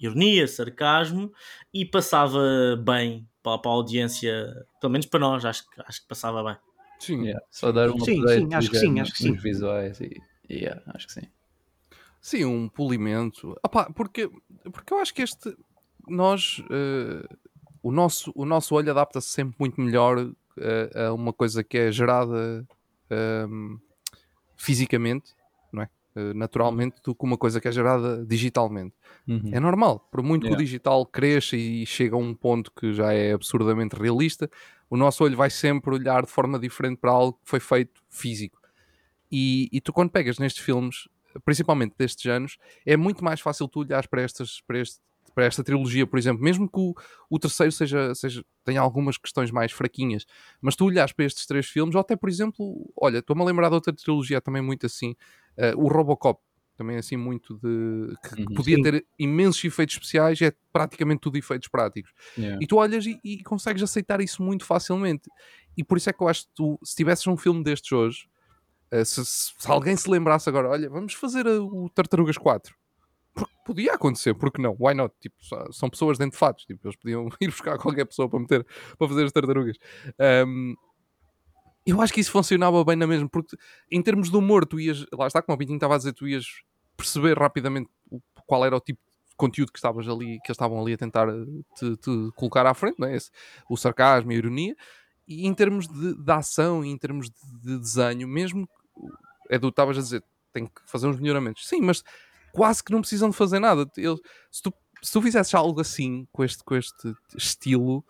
ironia, 0.00 0.46
sarcasmo 0.48 1.32
e 1.72 1.84
passava 1.84 2.40
bem 2.82 3.28
para, 3.42 3.58
para 3.58 3.70
a 3.70 3.74
audiência, 3.74 4.66
pelo 4.80 4.92
menos 4.92 5.06
para 5.06 5.20
nós, 5.20 5.44
acho, 5.44 5.68
que- 5.68 5.80
acho 5.86 6.02
que 6.02 6.08
passava 6.08 6.42
bem. 6.42 6.56
Sim. 6.98 7.24
Yeah, 7.24 7.40
Só 7.50 7.70
dar 7.72 7.90
um 7.90 7.98
Sim, 8.00 8.26
sim, 8.28 8.54
acho 8.54 8.70
que 8.70 8.78
sim, 8.78 8.90
nos- 8.90 9.00
acho 9.00 9.12
que 9.12 9.22
sim. 9.22 9.32
visuais 9.34 10.00
e, 10.00 10.22
yeah, 10.50 10.82
acho 10.94 11.06
que 11.06 11.12
sim. 11.14 11.22
Sim, 12.20 12.44
um 12.44 12.68
polimento. 12.68 13.56
Opá, 13.64 13.90
porque, 13.94 14.30
porque 14.72 14.92
eu 14.92 14.98
acho 14.98 15.14
que 15.14 15.22
este. 15.22 15.56
Nós. 16.06 16.62
eh, 16.70 17.26
o, 17.82 17.90
nosso, 17.90 18.30
o 18.34 18.44
nosso 18.44 18.74
olho 18.74 18.90
adapta-se 18.90 19.28
sempre 19.28 19.56
muito 19.58 19.80
melhor 19.80 20.18
a, 20.98 21.06
a 21.06 21.14
uma 21.14 21.32
coisa 21.32 21.64
que 21.64 21.78
é 21.78 21.90
gerada 21.90 22.66
um, 23.48 23.78
fisicamente, 24.56 25.32
é? 25.32 25.39
Uh, 25.39 25.39
naturalmente, 26.34 26.96
do 27.02 27.14
que 27.14 27.24
uma 27.24 27.36
coisa 27.36 27.60
que 27.60 27.68
é 27.68 27.72
gerada 27.72 28.24
digitalmente. 28.26 28.94
Uhum. 29.28 29.50
É 29.52 29.60
normal, 29.60 30.08
por 30.10 30.22
muito 30.22 30.42
que 30.42 30.48
Yeah. 30.48 30.60
o 30.60 30.64
digital 30.64 31.06
cresça 31.06 31.56
e 31.56 31.86
chegue 31.86 32.14
a 32.14 32.18
um 32.18 32.34
ponto 32.34 32.72
que 32.72 32.92
já 32.92 33.12
é 33.12 33.32
absurdamente 33.32 33.94
realista, 33.94 34.50
o 34.88 34.96
nosso 34.96 35.22
olho 35.22 35.36
vai 35.36 35.50
sempre 35.50 35.94
olhar 35.94 36.24
de 36.24 36.30
forma 36.30 36.58
diferente 36.58 36.98
para 36.98 37.12
algo 37.12 37.38
que 37.44 37.48
foi 37.48 37.60
feito 37.60 38.02
físico. 38.10 38.58
E, 39.30 39.68
e 39.72 39.80
tu, 39.80 39.92
quando 39.92 40.10
pegas 40.10 40.38
nestes 40.38 40.64
filmes, 40.64 41.08
principalmente 41.44 41.94
destes 41.96 42.26
anos, 42.30 42.58
é 42.84 42.96
muito 42.96 43.24
mais 43.24 43.40
fácil 43.40 43.68
tu 43.68 43.80
olhares 43.80 44.06
para, 44.06 44.22
estas, 44.22 44.60
para, 44.62 44.80
este, 44.80 44.98
para 45.32 45.44
esta 45.44 45.62
trilogia, 45.62 46.06
por 46.06 46.18
exemplo, 46.18 46.42
mesmo 46.42 46.68
que 46.68 46.80
o, 46.80 46.92
o 47.30 47.38
terceiro 47.38 47.70
seja, 47.70 48.12
seja, 48.16 48.44
tenha 48.64 48.80
algumas 48.80 49.16
questões 49.16 49.52
mais 49.52 49.70
fraquinhas, 49.70 50.26
mas 50.60 50.74
tu 50.74 50.86
olhares 50.86 51.12
para 51.12 51.24
estes 51.24 51.46
três 51.46 51.66
filmes, 51.66 51.94
ou 51.94 52.00
até, 52.00 52.16
por 52.16 52.28
exemplo, 52.28 52.92
olha, 53.00 53.18
estou-me 53.18 53.42
a 53.42 53.44
lembrar 53.44 53.68
de 53.68 53.74
outra 53.76 53.92
trilogia 53.92 54.40
também 54.40 54.60
muito 54.60 54.86
assim, 54.86 55.14
eh, 55.60 55.74
o 55.76 55.86
Robocop, 55.88 56.40
também 56.76 56.96
assim 56.96 57.16
muito 57.16 57.54
de... 57.58 58.14
que, 58.22 58.40
Uhum. 58.42 58.54
podia 58.54 58.76
Sim. 58.76 58.82
ter 58.82 59.06
imensos 59.18 59.62
efeitos 59.64 59.96
especiais, 59.96 60.40
é 60.40 60.52
praticamente 60.72 61.20
tudo 61.20 61.36
efeitos 61.36 61.68
práticos. 61.68 62.10
Yeah. 62.38 62.58
E 62.60 62.66
tu 62.66 62.76
olhas 62.76 63.04
e, 63.06 63.20
e 63.22 63.42
consegues 63.42 63.82
aceitar 63.82 64.20
isso 64.20 64.42
muito 64.42 64.64
facilmente. 64.64 65.28
E 65.76 65.84
por 65.84 65.98
isso 65.98 66.08
é 66.08 66.12
que 66.12 66.22
eu 66.22 66.28
acho 66.28 66.46
que 66.46 66.54
tu, 66.54 66.78
se 66.82 66.96
tivesses 66.96 67.26
um 67.26 67.36
filme 67.36 67.62
destes 67.62 67.92
hoje, 67.92 68.28
eh, 68.90 69.04
se, 69.04 69.24
se- 69.24 69.52
alguém 69.66 69.94
se 69.96 70.08
lembrasse 70.10 70.48
agora, 70.48 70.68
olha, 70.70 70.88
vamos 70.88 71.12
fazer 71.14 71.46
eh, 71.46 71.58
o 71.58 71.88
Tartarugas 71.94 72.38
4. 72.38 72.74
Porque 73.34 73.52
podia 73.64 73.92
acontecer, 73.94 74.34
porque 74.34 74.60
não? 74.60 74.74
Why 74.80 74.94
not? 74.94 75.14
Tipo, 75.20 75.36
são 75.72 75.88
pessoas 75.88 76.18
dentro 76.18 76.32
de 76.32 76.38
fatos, 76.38 76.64
tipo, 76.64 76.80
eles 76.88 76.96
podiam 76.96 77.28
ir 77.40 77.48
buscar 77.48 77.78
qualquer 77.78 78.04
pessoa 78.06 78.28
para 78.28 78.40
meter 78.40 78.66
para 78.98 79.06
fazer 79.08 79.24
as 79.24 79.32
tartarugas. 79.32 79.76
Ahm, 80.18 80.74
eu 81.90 82.00
acho 82.00 82.12
que 82.12 82.20
isso 82.20 82.30
funcionava 82.30 82.84
bem 82.84 82.96
na 82.96 83.06
mesma, 83.06 83.28
porque 83.28 83.56
em 83.90 84.02
termos 84.02 84.30
de 84.30 84.36
humor, 84.36 84.66
tu 84.66 84.78
ias, 84.78 85.06
lá 85.12 85.26
está, 85.26 85.42
como 85.42 85.54
o 85.54 85.58
Pintinho 85.58 85.76
estava 85.76 85.94
a 85.94 85.98
dizer, 85.98 86.12
tu 86.12 86.28
ias 86.28 86.46
perceber 86.96 87.38
rapidamente 87.38 87.88
qual 88.46 88.64
era 88.64 88.76
o 88.76 88.80
tipo 88.80 89.00
de 89.28 89.36
conteúdo 89.36 89.72
que 89.72 89.78
estavas 89.78 90.06
ali, 90.08 90.38
que 90.40 90.50
eles 90.50 90.56
estavam 90.56 90.80
ali 90.80 90.92
a 90.92 90.98
tentar 90.98 91.28
eh, 91.28 91.44
te, 91.76 91.96
te 91.96 92.32
colocar 92.36 92.66
à 92.66 92.74
frente, 92.74 92.98
não 92.98 93.08
é? 93.08 93.16
Esse, 93.16 93.30
o 93.68 93.76
sarcasmo, 93.76 94.30
a 94.30 94.34
ironia, 94.34 94.76
e 95.26 95.46
em 95.46 95.54
termos 95.54 95.86
de, 95.86 96.14
de 96.14 96.32
ação 96.32 96.84
em 96.84 96.96
termos 96.98 97.30
de, 97.30 97.60
de 97.62 97.78
desenho, 97.78 98.28
mesmo 98.28 98.68
é 99.48 99.58
do 99.58 99.68
que 99.68 99.72
estavas 99.72 99.96
a 99.96 100.00
dizer, 100.00 100.24
tem 100.52 100.66
que 100.66 100.80
fazer 100.86 101.06
uns 101.06 101.18
melhoramentos. 101.18 101.66
Sim, 101.68 101.80
mas 101.80 102.02
quase 102.52 102.82
que 102.82 102.92
não 102.92 103.00
precisam 103.00 103.30
de 103.30 103.36
fazer 103.36 103.58
nada. 103.58 103.88
Se, 104.50 104.62
tu, 104.62 104.74
se 105.02 105.12
tu 105.12 105.22
fizesses 105.22 105.54
algo 105.54 105.80
assim, 105.80 106.26
com 106.32 106.44
este, 106.44 106.62
com 106.64 106.74
este 106.74 107.14
estilo, 107.36 108.04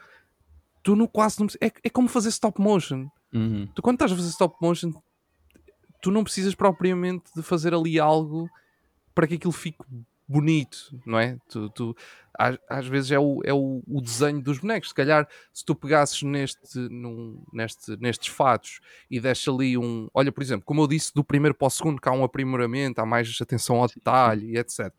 tu 0.82 0.96
não 0.96 1.06
quase 1.06 1.40
não 1.40 1.46
é, 1.60 1.70
é 1.84 1.90
como 1.90 2.08
fazer 2.08 2.30
stop 2.30 2.60
motion. 2.60 3.08
Uhum. 3.32 3.66
Tu 3.74 3.82
quando 3.82 3.96
estás 3.96 4.12
a 4.12 4.16
fazer 4.16 4.28
stop 4.30 4.56
motion, 4.60 4.92
tu 6.02 6.10
não 6.10 6.24
precisas 6.24 6.54
propriamente 6.54 7.30
de 7.34 7.42
fazer 7.42 7.74
ali 7.74 7.98
algo 8.00 8.48
para 9.14 9.26
que 9.26 9.34
aquilo 9.34 9.52
fique 9.52 9.78
bonito, 10.26 10.98
não 11.04 11.18
é? 11.18 11.36
Tu, 11.48 11.68
tu- 11.70 11.96
às, 12.38 12.56
às 12.68 12.86
vezes 12.86 13.10
é, 13.10 13.18
o, 13.18 13.40
é 13.44 13.52
o, 13.52 13.82
o 13.86 14.00
desenho 14.00 14.40
dos 14.40 14.58
bonecos. 14.58 14.90
Se 14.90 14.94
calhar, 14.94 15.28
se 15.52 15.64
tu 15.64 15.74
pegasses 15.74 16.22
neste, 16.22 16.78
num- 16.88 17.42
neste, 17.52 17.96
nestes 17.96 18.28
fatos 18.28 18.80
e 19.10 19.20
deixes 19.20 19.46
ali 19.48 19.76
um. 19.76 20.08
Olha, 20.14 20.30
por 20.32 20.42
exemplo, 20.42 20.64
como 20.64 20.80
eu 20.82 20.86
disse, 20.86 21.12
do 21.12 21.24
primeiro 21.24 21.54
para 21.54 21.66
o 21.66 21.70
segundo, 21.70 22.00
que 22.00 22.08
há 22.08 22.12
um 22.12 22.22
aprimoramento, 22.24 23.00
há 23.00 23.06
mais 23.06 23.36
atenção 23.40 23.76
ao 23.82 23.88
detalhe 23.88 24.52
e 24.52 24.56
etc. 24.58 24.92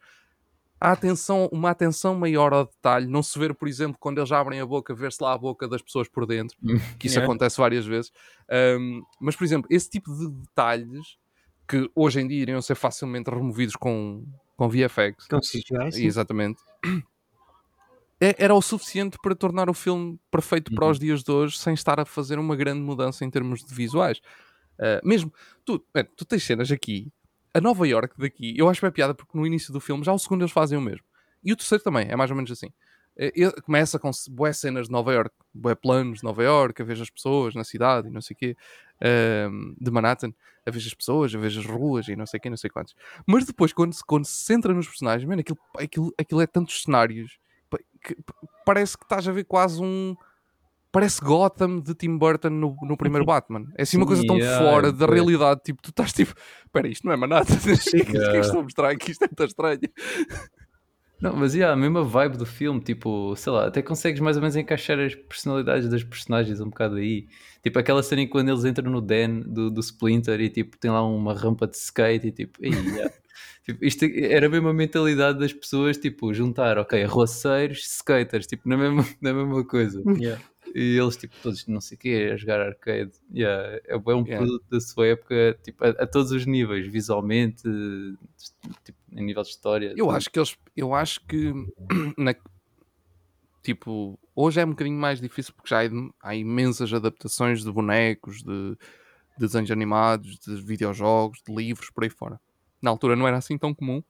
Há 0.82 0.92
atenção, 0.94 1.48
uma 1.52 1.70
atenção 1.70 2.16
maior 2.16 2.52
ao 2.54 2.66
detalhe. 2.66 3.06
Não 3.06 3.22
se 3.22 3.38
ver, 3.38 3.54
por 3.54 3.68
exemplo, 3.68 3.98
quando 4.00 4.18
eles 4.18 4.32
abrem 4.32 4.60
a 4.60 4.66
boca, 4.66 4.96
ver-se 4.96 5.22
lá 5.24 5.32
a 5.34 5.38
boca 5.38 5.68
das 5.68 5.80
pessoas 5.82 6.10
por 6.10 6.26
dentro, 6.26 6.58
que 6.98 7.06
isso 7.06 7.18
Yeah. 7.18 7.24
acontece 7.32 7.58
várias 7.60 7.86
vezes. 7.86 8.12
Um, 8.80 9.04
mas, 9.20 9.36
por 9.36 9.44
exemplo, 9.44 9.68
esse 9.72 9.88
tipo 9.90 10.12
de 10.12 10.28
detalhes 10.28 11.18
que 11.70 11.88
hoje 11.96 12.20
em 12.20 12.28
dia 12.28 12.42
iriam 12.42 12.62
ser 12.64 12.74
facilmente 12.74 13.30
removidos 13.30 13.76
com, 13.76 14.26
com 14.58 14.68
VFX. 14.68 15.28
Com 15.28 15.40
CGI. 15.40 16.04
Exatamente. 16.04 16.60
É- 18.20 18.36
Era 18.44 18.54
o 18.56 18.62
suficiente 18.62 19.18
para 19.22 19.36
tornar 19.36 19.70
o 19.70 19.74
filme 19.74 20.20
perfeito 20.30 20.74
para 20.74 20.86
Uhum. 20.86 20.92
os 20.92 21.00
dias 21.00 21.24
de 21.24 21.32
hoje, 21.32 21.58
sem 21.58 21.74
estar 21.74 22.00
a 22.00 22.06
fazer 22.06 22.38
uma 22.40 22.56
grande 22.56 22.82
mudança 22.82 23.24
em 23.26 23.30
termos 23.30 23.64
de 23.64 23.74
visuais. 23.74 24.20
Uh, 24.80 25.08
mesmo, 25.08 25.32
tu, 25.64 25.84
man, 25.94 26.06
tu 26.18 26.26
tens 26.26 26.44
cenas 26.44 26.72
aqui, 26.72 27.12
a 27.54 27.62
Nova 27.62 27.88
York 27.88 28.16
daqui, 28.18 28.54
eu 28.58 28.70
acho 28.70 28.82
bem 28.82 28.92
piada 28.92 29.14
porque 29.14 29.38
no 29.38 29.46
início 29.46 29.74
do 29.74 29.80
filme, 29.80 30.04
já 30.04 30.14
o 30.14 30.20
segundo 30.20 30.42
eles 30.42 30.52
fazem 30.52 30.78
o 30.78 30.82
mesmo. 30.82 31.06
E 31.44 31.52
o 31.52 31.56
terceiro 31.56 31.84
também, 31.84 32.08
é 32.10 32.16
mais 32.16 32.30
ou 32.30 32.36
menos 32.36 32.52
assim. 32.52 32.72
Eh, 33.18 33.32
ele 33.36 33.52
começa 33.62 34.00
com 34.00 34.10
boas 34.30 34.58
cenas 34.58 34.88
de 34.88 34.92
Nova 34.92 35.14
York, 35.14 35.36
bué 35.54 35.76
planos 35.76 36.20
de 36.20 36.24
Nova 36.24 36.44
York, 36.44 36.82
a 36.82 36.86
ver 36.86 37.02
as 37.02 37.10
pessoas 37.10 37.56
na 37.56 37.64
cidade 37.64 38.08
e 38.08 38.12
não 38.12 38.22
sei 38.22 38.34
o 38.34 38.38
quê, 38.38 38.58
um, 39.50 39.76
de 39.80 39.92
Manhattan, 39.92 40.34
a 40.66 40.72
ver 40.72 40.78
as 40.78 40.94
pessoas, 40.94 41.34
a 41.34 41.38
ver 41.38 41.48
as 41.48 41.66
ruas 41.66 42.08
e 42.08 42.16
não 42.16 42.26
sei 42.26 42.40
quê, 42.40 42.50
não 42.50 42.58
sei 42.58 42.70
quantos. 42.70 42.96
Mas 43.26 43.46
depois, 43.46 43.74
quando 43.74 43.94
se, 43.94 44.06
quando 44.06 44.26
se 44.26 44.46
centra 44.46 44.74
nos 44.74 44.88
personagens, 44.88 45.28
mano, 45.28 45.42
aquilo, 45.42 45.60
aquilo, 45.78 46.14
aquilo 46.18 46.42
é 46.42 46.48
tantos 46.48 46.84
cenários 46.84 47.40
que 48.04 48.18
parece 48.66 48.98
que 48.98 49.06
estás 49.06 49.28
a 49.28 49.32
ver 49.32 49.44
quase 49.44 49.82
um. 49.82 50.16
Parece 50.92 51.22
Gotham 51.22 51.80
de 51.80 51.96
Tim 51.96 52.18
Burton 52.18 52.50
no, 52.50 52.76
no 52.84 52.98
primeiro 52.98 53.24
Batman. 53.26 53.66
É 53.78 53.84
assim 53.84 53.98
uma 53.98 54.06
coisa 54.06 54.24
tão 54.26 54.38
yeah, 54.38 54.60
fora 54.64 54.92
da 54.92 55.06
é. 55.06 55.10
realidade. 55.10 55.62
Tipo, 55.64 55.82
tu 55.82 55.90
estás 55.90 56.12
tipo, 56.12 56.34
espera, 56.66 56.88
isto 56.88 57.06
não 57.06 57.14
é 57.14 57.18
Manhattan. 57.18 57.54
O 57.66 57.72
é 57.72 57.78
que- 57.78 57.98
é 57.98 58.04
que 58.06 58.18
Yeah. 58.18 58.40
estão 58.40 58.60
a 58.60 58.64
mostrar 58.64 58.90
aqui? 58.90 59.12
Isto 59.12 59.24
é 59.26 59.28
tão 59.30 59.46
estranho. 59.46 59.80
Não, 61.22 61.36
mas 61.36 61.54
yeah, 61.54 61.72
a 61.72 61.78
mesma 61.78 62.04
vibe 62.04 62.36
do 62.36 62.48
filme, 62.48 62.82
tipo, 62.82 63.36
sei 63.36 63.52
lá, 63.54 63.68
até 63.68 63.80
consegues 63.84 64.20
mais 64.20 64.38
ou 64.38 64.42
menos 64.42 64.56
encaixar 64.56 64.98
as 65.00 65.14
personalidades 65.14 65.88
das 65.88 66.04
personagens 66.04 66.60
um 66.60 66.70
bocado 66.70 66.96
aí. 66.96 67.28
Tipo, 67.62 67.78
aquela 67.78 68.02
cena 68.02 68.22
em 68.22 68.26
que 68.26 68.32
quando 68.32 68.50
eles 68.50 68.66
entram 68.66 68.90
no 68.92 69.00
den 69.00 69.42
do, 69.42 69.70
do 69.70 69.80
Splinter 69.82 70.42
e 70.42 70.50
tipo, 70.50 70.76
tem 70.80 70.90
lá 70.90 71.06
uma 71.06 71.36
rampa 71.36 71.68
de 71.68 71.78
skate 71.78 72.28
e 72.28 72.32
tipo, 72.32 72.58
"Ei, 72.64 72.72
yeah." 72.72 73.12
Tipo, 73.64 73.86
isto 73.86 74.04
era 74.06 74.48
a 74.48 74.50
mesma 74.50 74.74
mentalidade 74.74 75.38
das 75.38 75.54
pessoas, 75.54 75.96
tipo, 75.96 76.34
juntar, 76.34 76.80
ok, 76.80 77.04
roceiros, 77.06 77.86
skaters, 77.86 78.48
tipo, 78.48 78.68
na 78.68 78.76
mesma, 78.76 79.06
na 79.22 79.32
mesma 79.36 79.64
coisa. 79.64 80.02
Yeah. 80.20 80.42
E 80.74 80.98
eles, 80.98 81.18
tipo, 81.18 81.36
todos 81.42 81.66
não 81.68 81.82
sei 81.82 81.96
o 81.98 82.00
quê, 82.00 82.30
a 82.34 82.38
jogar 82.38 82.62
arcade. 82.62 83.12
Yeah, 83.34 83.80
é 83.86 83.96
um 83.98 84.24
Yeah. 84.26 84.38
produto 84.38 84.66
da 84.70 84.80
sua 84.80 85.08
época, 85.08 85.60
tipo, 85.64 85.84
a, 85.84 85.90
a 85.90 86.08
todos 86.08 86.32
os 86.32 86.46
níveis, 86.46 86.88
visualmente, 86.88 87.64
tipo, 88.84 88.98
em 89.12 89.24
nível 89.26 89.44
de 89.44 89.50
história. 89.50 89.90
Eu 89.98 90.06
tudo. 90.06 90.12
acho 90.16 90.30
que 90.30 90.40
eles. 90.40 90.58
Eu 90.76 90.94
acho 90.94 91.20
que. 91.28 91.52
na- 92.18 92.36
tipo, 93.64 94.20
hoje 94.36 94.60
é 94.60 94.66
um 94.66 94.70
bocadinho 94.72 94.98
mais 94.98 95.20
difícil 95.22 95.54
porque 95.54 95.70
já 95.70 95.80
há 96.22 96.36
imensas 96.36 96.92
adaptações 96.94 97.64
de 97.64 97.72
bonecos, 97.72 98.38
de, 98.38 98.72
de 98.72 98.78
desenhos 99.40 99.70
animados, 99.72 100.40
de 100.40 100.62
videojogos, 100.62 101.42
de 101.48 101.54
livros, 101.54 101.90
por 101.92 102.04
aí 102.04 102.10
fora. 102.10 102.40
Na 102.82 102.90
altura 102.90 103.16
não 103.16 103.28
era 103.28 103.38
assim 103.38 103.58
tão 103.58 103.74
comum. 103.74 104.02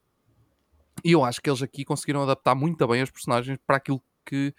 E 1.03 1.11
eu 1.13 1.23
acho 1.23 1.41
que 1.41 1.49
eles 1.49 1.61
aqui 1.61 1.83
conseguiram 1.83 2.21
adaptar 2.23 2.55
muito 2.55 2.85
bem 2.87 3.01
os 3.01 3.09
personagens 3.09 3.57
para 3.65 3.77
aquilo 3.77 4.01
que 4.25 4.53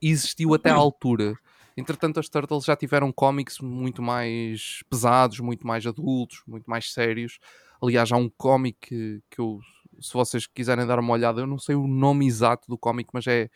existiu 0.00 0.54
até 0.54 0.70
à 0.70 0.74
altura. 0.74 1.34
Entretanto, 1.76 2.20
as 2.20 2.28
Turtles 2.28 2.64
já 2.64 2.76
tiveram 2.76 3.12
cómics 3.12 3.58
muito 3.60 4.02
mais 4.02 4.82
pesados, 4.90 5.40
muito 5.40 5.66
mais 5.66 5.86
adultos, 5.86 6.42
muito 6.46 6.68
mais 6.68 6.92
sérios. 6.92 7.38
Aliás, 7.82 8.12
há 8.12 8.16
um 8.16 8.28
cómic 8.28 8.78
que, 8.80 9.22
que 9.30 9.40
eu, 9.40 9.60
se 10.00 10.12
vocês 10.12 10.46
quiserem 10.46 10.86
dar 10.86 10.98
uma 10.98 11.12
olhada, 11.12 11.40
eu 11.40 11.46
não 11.46 11.58
sei 11.58 11.74
o 11.74 11.86
nome 11.86 12.26
exato 12.26 12.68
do 12.68 12.76
cómic, 12.76 13.10
mas 13.12 13.26
é, 13.26 13.48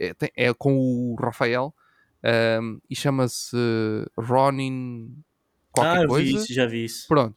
é, 0.00 0.14
é 0.34 0.54
com 0.54 0.76
o 0.78 1.16
Rafael 1.16 1.74
ahm, 2.22 2.78
e 2.88 2.96
chama-se 2.96 3.56
Ronin 4.16 5.22
qualquer 5.70 6.00
ah, 6.00 6.02
eu 6.02 6.08
coisa. 6.08 6.24
vi 6.24 6.34
isso, 6.34 6.54
já 6.54 6.66
vi 6.66 6.84
isso. 6.84 7.06
Pronto, 7.06 7.36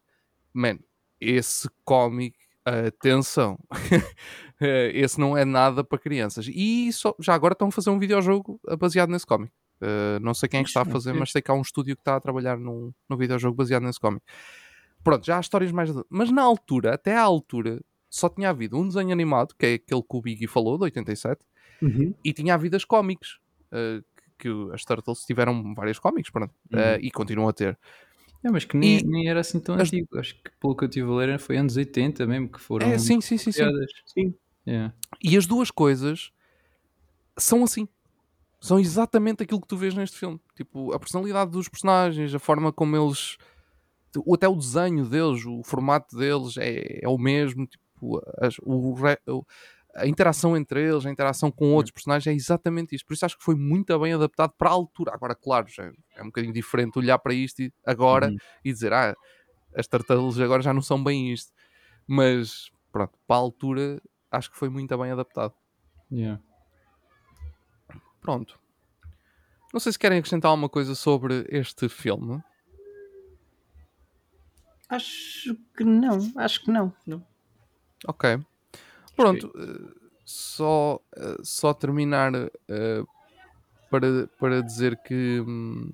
man, 0.53 0.79
esse 1.19 1.69
cómic, 1.83 2.37
atenção, 2.63 3.59
esse 4.65 5.19
não 5.19 5.37
é 5.37 5.45
nada 5.45 5.83
para 5.83 5.97
crianças. 5.99 6.47
E 6.49 6.91
só- 6.93 7.15
já 7.19 7.33
agora 7.33 7.53
estão 7.53 7.69
a 7.69 7.71
fazer 7.71 7.89
um 7.89 7.99
videojogo 7.99 8.59
eh, 8.67 8.75
baseado 8.75 9.09
nesse 9.09 9.25
cómic. 9.25 9.51
Eh, 9.81 10.19
não 10.19 10.33
sei 10.33 10.49
quem 10.49 10.59
é 10.59 10.63
que 10.63 10.69
está 10.69 10.81
a 10.81 10.85
fazer, 10.85 11.13
mas 11.13 11.31
sei 11.31 11.41
que 11.41 11.49
há 11.49 11.53
um 11.53 11.61
estúdio 11.61 11.95
que 11.95 12.01
está 12.01 12.15
a 12.15 12.19
trabalhar 12.19 12.57
num, 12.57 12.91
num 13.09 13.17
videojogo 13.17 13.55
baseado 13.55 13.83
nesse 13.83 13.99
cómic. 13.99 14.21
Pronto, 15.03 15.25
já 15.25 15.37
há 15.37 15.39
histórias 15.39 15.71
mais. 15.71 15.89
Mas 16.09 16.29
na 16.31 16.41
altura, 16.41 16.93
até 16.95 17.15
à 17.15 17.21
altura, 17.21 17.79
só 18.09 18.27
tinha 18.27 18.49
havido 18.49 18.77
um 18.77 18.87
desenho 18.87 19.11
animado, 19.13 19.53
que 19.57 19.65
é 19.65 19.73
aquele 19.75 20.01
que 20.01 20.17
o 20.17 20.21
Biggie 20.21 20.47
falou, 20.47 20.77
de 20.77 20.83
87, 20.85 21.41
Uhum. 21.81 22.13
e 22.25 22.33
tinha 22.33 22.53
havido 22.53 22.75
as 22.75 22.83
cómics. 22.83 23.37
eh, 23.71 24.01
que, 24.37 24.49
que 24.49 24.73
as 24.73 24.83
Turtles 24.83 25.19
tiveram 25.25 25.73
vários 25.75 25.99
cómics, 25.99 26.29
pronto, 26.31 26.53
eh, 26.73 26.95
Uhum. 26.95 26.99
e 27.03 27.11
continuam 27.11 27.47
a 27.47 27.53
ter. 27.53 27.77
É, 28.43 28.49
mas 28.49 28.65
que 28.65 28.75
nem, 28.75 28.97
E- 28.97 29.03
nem 29.03 29.29
era 29.29 29.41
assim 29.41 29.59
tão 29.59 29.75
as- 29.75 29.81
antigo. 29.81 30.17
Acho 30.17 30.33
que 30.35 30.49
pelo 30.59 30.75
que 30.75 30.85
eu 30.85 30.89
tive 30.89 31.07
a 31.09 31.13
ler 31.13 31.39
foi 31.39 31.55
anos 31.57 31.77
80 31.77 32.25
mesmo 32.25 32.49
que 32.49 32.59
foram 32.59 32.87
É, 32.87 32.97
sim, 32.97 33.21
sim, 33.21 33.37
sim, 33.37 33.51
sim. 33.51 33.59
criadas. 33.61 33.91
Sim. 34.05 34.33
Yeah. 34.69 34.93
E 35.23 35.35
as 35.37 35.45
duas 35.47 35.71
coisas 35.71 36.31
são 37.37 37.63
assim. 37.63 37.87
São 38.61 38.79
exatamente 38.79 39.41
aquilo 39.43 39.61
que 39.61 39.67
tu 39.67 39.77
vês 39.77 39.95
neste 39.95 40.17
filme. 40.17 40.39
Tipo, 40.55 40.93
a 40.93 40.99
personalidade 40.99 41.51
dos 41.51 41.69
personagens, 41.69 42.33
a 42.35 42.39
forma 42.39 42.71
como 42.73 42.95
eles. 42.95 43.37
Até 44.33 44.47
o 44.47 44.55
desenho 44.55 45.05
deles, 45.05 45.45
o 45.45 45.63
formato 45.63 46.15
deles 46.17 46.57
é, 46.57 46.99
é 47.03 47.07
o 47.07 47.17
mesmo. 47.17 47.65
Tipo, 47.67 48.21
as- 48.39 48.57
o, 48.63 48.95
a 49.95 50.05
interação 50.07 50.55
entre 50.57 50.87
eles, 50.87 51.05
a 51.05 51.09
interação 51.11 51.49
com 51.51 51.73
outros 51.73 51.91
personagens 51.93 52.27
é 52.27 52.35
exatamente 52.35 52.95
isto. 52.95 53.05
Por 53.05 53.13
isso 53.13 53.25
acho 53.25 53.37
que 53.37 53.43
foi 53.43 53.55
muito 53.55 53.97
bem 53.99 54.13
adaptado 54.13 54.53
para 54.57 54.69
a 54.69 54.73
altura. 54.73 55.13
Agora, 55.13 55.33
claro, 55.35 55.67
já 55.67 55.85
é 56.15 56.21
um 56.21 56.25
bocadinho 56.27 56.53
diferente 56.53 56.99
olhar 56.99 57.17
para 57.19 57.33
isto 57.33 57.61
e- 57.61 57.73
agora 57.85 58.27
Uhum. 58.29 58.37
e 58.65 58.73
dizer, 58.73 58.91
ah, 58.93 59.15
as 59.75 59.87
tartarugas 59.87 60.39
agora 60.39 60.61
já 60.61 60.73
não 60.73 60.81
são 60.81 61.01
bem 61.03 61.31
isto. 61.31 61.51
Mas, 62.07 62.69
pronto, 62.91 63.13
para 63.27 63.35
a 63.37 63.39
altura 63.39 64.01
acho 64.31 64.51
que 64.51 64.57
foi 64.57 64.69
muito 64.69 64.97
bem 64.97 65.11
adaptado. 65.11 65.53
Yeah. 66.11 66.41
Pronto. 68.21 68.59
Não 69.73 69.79
sei 69.79 69.91
se 69.91 69.99
querem 69.99 70.17
acrescentar 70.19 70.49
alguma 70.49 70.69
coisa 70.69 70.95
sobre 70.95 71.45
este 71.49 71.87
filme. 71.87 72.41
Acho 74.89 75.55
que 75.77 75.83
não, 75.83 76.17
acho 76.35 76.63
que 76.63 76.71
não. 76.71 76.93
Ok. 78.07 78.39
Pronto. 79.15 79.51
eh, 79.55 80.09
só, 80.25 80.99
eh, 81.15 81.37
só 81.43 81.73
terminar 81.73 82.33
eh, 82.35 83.03
para, 83.89 84.27
para 84.39 84.63
dizer 84.63 84.97
que, 85.03 85.41
hum, 85.41 85.91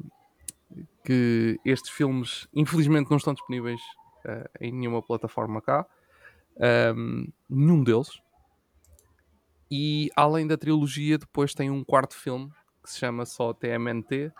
que 1.04 1.60
estes 1.66 1.92
filmes 1.92 2.48
infelizmente 2.54 3.10
não 3.10 3.18
estão 3.18 3.34
disponíveis 3.34 3.82
em 4.60 4.72
nenhuma 4.72 5.02
plataforma 5.02 5.62
cá. 5.62 5.86
Ahm, 6.60 7.28
nenhum 7.50 7.84
deles. 7.84 8.22
E 9.70 10.09
além 10.16 10.45
da 10.45 10.57
trilogia, 10.57 11.18
depois 11.18 11.53
tem 11.53 11.70
um 11.72 11.84
quarto 11.84 12.16
filme 12.16 12.49
que 12.84 12.91
se 12.91 12.99
chama 12.99 13.26
só 13.26 13.53
TMNT 13.53 14.32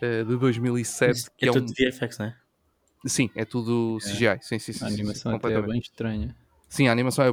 eh, 0.00 0.24
de 0.24 0.36
2007. 0.36 1.30
que 1.36 1.46
é 1.46 1.48
é 1.48 1.52
tudo 1.52 1.70
um... 1.70 1.90
VFX, 1.90 2.18
não 2.18 2.26
é? 2.26 2.36
Sim, 3.06 3.30
é 3.34 3.44
tudo 3.44 3.98
CGI. 4.00 4.38
Sim, 4.40 4.58
sim, 4.58 4.72
sim, 4.72 4.84
A 4.84 4.88
sim, 4.88 4.94
sim, 4.94 5.00
animação 5.00 5.34
até 5.34 5.52
é 5.52 5.60
bem 5.60 5.78
estranha. 5.78 6.34
Sim, 6.68 6.88
a 6.88 6.92
animação 6.92 7.24
é 7.24 7.28
é 7.28 7.32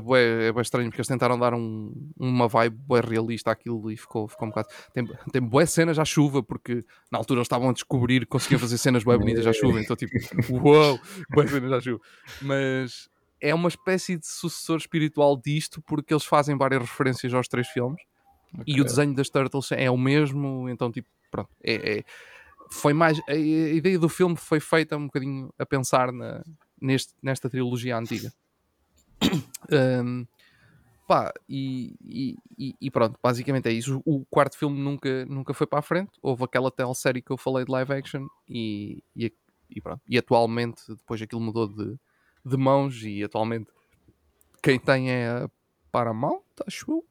bué 0.52 0.62
estranho 0.62 0.90
porque 0.90 1.00
eles 1.02 1.08
tentaram 1.08 1.40
dar 1.40 1.54
um, 1.54 1.92
uma 2.20 2.48
vibe 2.48 2.76
bué 2.86 3.02
realista 3.02 3.50
àquilo 3.50 3.90
e 3.90 3.98
ficou, 3.98 4.28
ficou 4.28 4.48
um 4.48 4.52
bocado. 4.52 4.68
Tem, 4.94 5.04
tem 5.32 5.42
bué 5.42 5.66
cenas 5.66 5.98
à 5.98 6.06
chuva 6.06 6.44
porque 6.44 6.86
na 7.12 7.18
altura 7.18 7.40
eles 7.40 7.46
estavam 7.46 7.70
a 7.70 7.74
descobrir 7.74 8.20
que 8.20 8.28
conseguiam 8.28 8.60
fazer 8.60 8.78
cenas 8.78 9.04
bué 9.04 9.18
bonitas 9.18 9.48
à 9.48 9.54
chuva, 9.54 9.82
então 9.82 9.96
tipo, 9.96 10.14
uau, 10.52 11.00
bué 11.34 11.48
cenas 11.48 11.72
à 11.72 11.82
chuva. 11.82 12.00
Mas 12.42 13.10
é 13.42 13.54
uma 13.56 13.68
espécie 13.70 14.18
de 14.18 14.28
sucessor 14.28 14.78
espiritual 14.78 15.36
disto 15.36 15.82
porque 15.82 16.14
eles 16.14 16.26
fazem 16.26 16.58
várias 16.58 16.82
referências 16.82 17.34
aos 17.34 17.48
três 17.48 17.68
filmes 17.68 18.02
e 18.68 18.80
o 18.80 18.84
desenho 18.84 19.16
das 19.16 19.30
Turtles 19.30 19.72
é 19.72 19.90
o 19.90 19.98
mesmo, 19.98 20.70
então 20.70 20.92
tipo, 20.92 21.10
pronto, 21.32 21.50
é, 21.64 22.00
é- 22.00 22.04
foi 22.70 22.94
mais 22.94 23.20
a, 23.28 23.32
a 23.32 23.36
ideia 23.36 24.00
do 24.00 24.08
filme 24.08 24.36
foi 24.38 24.60
feita 24.60 24.96
um 24.96 25.06
bocadinho 25.08 25.54
a 25.60 25.66
pensar 25.66 26.12
na, 26.14 26.42
neste, 26.82 27.14
nesta 27.22 27.50
trilogia 27.50 27.98
antiga. 27.98 28.32
Um, 29.72 30.26
pá, 31.08 31.32
e, 31.48 31.96
e- 32.58 32.76
e- 32.82 32.92
pronto, 32.92 33.18
basicamente 33.24 33.70
é 33.70 33.72
isso. 33.72 34.02
O 34.06 34.26
quarto 34.26 34.58
filme 34.58 34.78
nunca, 34.80 35.26
nunca 35.26 35.54
foi 35.54 35.66
para 35.68 35.80
a 35.80 35.82
frente. 35.82 36.12
Houve 36.22 36.44
aquela 36.44 36.72
telesérie 36.72 37.22
que 37.22 37.32
eu 37.32 37.38
falei 37.38 37.64
de 37.64 37.72
live 37.72 37.94
action 37.94 38.28
e, 38.50 39.04
e, 39.16 39.32
e 39.70 39.80
pronto. 39.82 40.02
E 40.10 40.18
atualmente, 40.18 40.82
depois 40.90 41.22
aquilo 41.22 41.40
mudou 41.40 41.68
de, 41.68 41.98
de 42.46 42.58
mãos 42.58 43.04
e 43.04 43.24
atualmente 43.24 43.68
quem 44.62 44.80
tem 44.80 45.10
é 45.12 45.28
a 45.28 45.50
Paramount, 45.92 46.42
acho 46.68 46.86
eu. 46.92 47.06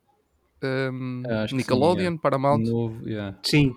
Um, 0.63 1.23
Ah, 1.27 1.43
acho 1.43 1.45
que 1.45 1.49
sim, 1.51 1.57
Nickelodeon, 1.57 2.17
Paramount. 2.19 2.63
Novo, 2.65 3.09
yeah. 3.09 3.37
Sim, 3.43 3.75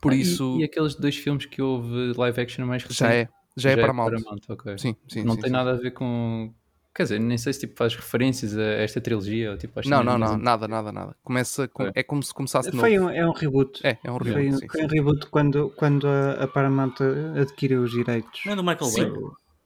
Por 0.00 0.12
Ah, 0.12 0.16
e- 0.16 0.20
isso 0.20 0.56
E, 0.60 0.64
aqueles 0.64 0.94
dois 0.94 1.16
filmes 1.16 1.46
que 1.46 1.60
houve 1.62 2.12
live 2.16 2.40
action 2.40 2.64
mais 2.66 2.82
já 2.90 3.12
é, 3.12 3.28
já, 3.56 3.70
é 3.70 3.76
Paramount. 3.76 4.10
ok. 4.48 4.78
Sim, 4.78 4.96
sim, 5.08 5.22
não 5.24 5.34
sim, 5.34 5.40
tem 5.42 5.50
sim. 5.50 5.56
nada 5.56 5.72
a 5.72 5.76
ver 5.76 5.92
com. 5.92 6.52
Quer 6.94 7.02
dizer, 7.04 7.20
nem 7.20 7.36
sei 7.36 7.52
se 7.52 7.60
tipo, 7.60 7.76
faz 7.76 7.94
referências 7.94 8.56
a 8.56 8.62
esta 8.62 9.00
trilogia 9.00 9.50
ou 9.52 9.58
tipo 9.58 9.78
Não, 9.86 10.02
não, 10.02 10.16
mais 10.18 10.30
não, 10.30 10.38
nada, 10.38 10.66
nada, 10.66 10.90
nada. 10.90 11.16
Começa 11.22 11.68
com- 11.68 11.82
Ok. 11.84 11.92
é 11.94 12.02
como 12.02 12.22
se 12.22 12.32
começasse 12.32 12.70
de 12.70 12.76
novo. 12.76 12.88
foi 12.88 12.98
um, 12.98 13.10
é 13.10 13.26
um 13.28 13.32
reboot. 13.32 13.86
É, 13.86 13.98
é 14.02 14.10
um 14.10 14.18
Foi, 14.18 14.32
reboot. 14.32 14.54
um- 14.54 14.58
sim, 14.58 14.68
foi 14.68 14.80
sim. 14.80 14.86
um 14.86 14.88
reboot 14.88 15.26
quando, 15.26 15.70
quando 15.76 16.08
a, 16.08 16.44
a 16.44 16.48
Paramount 16.48 16.94
adquiriu 17.40 17.82
os 17.82 17.90
direitos. 17.90 18.40
Não 18.46 18.54
é 18.54 18.56
do 18.56 18.64
Michael. 18.64 18.92
Bay? 18.92 19.12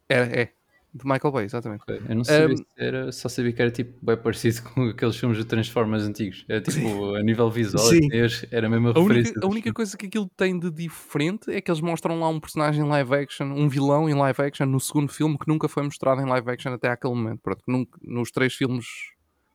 É, 0.08 0.42
é. 0.42 0.52
De 0.92 1.04
Michael 1.06 1.32
Bay, 1.32 1.44
exatamente. 1.44 1.82
Ok, 1.82 2.02
Eu 2.08 2.14
não 2.16 2.24
sabia 2.24 2.54
Um, 2.54 2.56
se 2.56 2.64
era, 2.76 3.12
só 3.12 3.28
sabia 3.28 3.52
que 3.52 3.62
era 3.62 3.70
tipo 3.70 4.04
bem 4.04 4.16
parecido 4.16 4.60
com 4.74 4.88
aqueles 4.88 5.16
filmes 5.16 5.38
de 5.38 5.44
Transformers 5.44 6.02
antigos. 6.02 6.44
Era 6.48 6.60
tipo, 6.60 7.14
a 7.14 7.22
nível 7.22 7.48
visual, 7.48 7.84
Sim. 7.84 8.08
era 8.50 8.66
a 8.66 8.70
mesma 8.70 8.90
A 8.90 8.92
referência. 8.94 9.32
única, 9.32 9.46
a 9.46 9.48
única 9.48 9.72
coisa 9.72 9.96
que 9.96 10.06
aquilo 10.06 10.28
tem 10.36 10.58
de 10.58 10.68
diferente 10.70 11.48
é 11.50 11.60
que 11.60 11.70
eles 11.70 11.80
mostram 11.80 12.18
lá 12.18 12.28
um 12.28 12.40
personagem 12.40 12.84
em 12.84 12.88
live 12.88 13.14
action, 13.14 13.46
um 13.46 13.68
vilão 13.68 14.08
em 14.08 14.14
live 14.14 14.42
action 14.42 14.66
no 14.66 14.80
segundo 14.80 15.12
filme 15.12 15.38
que 15.38 15.46
nunca 15.46 15.68
foi 15.68 15.84
mostrado 15.84 16.20
em 16.20 16.24
live 16.26 16.50
action 16.50 16.72
até 16.72 16.88
aquele 16.88 17.14
momento. 17.14 17.38
Pronto, 17.40 17.62
que 17.64 17.70
nunca- 17.70 17.98
nos 18.02 18.32
três 18.32 18.52
filmes 18.54 18.86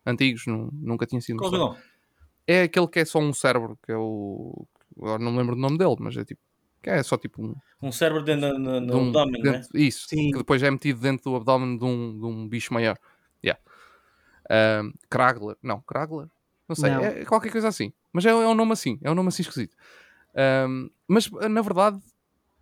antigos 0.05 0.45
nu- 0.47 0.69
nunca 0.71 1.05
tinha 1.05 1.19
sido 1.19 1.37
Qual 1.37 1.51
mostrado. 1.51 1.73
vilão? 1.73 1.85
É 2.47 2.61
aquele 2.63 2.87
que 2.87 2.99
é 2.99 3.05
só 3.05 3.19
um 3.19 3.33
cérebro, 3.33 3.77
que 3.85 3.91
é 3.91 3.97
o. 3.97 4.65
Agora 4.97 5.21
não 5.21 5.31
me 5.33 5.39
lembro 5.39 5.55
do 5.55 5.61
nome 5.61 5.77
dele, 5.77 5.95
mas 5.99 6.15
é 6.15 6.23
tipo. 6.23 6.39
Que 6.81 6.91
é 6.91 7.01
só 7.03 7.17
tipo 7.17 7.43
um. 7.43 7.55
Um 7.85 7.91
cérebro 7.91 8.23
dentro 8.23 8.49
do 8.53 8.57
no, 8.59 8.85
de 8.87 8.91
um- 8.93 9.07
abdômen, 9.07 9.41
não 9.43 9.51
é? 9.51 9.57
dentro- 9.59 9.77
Isso, 9.77 10.07
Sim. 10.07 10.31
que 10.31 10.37
depois 10.39 10.61
é 10.63 10.71
metido 10.71 10.99
dentro 10.99 11.29
do 11.31 11.35
abdômen 11.35 11.77
de 11.77 11.85
um, 11.85 12.17
de 12.19 12.25
um 12.25 12.47
bicho 12.47 12.73
maior. 12.73 12.97
Yeah. 13.43 13.61
Um, 14.49 14.93
Kragler, 15.09 15.55
não, 15.61 15.81
Kragler? 15.81 16.27
Não 16.67 16.75
sei, 16.75 16.89
Não. 16.91 17.01
é 17.03 17.25
qualquer 17.25 17.51
coisa 17.51 17.67
assim. 17.67 17.93
Mas 18.11 18.25
é, 18.25 18.29
é 18.29 18.33
um 18.35 18.55
nome 18.55 18.71
assim, 18.73 18.97
é 19.03 19.11
um 19.11 19.15
nome 19.15 19.27
assim 19.29 19.43
esquisito. 19.43 19.75
Um, 20.67 20.89
mas 21.07 21.29
na 21.29 21.61
verdade, 21.61 21.99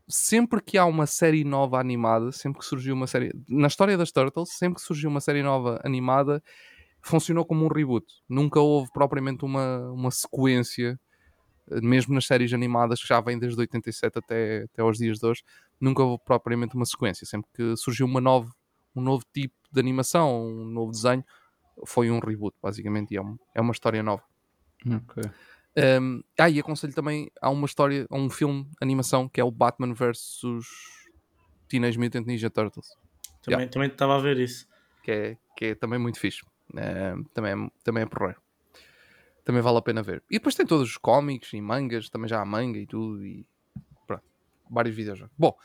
sempre 0.10 0.62
que 0.62 0.78
há 0.78 0.86
uma 0.86 1.06
série 1.08 1.44
nova 1.46 1.80
animada, 1.80 2.32
sempre 2.34 2.60
que 2.60 2.66
surgiu 2.66 2.94
uma 2.94 3.08
série. 3.08 3.32
Na 3.48 3.68
história 3.68 3.98
das 3.98 4.12
Turtles, 4.12 4.50
sempre 4.58 4.76
que 4.76 4.82
surgiu 4.86 5.10
uma 5.10 5.22
série 5.22 5.42
nova 5.42 5.80
animada, 5.86 6.44
funcionou 7.02 7.46
como 7.46 7.66
um 7.66 7.70
reboot. 7.70 8.06
Nunca 8.28 8.60
houve 8.60 8.92
propriamente 8.92 9.46
uma, 9.46 9.90
uma 9.92 10.12
sequência, 10.12 11.00
mesmo 11.70 12.14
nas 12.14 12.26
séries 12.26 12.54
animadas 12.54 13.02
que 13.02 13.08
já 13.08 13.20
vêm 13.22 13.38
desde 13.40 13.60
87 13.60 14.20
até, 14.20 14.64
até 14.64 14.82
aos 14.82 14.98
dias 14.98 15.20
de 15.20 15.26
hoje, 15.26 15.44
nunca 15.80 16.04
houve 16.04 16.24
propriamente 16.24 16.76
uma 16.76 16.86
sequência. 16.86 17.26
Sempre 17.26 17.50
que 17.54 17.76
surgiu 17.78 18.06
uma 18.06 18.20
nova, 18.22 18.52
um 18.96 19.02
novo 19.02 19.24
tipo 19.34 19.56
de 19.72 19.80
animação, 19.80 20.46
um 20.46 20.66
novo 20.66 20.92
desenho, 20.92 21.24
foi 21.86 22.12
um 22.12 22.20
reboot, 22.20 22.56
basicamente, 22.62 23.12
e 23.14 23.18
é, 23.18 23.22
um- 23.22 23.38
é 23.56 23.62
uma 23.62 23.72
história 23.72 24.04
nova. 24.04 24.24
Ok. 24.86 25.24
Um, 26.02 26.22
ah, 26.40 26.50
e 26.50 26.60
aconselho 26.60 26.94
também, 26.94 27.32
há 27.42 27.50
uma 27.50 27.66
história, 27.66 28.06
há 28.10 28.16
um 28.16 28.30
filme, 28.30 28.70
animação, 28.80 29.28
que 29.28 29.42
é 29.42 29.44
o 29.44 29.50
Batman 29.50 29.94
vs 29.94 30.42
Teenage 31.68 31.98
Mutant 31.98 32.28
Ninja 32.28 32.50
Turtles, 32.50 32.88
Também 33.42 33.68
também 33.68 33.88
estava 33.90 34.16
a 34.16 34.20
ver 34.20 34.38
isso. 34.40 34.68
que 35.04 35.12
é, 35.12 35.38
que 35.58 35.66
é 35.66 35.76
também 35.76 35.98
muito 35.98 36.20
fixe. 36.20 36.42
Um, 36.74 37.24
também, 37.34 37.52
é, 37.54 37.70
também 37.84 38.04
é 38.04 38.06
porreiro. 38.06 38.40
Também 39.44 39.62
vale 39.62 39.78
a 39.78 39.82
pena 39.82 40.02
ver. 40.02 40.24
E 40.30 40.36
depois 40.36 40.56
tem 40.56 40.66
todos 40.66 40.90
os 40.90 40.98
cómics 40.98 41.52
e 41.54 41.62
mangas, 41.62 42.10
também 42.10 42.30
já 42.30 42.42
há 42.42 42.46
manga 42.46 42.80
e 42.80 42.88
tudo, 42.88 43.26
e 43.26 43.46
pronto, 44.08 44.24
vários 44.70 44.96
videojogos. 44.96 45.34
Bom, 45.38 45.56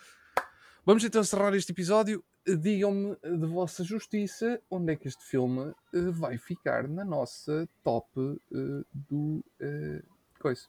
vamos 0.85 1.05
então 1.05 1.21
encerrar 1.21 1.55
este 1.55 1.73
episódio. 1.73 2.25
Digam-me 2.47 3.15
de 3.23 3.47
vossa 3.47 3.85
justiça 3.85 4.61
onde 4.71 4.93
é 4.93 4.97
que 4.97 5.07
este 5.07 5.23
filme 5.23 5.73
eh, 5.93 6.11
vai 6.11 6.39
ficar 6.39 6.89
na 6.89 7.05
nossa 7.05 7.69
top 7.85 8.09
eh, 8.17 8.85
do 8.93 9.45
eh, 9.61 10.03
coisa. 10.41 10.67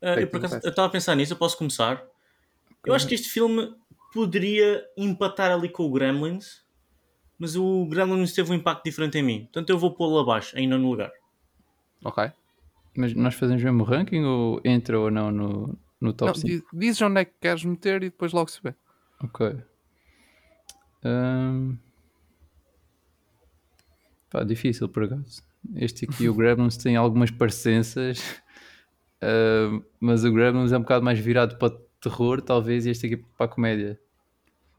Eu 0.00 0.28
por 0.28 0.36
acaso 0.36 0.60
eu 0.62 0.70
estava 0.70 0.86
a 0.86 0.90
pensar 0.90 1.14
nisso, 1.16 1.32
eu 1.32 1.36
posso 1.36 1.58
começar. 1.58 2.02
Eu 2.86 2.94
acho 2.94 3.06
que 3.06 3.14
este 3.14 3.28
filme 3.28 3.74
poderia 4.14 4.86
empatar 4.96 5.50
ali 5.50 5.68
com 5.68 5.84
o 5.84 5.90
Gremlins, 5.90 6.64
mas 7.38 7.56
o 7.56 7.86
Gremlins 7.86 8.32
teve 8.32 8.50
um 8.50 8.54
impacto 8.54 8.84
diferente 8.84 9.18
em 9.18 9.22
mim. 9.22 9.40
Portanto, 9.44 9.70
eu 9.70 9.78
vou 9.78 9.94
pô-lo 9.94 10.18
abaixo, 10.18 10.56
em 10.56 10.68
nono 10.68 10.88
lugar. 10.88 11.10
Ok? 12.04 12.30
Mas 12.96 13.14
nós 13.14 13.34
fazemos 13.34 13.62
mesmo 13.62 13.82
o 13.82 13.86
ranking 13.86 14.22
ou 14.24 14.60
entra 14.64 14.98
ou 14.98 15.10
não 15.10 15.30
no, 15.30 15.78
no 16.00 16.12
top 16.12 16.28
Não, 16.32 16.34
5? 16.34 16.46
di- 16.48 16.64
dizes 16.78 17.00
onde 17.02 17.20
é 17.20 17.24
que 17.24 17.32
queres 17.40 17.64
meter 17.64 18.02
e 18.02 18.10
depois 18.10 18.32
logo 18.32 18.50
se 18.50 18.60
vê. 18.62 18.74
Ok. 19.22 19.56
Ahm. 21.04 21.76
Pá, 24.30 24.44
difícil 24.44 24.88
por 24.88 25.04
acaso. 25.04 25.42
Este 25.76 26.04
aqui, 26.04 26.28
o 26.28 26.34
Gremlins, 26.34 26.76
tem 26.76 26.96
algumas 26.96 27.30
parecenças, 27.30 28.40
ahm, 29.20 29.82
mas 29.98 30.24
o 30.24 30.32
Gremlins 30.32 30.72
é 30.72 30.78
um 30.78 30.82
bocado 30.82 31.04
mais 31.04 31.18
virado 31.18 31.56
para 31.58 31.76
terror, 32.00 32.40
talvez, 32.40 32.86
e 32.86 32.90
este 32.90 33.06
aqui 33.06 33.16
para 33.16 33.46
a 33.46 33.48
comédia. 33.48 34.00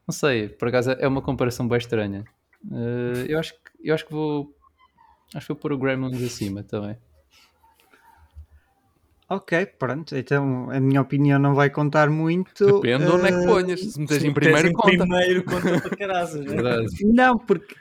Não 0.06 0.12
sei, 0.12 0.48
por 0.48 0.68
acaso 0.68 0.90
é 0.92 1.06
uma 1.06 1.22
comparação 1.22 1.68
bem 1.68 1.78
estranha. 1.78 2.24
Ah, 2.70 3.24
eu, 3.28 3.38
acho 3.38 3.54
que, 3.54 3.60
eu 3.84 3.94
acho 3.94 4.04
que 4.06 4.12
vou. 4.12 4.56
Acho 5.34 5.46
que 5.46 5.52
vou 5.52 5.60
pôr 5.60 5.72
o 5.72 5.78
Gremlins 5.78 6.22
acima 6.22 6.62
também. 6.62 6.96
Ok, 9.34 9.66
pronto. 9.78 10.14
Então 10.14 10.68
a 10.70 10.78
minha 10.78 11.00
opinião 11.00 11.38
não 11.38 11.54
vai 11.54 11.70
contar 11.70 12.10
muito. 12.10 12.66
Depende 12.80 13.04
de 13.06 13.10
onde 13.10 13.26
é 13.26 13.28
que 13.32 13.38
eh, 13.38 13.46
ponhas. 13.46 13.80
Se 13.80 13.98
meteres 14.00 14.24
em 14.24 14.32
primeiro, 14.34 14.68
em 14.68 14.72
conta. 14.72 14.88
primeiro, 14.98 15.44
conta 15.44 15.80
para 15.80 15.96
caraças. 15.96 16.40
né? 16.44 16.54
Verdade. 16.54 16.86
Não, 17.02 17.38
porque 17.38 17.74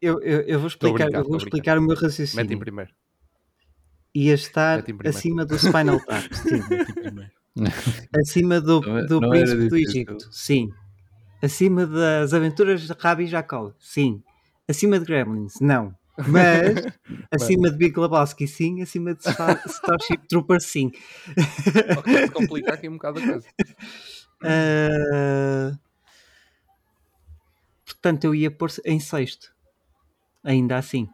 eu, 0.00 0.20
eu, 0.22 0.40
eu 0.42 0.58
vou 0.58 0.68
explicar, 0.68 1.12
eu 1.12 1.24
vou 1.24 1.36
explicar 1.36 1.76
o 1.78 1.80
meu 1.82 1.90
Mete 1.90 1.98
em 2.00 2.04
raciocínio. 2.04 2.58
primeiro. 2.58 2.90
Ia 4.14 4.34
estar 4.34 4.82
acima 5.04 5.44
do 5.44 5.58
Spinal 5.58 6.00
Tap, 6.00 6.24
sim. 6.32 6.60
acima 8.18 8.60
do, 8.60 8.82
é- 8.98 9.06
do 9.06 9.20
não 9.20 9.30
Príncipe 9.30 9.68
do. 9.68 9.76
Egito, 9.76 10.28
sim. 10.32 10.68
Acima 11.42 11.86
das 11.86 12.32
aventuras 12.32 12.82
de 12.82 12.92
Rabi 12.98 13.26
Jacob, 13.26 13.72
sim. 13.78 14.22
Acima 14.68 14.98
de 14.98 15.04
Gremlins, 15.04 15.54
não. 15.60 15.94
Mas 16.28 16.84
acima 17.30 17.70
de 17.70 17.76
Big 17.76 17.98
Lebowski 17.98 18.46
sim, 18.46 18.82
acima 18.82 19.14
de 19.14 19.22
Star- 19.22 19.62
Starship 19.66 20.26
Troopers 20.28 20.66
sim. 20.66 20.92
Ok, 21.96 22.28
complica 22.30 22.74
aqui 22.74 22.88
um 22.88 22.92
bocado 22.94 23.18
a 23.18 23.22
coisa. 23.22 23.48
Ah, 24.44 25.78
portanto, 27.86 28.24
eu 28.24 28.34
ia 28.34 28.50
pôr 28.50 28.70
em 28.84 29.00
sexto. 29.00 29.52
Ainda 30.44 30.76
assim. 30.76 31.08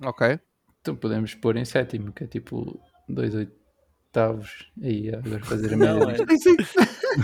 Ok. 0.00 0.38
Então 0.80 0.94
podemos 0.94 1.34
pôr 1.34 1.56
em 1.56 1.64
sétimo, 1.64 2.12
que 2.12 2.24
é 2.24 2.26
tipo 2.26 2.80
dois 3.08 3.34
oitavos. 3.34 4.70
Aí, 4.80 5.08
agora 5.08 5.40
fazer 5.44 5.74
a 5.74 5.76
Não, 5.76 6.06
média. 6.06 6.24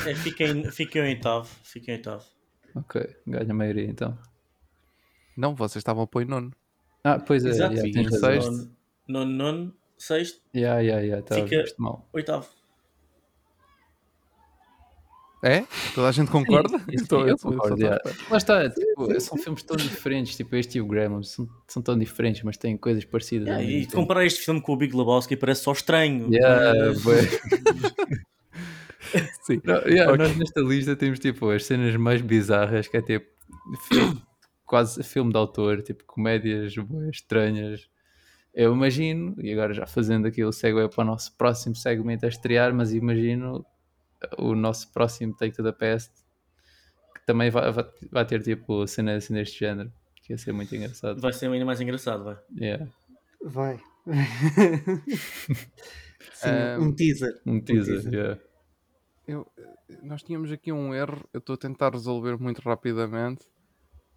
é, 0.04 0.10
é, 0.10 0.14
fica, 0.16 0.44
em, 0.44 0.70
fica 0.70 0.98
em 0.98 1.02
oitavo. 1.02 1.48
Fica 1.62 1.92
em 1.92 1.94
oitavo. 1.96 2.24
Ok, 2.74 3.16
ganha 3.26 3.50
a 3.50 3.54
maioria 3.54 3.88
então. 3.88 4.18
Não, 5.36 5.54
vocês 5.54 5.80
estavam 5.80 6.02
a 6.02 6.06
pôr 6.06 6.22
em 6.22 6.26
nono. 6.26 6.52
Ah, 7.04 7.18
pois 7.18 7.44
é, 7.44 7.48
Exato. 7.50 7.74
yeah, 7.74 7.92
tens 7.92 8.10
razão. 8.12 8.30
sexto. 8.32 8.50
Nono, 9.08 9.26
nono, 9.26 9.32
nono, 9.52 9.74
sexto, 9.98 10.40
Yeah, 10.54 10.80
yeah, 10.80 11.02
yeah, 11.02 11.22
tá, 11.26 11.34
Fica- 11.36 11.64
mal. 11.78 12.08
oitavo. 12.12 12.46
É? 15.44 15.64
Toda 15.92 16.08
a 16.08 16.12
gente 16.12 16.30
concorda? 16.30 16.76
Isso, 16.88 17.02
Estou- 17.02 17.26
eu 17.26 17.36
concordo, 17.36 17.74
estou 17.74 17.78
yeah. 17.78 18.00
Lá 18.30 18.36
está, 18.36 18.70
tipo, 18.70 19.20
são 19.20 19.36
filmes 19.36 19.64
tão 19.64 19.76
diferentes, 19.76 20.36
tipo 20.36 20.54
este 20.54 20.78
e 20.78 20.80
o 20.80 20.86
Gremlins, 20.86 21.30
são, 21.30 21.48
são 21.66 21.82
tão 21.82 21.98
diferentes, 21.98 22.44
mas 22.44 22.56
têm 22.56 22.76
coisas 22.76 23.04
parecidas. 23.04 23.48
Yeah, 23.48 23.64
ao 23.64 23.68
e 23.70 23.80
tempo. 23.86 23.92
comparar 23.96 24.24
este 24.24 24.40
filme 24.44 24.60
com 24.60 24.72
o 24.72 24.76
Big 24.76 24.96
Lebowski 24.96 25.36
parece 25.36 25.64
só 25.64 25.72
estranho. 25.72 26.32
Yeah. 26.32 26.92
Sim. 29.42 29.60
Não, 29.64 29.74
yeah, 29.80 30.12
Ok. 30.12 30.24
Nós 30.26 30.36
nesta 30.36 30.60
lista 30.60 30.94
temos 30.94 31.18
tipo 31.18 31.50
as 31.50 31.64
cenas 31.66 31.96
mais 31.96 32.22
bizarras, 32.22 32.86
que 32.86 32.96
é 32.96 33.02
tipo 33.02 33.26
quase 34.72 35.02
filme 35.02 35.30
de 35.30 35.36
autor, 35.36 35.82
tipo 35.82 36.02
comédias 36.06 36.72
estranhas. 37.12 37.90
Eu 38.54 38.72
imagino, 38.72 39.34
e 39.38 39.52
agora 39.52 39.74
já 39.74 39.84
fazendo 39.86 40.26
aqui 40.26 40.42
o 40.42 40.50
segue 40.50 40.88
para 40.88 41.02
o 41.02 41.06
nosso 41.06 41.36
próximo 41.36 41.76
segmento 41.76 42.24
a 42.24 42.28
estrear, 42.30 42.72
mas 42.72 42.94
imagino 42.94 43.66
o 44.38 44.54
nosso 44.54 44.90
próximo 44.90 45.36
Take 45.36 45.54
to 45.54 45.62
the 45.62 45.72
Past, 45.72 46.10
que 47.14 47.26
também 47.26 47.50
vai, 47.50 47.70
vai, 47.70 47.84
vai 48.10 48.24
ter 48.24 48.42
tipo 48.42 48.86
cenas 48.86 49.24
assim 49.24 49.34
deste 49.34 49.58
género, 49.60 49.92
que 50.22 50.32
ia 50.32 50.38
ser 50.38 50.52
muito 50.54 50.74
engraçado. 50.74 51.20
Vai 51.20 51.34
ser 51.34 51.50
ainda 51.50 51.66
mais 51.66 51.78
engraçado, 51.82 52.24
vai. 52.24 52.38
Yeah. 52.58 52.88
Vai. 53.44 53.78
Sim, 56.32 56.48
Ah, 56.48 56.78
um 56.80 56.94
teaser. 56.94 57.42
Um 57.44 57.60
teaser, 57.60 57.94
teaser. 58.02 58.14
yeah. 58.14 58.40
Eu- 59.28 59.46
nós 60.02 60.22
tínhamos 60.22 60.50
aqui 60.50 60.72
um 60.72 60.94
erro, 60.94 61.28
eu 61.30 61.40
estou 61.40 61.56
a 61.56 61.58
tentar 61.58 61.92
resolver 61.92 62.38
muito 62.38 62.60
rapidamente. 62.62 63.51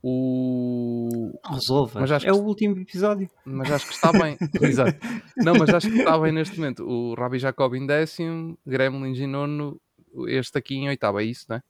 O... 0.08 1.32
Resolva. 1.50 2.00
Mas 2.00 2.12
acho 2.12 2.28
é 2.28 2.32
que- 2.32 2.38
o 2.38 2.44
último 2.44 2.78
episódio. 2.78 3.28
Mas 3.44 3.72
acho 3.72 3.88
que 3.88 3.94
está 3.94 4.12
bem. 4.12 4.38
Exato. 4.62 5.00
Não, 5.36 5.56
mas 5.56 5.70
acho 5.70 5.90
que 5.90 5.98
está 5.98 6.16
bem 6.20 6.32
neste 6.32 6.60
momento. 6.60 6.88
O 6.88 7.16
Rabi 7.16 7.40
Jacob 7.40 7.74
em 7.74 7.88
décimo, 7.88 8.56
Gremlins 8.64 9.18
em 9.20 9.26
nono, 9.26 9.82
este 10.28 10.60
aqui 10.60 10.76
em 10.76 10.88
oitavo, 10.90 11.20
é 11.20 11.24
isso, 11.24 11.48
né? 11.50 11.64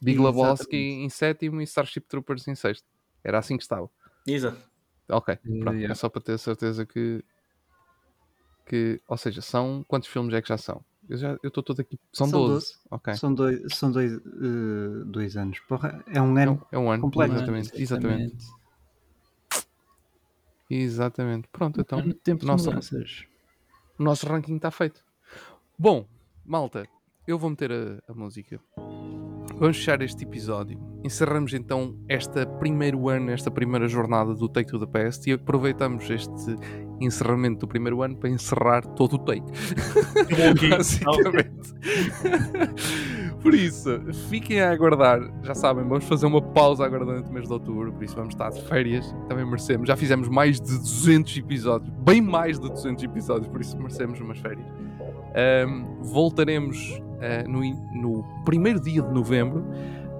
Big. 0.00 0.20
Lebowski 0.20 0.76
em 0.76 1.08
sétimo 1.08 1.60
e 1.60 1.64
Starship 1.64 2.02
Troopers 2.06 2.46
em 2.46 2.54
sexto. 2.54 2.86
Era 3.24 3.38
assim 3.40 3.56
que 3.56 3.64
estava. 3.64 3.90
Exato. 4.24 4.56
Ok, 5.08 5.36
pronto. 5.36 5.74
Yeah. 5.76 5.90
É 5.90 5.94
só 5.96 6.08
para 6.08 6.22
ter 6.22 6.38
certeza 6.38 6.86
que. 6.86 7.24
que 8.66 9.00
ou 9.08 9.16
seja, 9.16 9.42
são. 9.42 9.84
Quantos 9.88 10.08
filmes 10.08 10.32
é 10.32 10.40
que 10.40 10.48
já 10.48 10.56
são? 10.56 10.80
Eu 11.10 11.16
já- 11.16 11.36
eu 11.42 11.48
estou 11.48 11.60
todo 11.62 11.80
aqui. 11.80 11.98
São, 12.12 12.28
São 12.28 12.46
12. 12.46 12.74
Ok. 12.88 13.14
São 13.14 13.34
dois, 13.34 13.74
são 13.74 13.90
dois, 13.90 14.12
eh, 14.12 15.04
dois 15.06 15.36
anos. 15.36 15.58
Porra, 15.60 16.02
é 16.06 16.22
um 16.22 16.38
É 16.38 16.42
ano. 16.44 16.52
um, 16.52 16.76
é 16.76 16.78
um 16.78 16.88
ano. 16.90 17.02
completo. 17.02 17.34
Exatamente. 17.34 17.82
Exatamente. 17.82 18.46
Exatamente. 20.70 21.48
Pronto, 21.48 21.80
então. 21.80 22.00
No 22.00 22.14
tempo 22.14 22.40
de. 22.40 22.46
O 23.98 24.02
nosso 24.04 24.26
ranking 24.26 24.54
está 24.56 24.70
feito. 24.70 25.02
Bom, 25.76 26.06
malta, 26.44 26.86
eu 27.26 27.38
vou 27.38 27.50
meter 27.50 27.72
a, 27.72 27.98
a 28.08 28.14
música. 28.14 28.60
Vamos 29.60 29.76
fechar 29.76 30.00
este 30.00 30.24
episódio. 30.24 30.80
Encerramos 31.04 31.52
então 31.52 31.94
este 32.08 32.46
primeiro 32.58 33.10
ano, 33.10 33.30
esta 33.30 33.50
primeira 33.50 33.86
jornada 33.86 34.34
do 34.34 34.48
Take 34.48 34.70
to 34.70 34.78
the 34.78 34.86
Past 34.86 35.28
e 35.28 35.34
aproveitamos 35.34 36.08
este 36.08 36.56
encerramento 36.98 37.60
do 37.60 37.68
primeiro 37.68 38.02
ano 38.02 38.16
para 38.16 38.30
encerrar 38.30 38.80
todo 38.80 39.16
o 39.16 39.18
take. 39.18 39.44
Basicamente. 40.70 41.74
por 43.42 43.54
isso, 43.54 44.00
fiquem 44.30 44.62
a 44.62 44.70
aguardar. 44.70 45.20
Já 45.42 45.54
sabem, 45.54 45.86
vamos 45.86 46.04
fazer 46.06 46.24
uma 46.24 46.40
pausa 46.40 46.86
agora 46.86 47.04
durante 47.04 47.28
o 47.28 47.32
mês 47.32 47.46
de 47.46 47.52
outubro, 47.52 47.92
por 47.92 48.02
isso 48.02 48.16
vamos 48.16 48.32
estar 48.32 48.48
de 48.48 48.62
férias. 48.62 49.14
Também 49.28 49.44
merecemos. 49.44 49.86
Já 49.86 49.96
fizemos 49.96 50.26
mais 50.28 50.58
de 50.58 50.78
200 50.78 51.36
episódios, 51.36 51.92
bem 51.98 52.22
mais 52.22 52.58
de 52.58 52.66
200 52.66 53.04
episódios, 53.04 53.46
por 53.48 53.60
isso 53.60 53.76
merecemos 53.76 54.18
umas 54.20 54.38
férias. 54.38 54.66
Ahm, 55.34 55.84
voltaremos 56.02 57.00
ah, 57.20 57.44
no, 57.48 57.64
in- 57.64 57.78
no 57.94 58.24
primeiro 58.44 58.80
dia 58.80 59.02
de 59.02 59.12
novembro, 59.12 59.64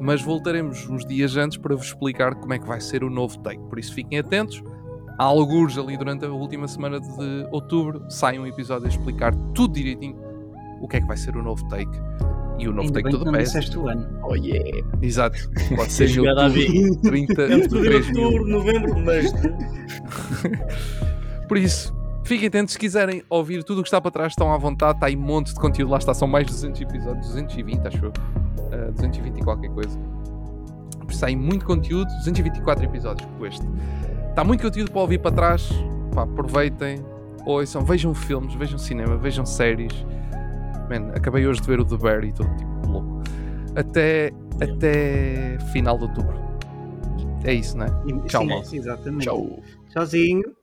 mas 0.01 0.23
voltaremos 0.23 0.89
uns 0.89 1.05
dias 1.07 1.37
antes 1.37 1.59
para 1.59 1.75
vos 1.75 1.87
explicar 1.87 2.35
como 2.37 2.53
é 2.55 2.59
que 2.59 2.67
vai 2.67 2.81
ser 2.81 3.05
o 3.05 3.11
novo 3.11 3.39
take. 3.41 3.61
Por 3.69 3.79
isso 3.79 3.93
fiquem 3.95 4.19
atentos. 4.19 4.63
Há 5.19 5.25
alguns 5.25 5.77
ali 5.77 5.97
durante 5.99 6.25
a 6.25 6.31
última 6.31 6.67
semana 6.67 6.99
de 7.01 7.47
outubro 7.51 8.03
sai 8.09 8.39
um 8.39 8.47
episódio 8.47 8.87
a 8.87 8.89
explicar 8.89 9.35
tudo 9.55 9.75
direitinho 9.75 10.17
o 10.81 10.89
que 10.89 10.97
é 10.97 11.01
que 11.03 11.07
vai 11.07 11.17
ser 11.19 11.37
o 11.37 11.43
novo 11.43 11.67
take. 11.69 11.91
E 12.59 12.67
o 12.69 12.73
novo 12.73 12.89
Ainda 12.89 13.03
take 13.03 13.17
todo 13.19 13.31
pé. 13.33 13.39
disseste 13.43 13.77
o 13.79 13.89
ano. 13.89 14.07
Oh 14.23 14.35
yeah! 14.35 14.87
Exato. 15.03 15.39
Pode 15.77 15.93
ser 15.93 16.09
em 16.11 16.21
outubro, 16.21 17.01
30 17.03 17.43
Entre 17.43 17.47
de 17.47 17.55
outubro, 17.55 17.85
3000. 17.85 18.23
outubro, 18.25 18.49
novembro, 18.49 18.99
mas. 19.01 19.33
Por 21.49 21.57
isso, 21.59 21.95
fiquem 22.31 22.47
atentos. 22.47 22.75
Se 22.75 22.79
quiserem 22.79 23.25
ouvir 23.29 23.65
tudo 23.65 23.81
o 23.81 23.83
que 23.83 23.89
está 23.89 24.01
para 24.01 24.11
trás, 24.11 24.33
estão 24.33 24.53
à 24.53 24.57
vontade. 24.57 24.95
Está 24.95 25.07
aí 25.07 25.17
um 25.17 25.21
monte 25.21 25.53
de 25.53 25.59
conteúdo. 25.59 25.91
Lá 25.91 25.99
está, 25.99 26.15
são 26.15 26.29
mais 26.29 26.47
de 26.47 26.53
200 26.53 26.81
episódios. 26.81 27.27
220, 27.27 27.87
acho 27.89 28.05
eu. 28.05 28.13
Uh, 28.89 28.93
220 28.93 29.39
e 29.39 29.43
qualquer 29.43 29.71
coisa. 29.71 29.99
Por 31.01 31.11
isso, 31.11 31.25
há 31.25 31.29
aí 31.29 31.37
muito 31.37 31.65
conteúdo. 31.65 32.09
224 32.19 32.85
episódios 32.85 33.29
com 33.37 33.47
este. 33.47 33.67
Está 34.29 34.45
muito 34.45 34.63
conteúdo 34.63 34.93
para 34.93 35.01
ouvir 35.01 35.19
para 35.19 35.33
trás. 35.33 35.69
Pá, 36.15 36.23
aproveitem. 36.23 37.05
Ouçam, 37.45 37.83
vejam 37.85 38.15
filmes, 38.15 38.55
vejam 38.55 38.79
cinema, 38.79 39.17
vejam 39.17 39.45
séries. 39.45 39.93
Man, 40.89 41.09
acabei 41.15 41.47
hoje 41.47 41.61
de 41.61 41.67
ver 41.67 41.81
o 41.81 41.85
The 41.85 41.97
Bear 41.97 42.25
e 42.25 42.29
estou 42.29 42.47
tipo 42.57 42.87
louco. 42.87 43.23
Até, 43.75 44.31
até 44.61 45.59
final 45.73 45.97
de 45.97 46.05
outubro. 46.05 46.39
É 47.43 47.55
isso, 47.55 47.77
né? 47.79 47.87
Tchau, 48.27 48.43
sim, 48.43 48.49
malta. 48.49 48.77
Exatamente. 48.77 49.25
Tchau! 49.25 49.63
Tchauzinho. 49.89 50.60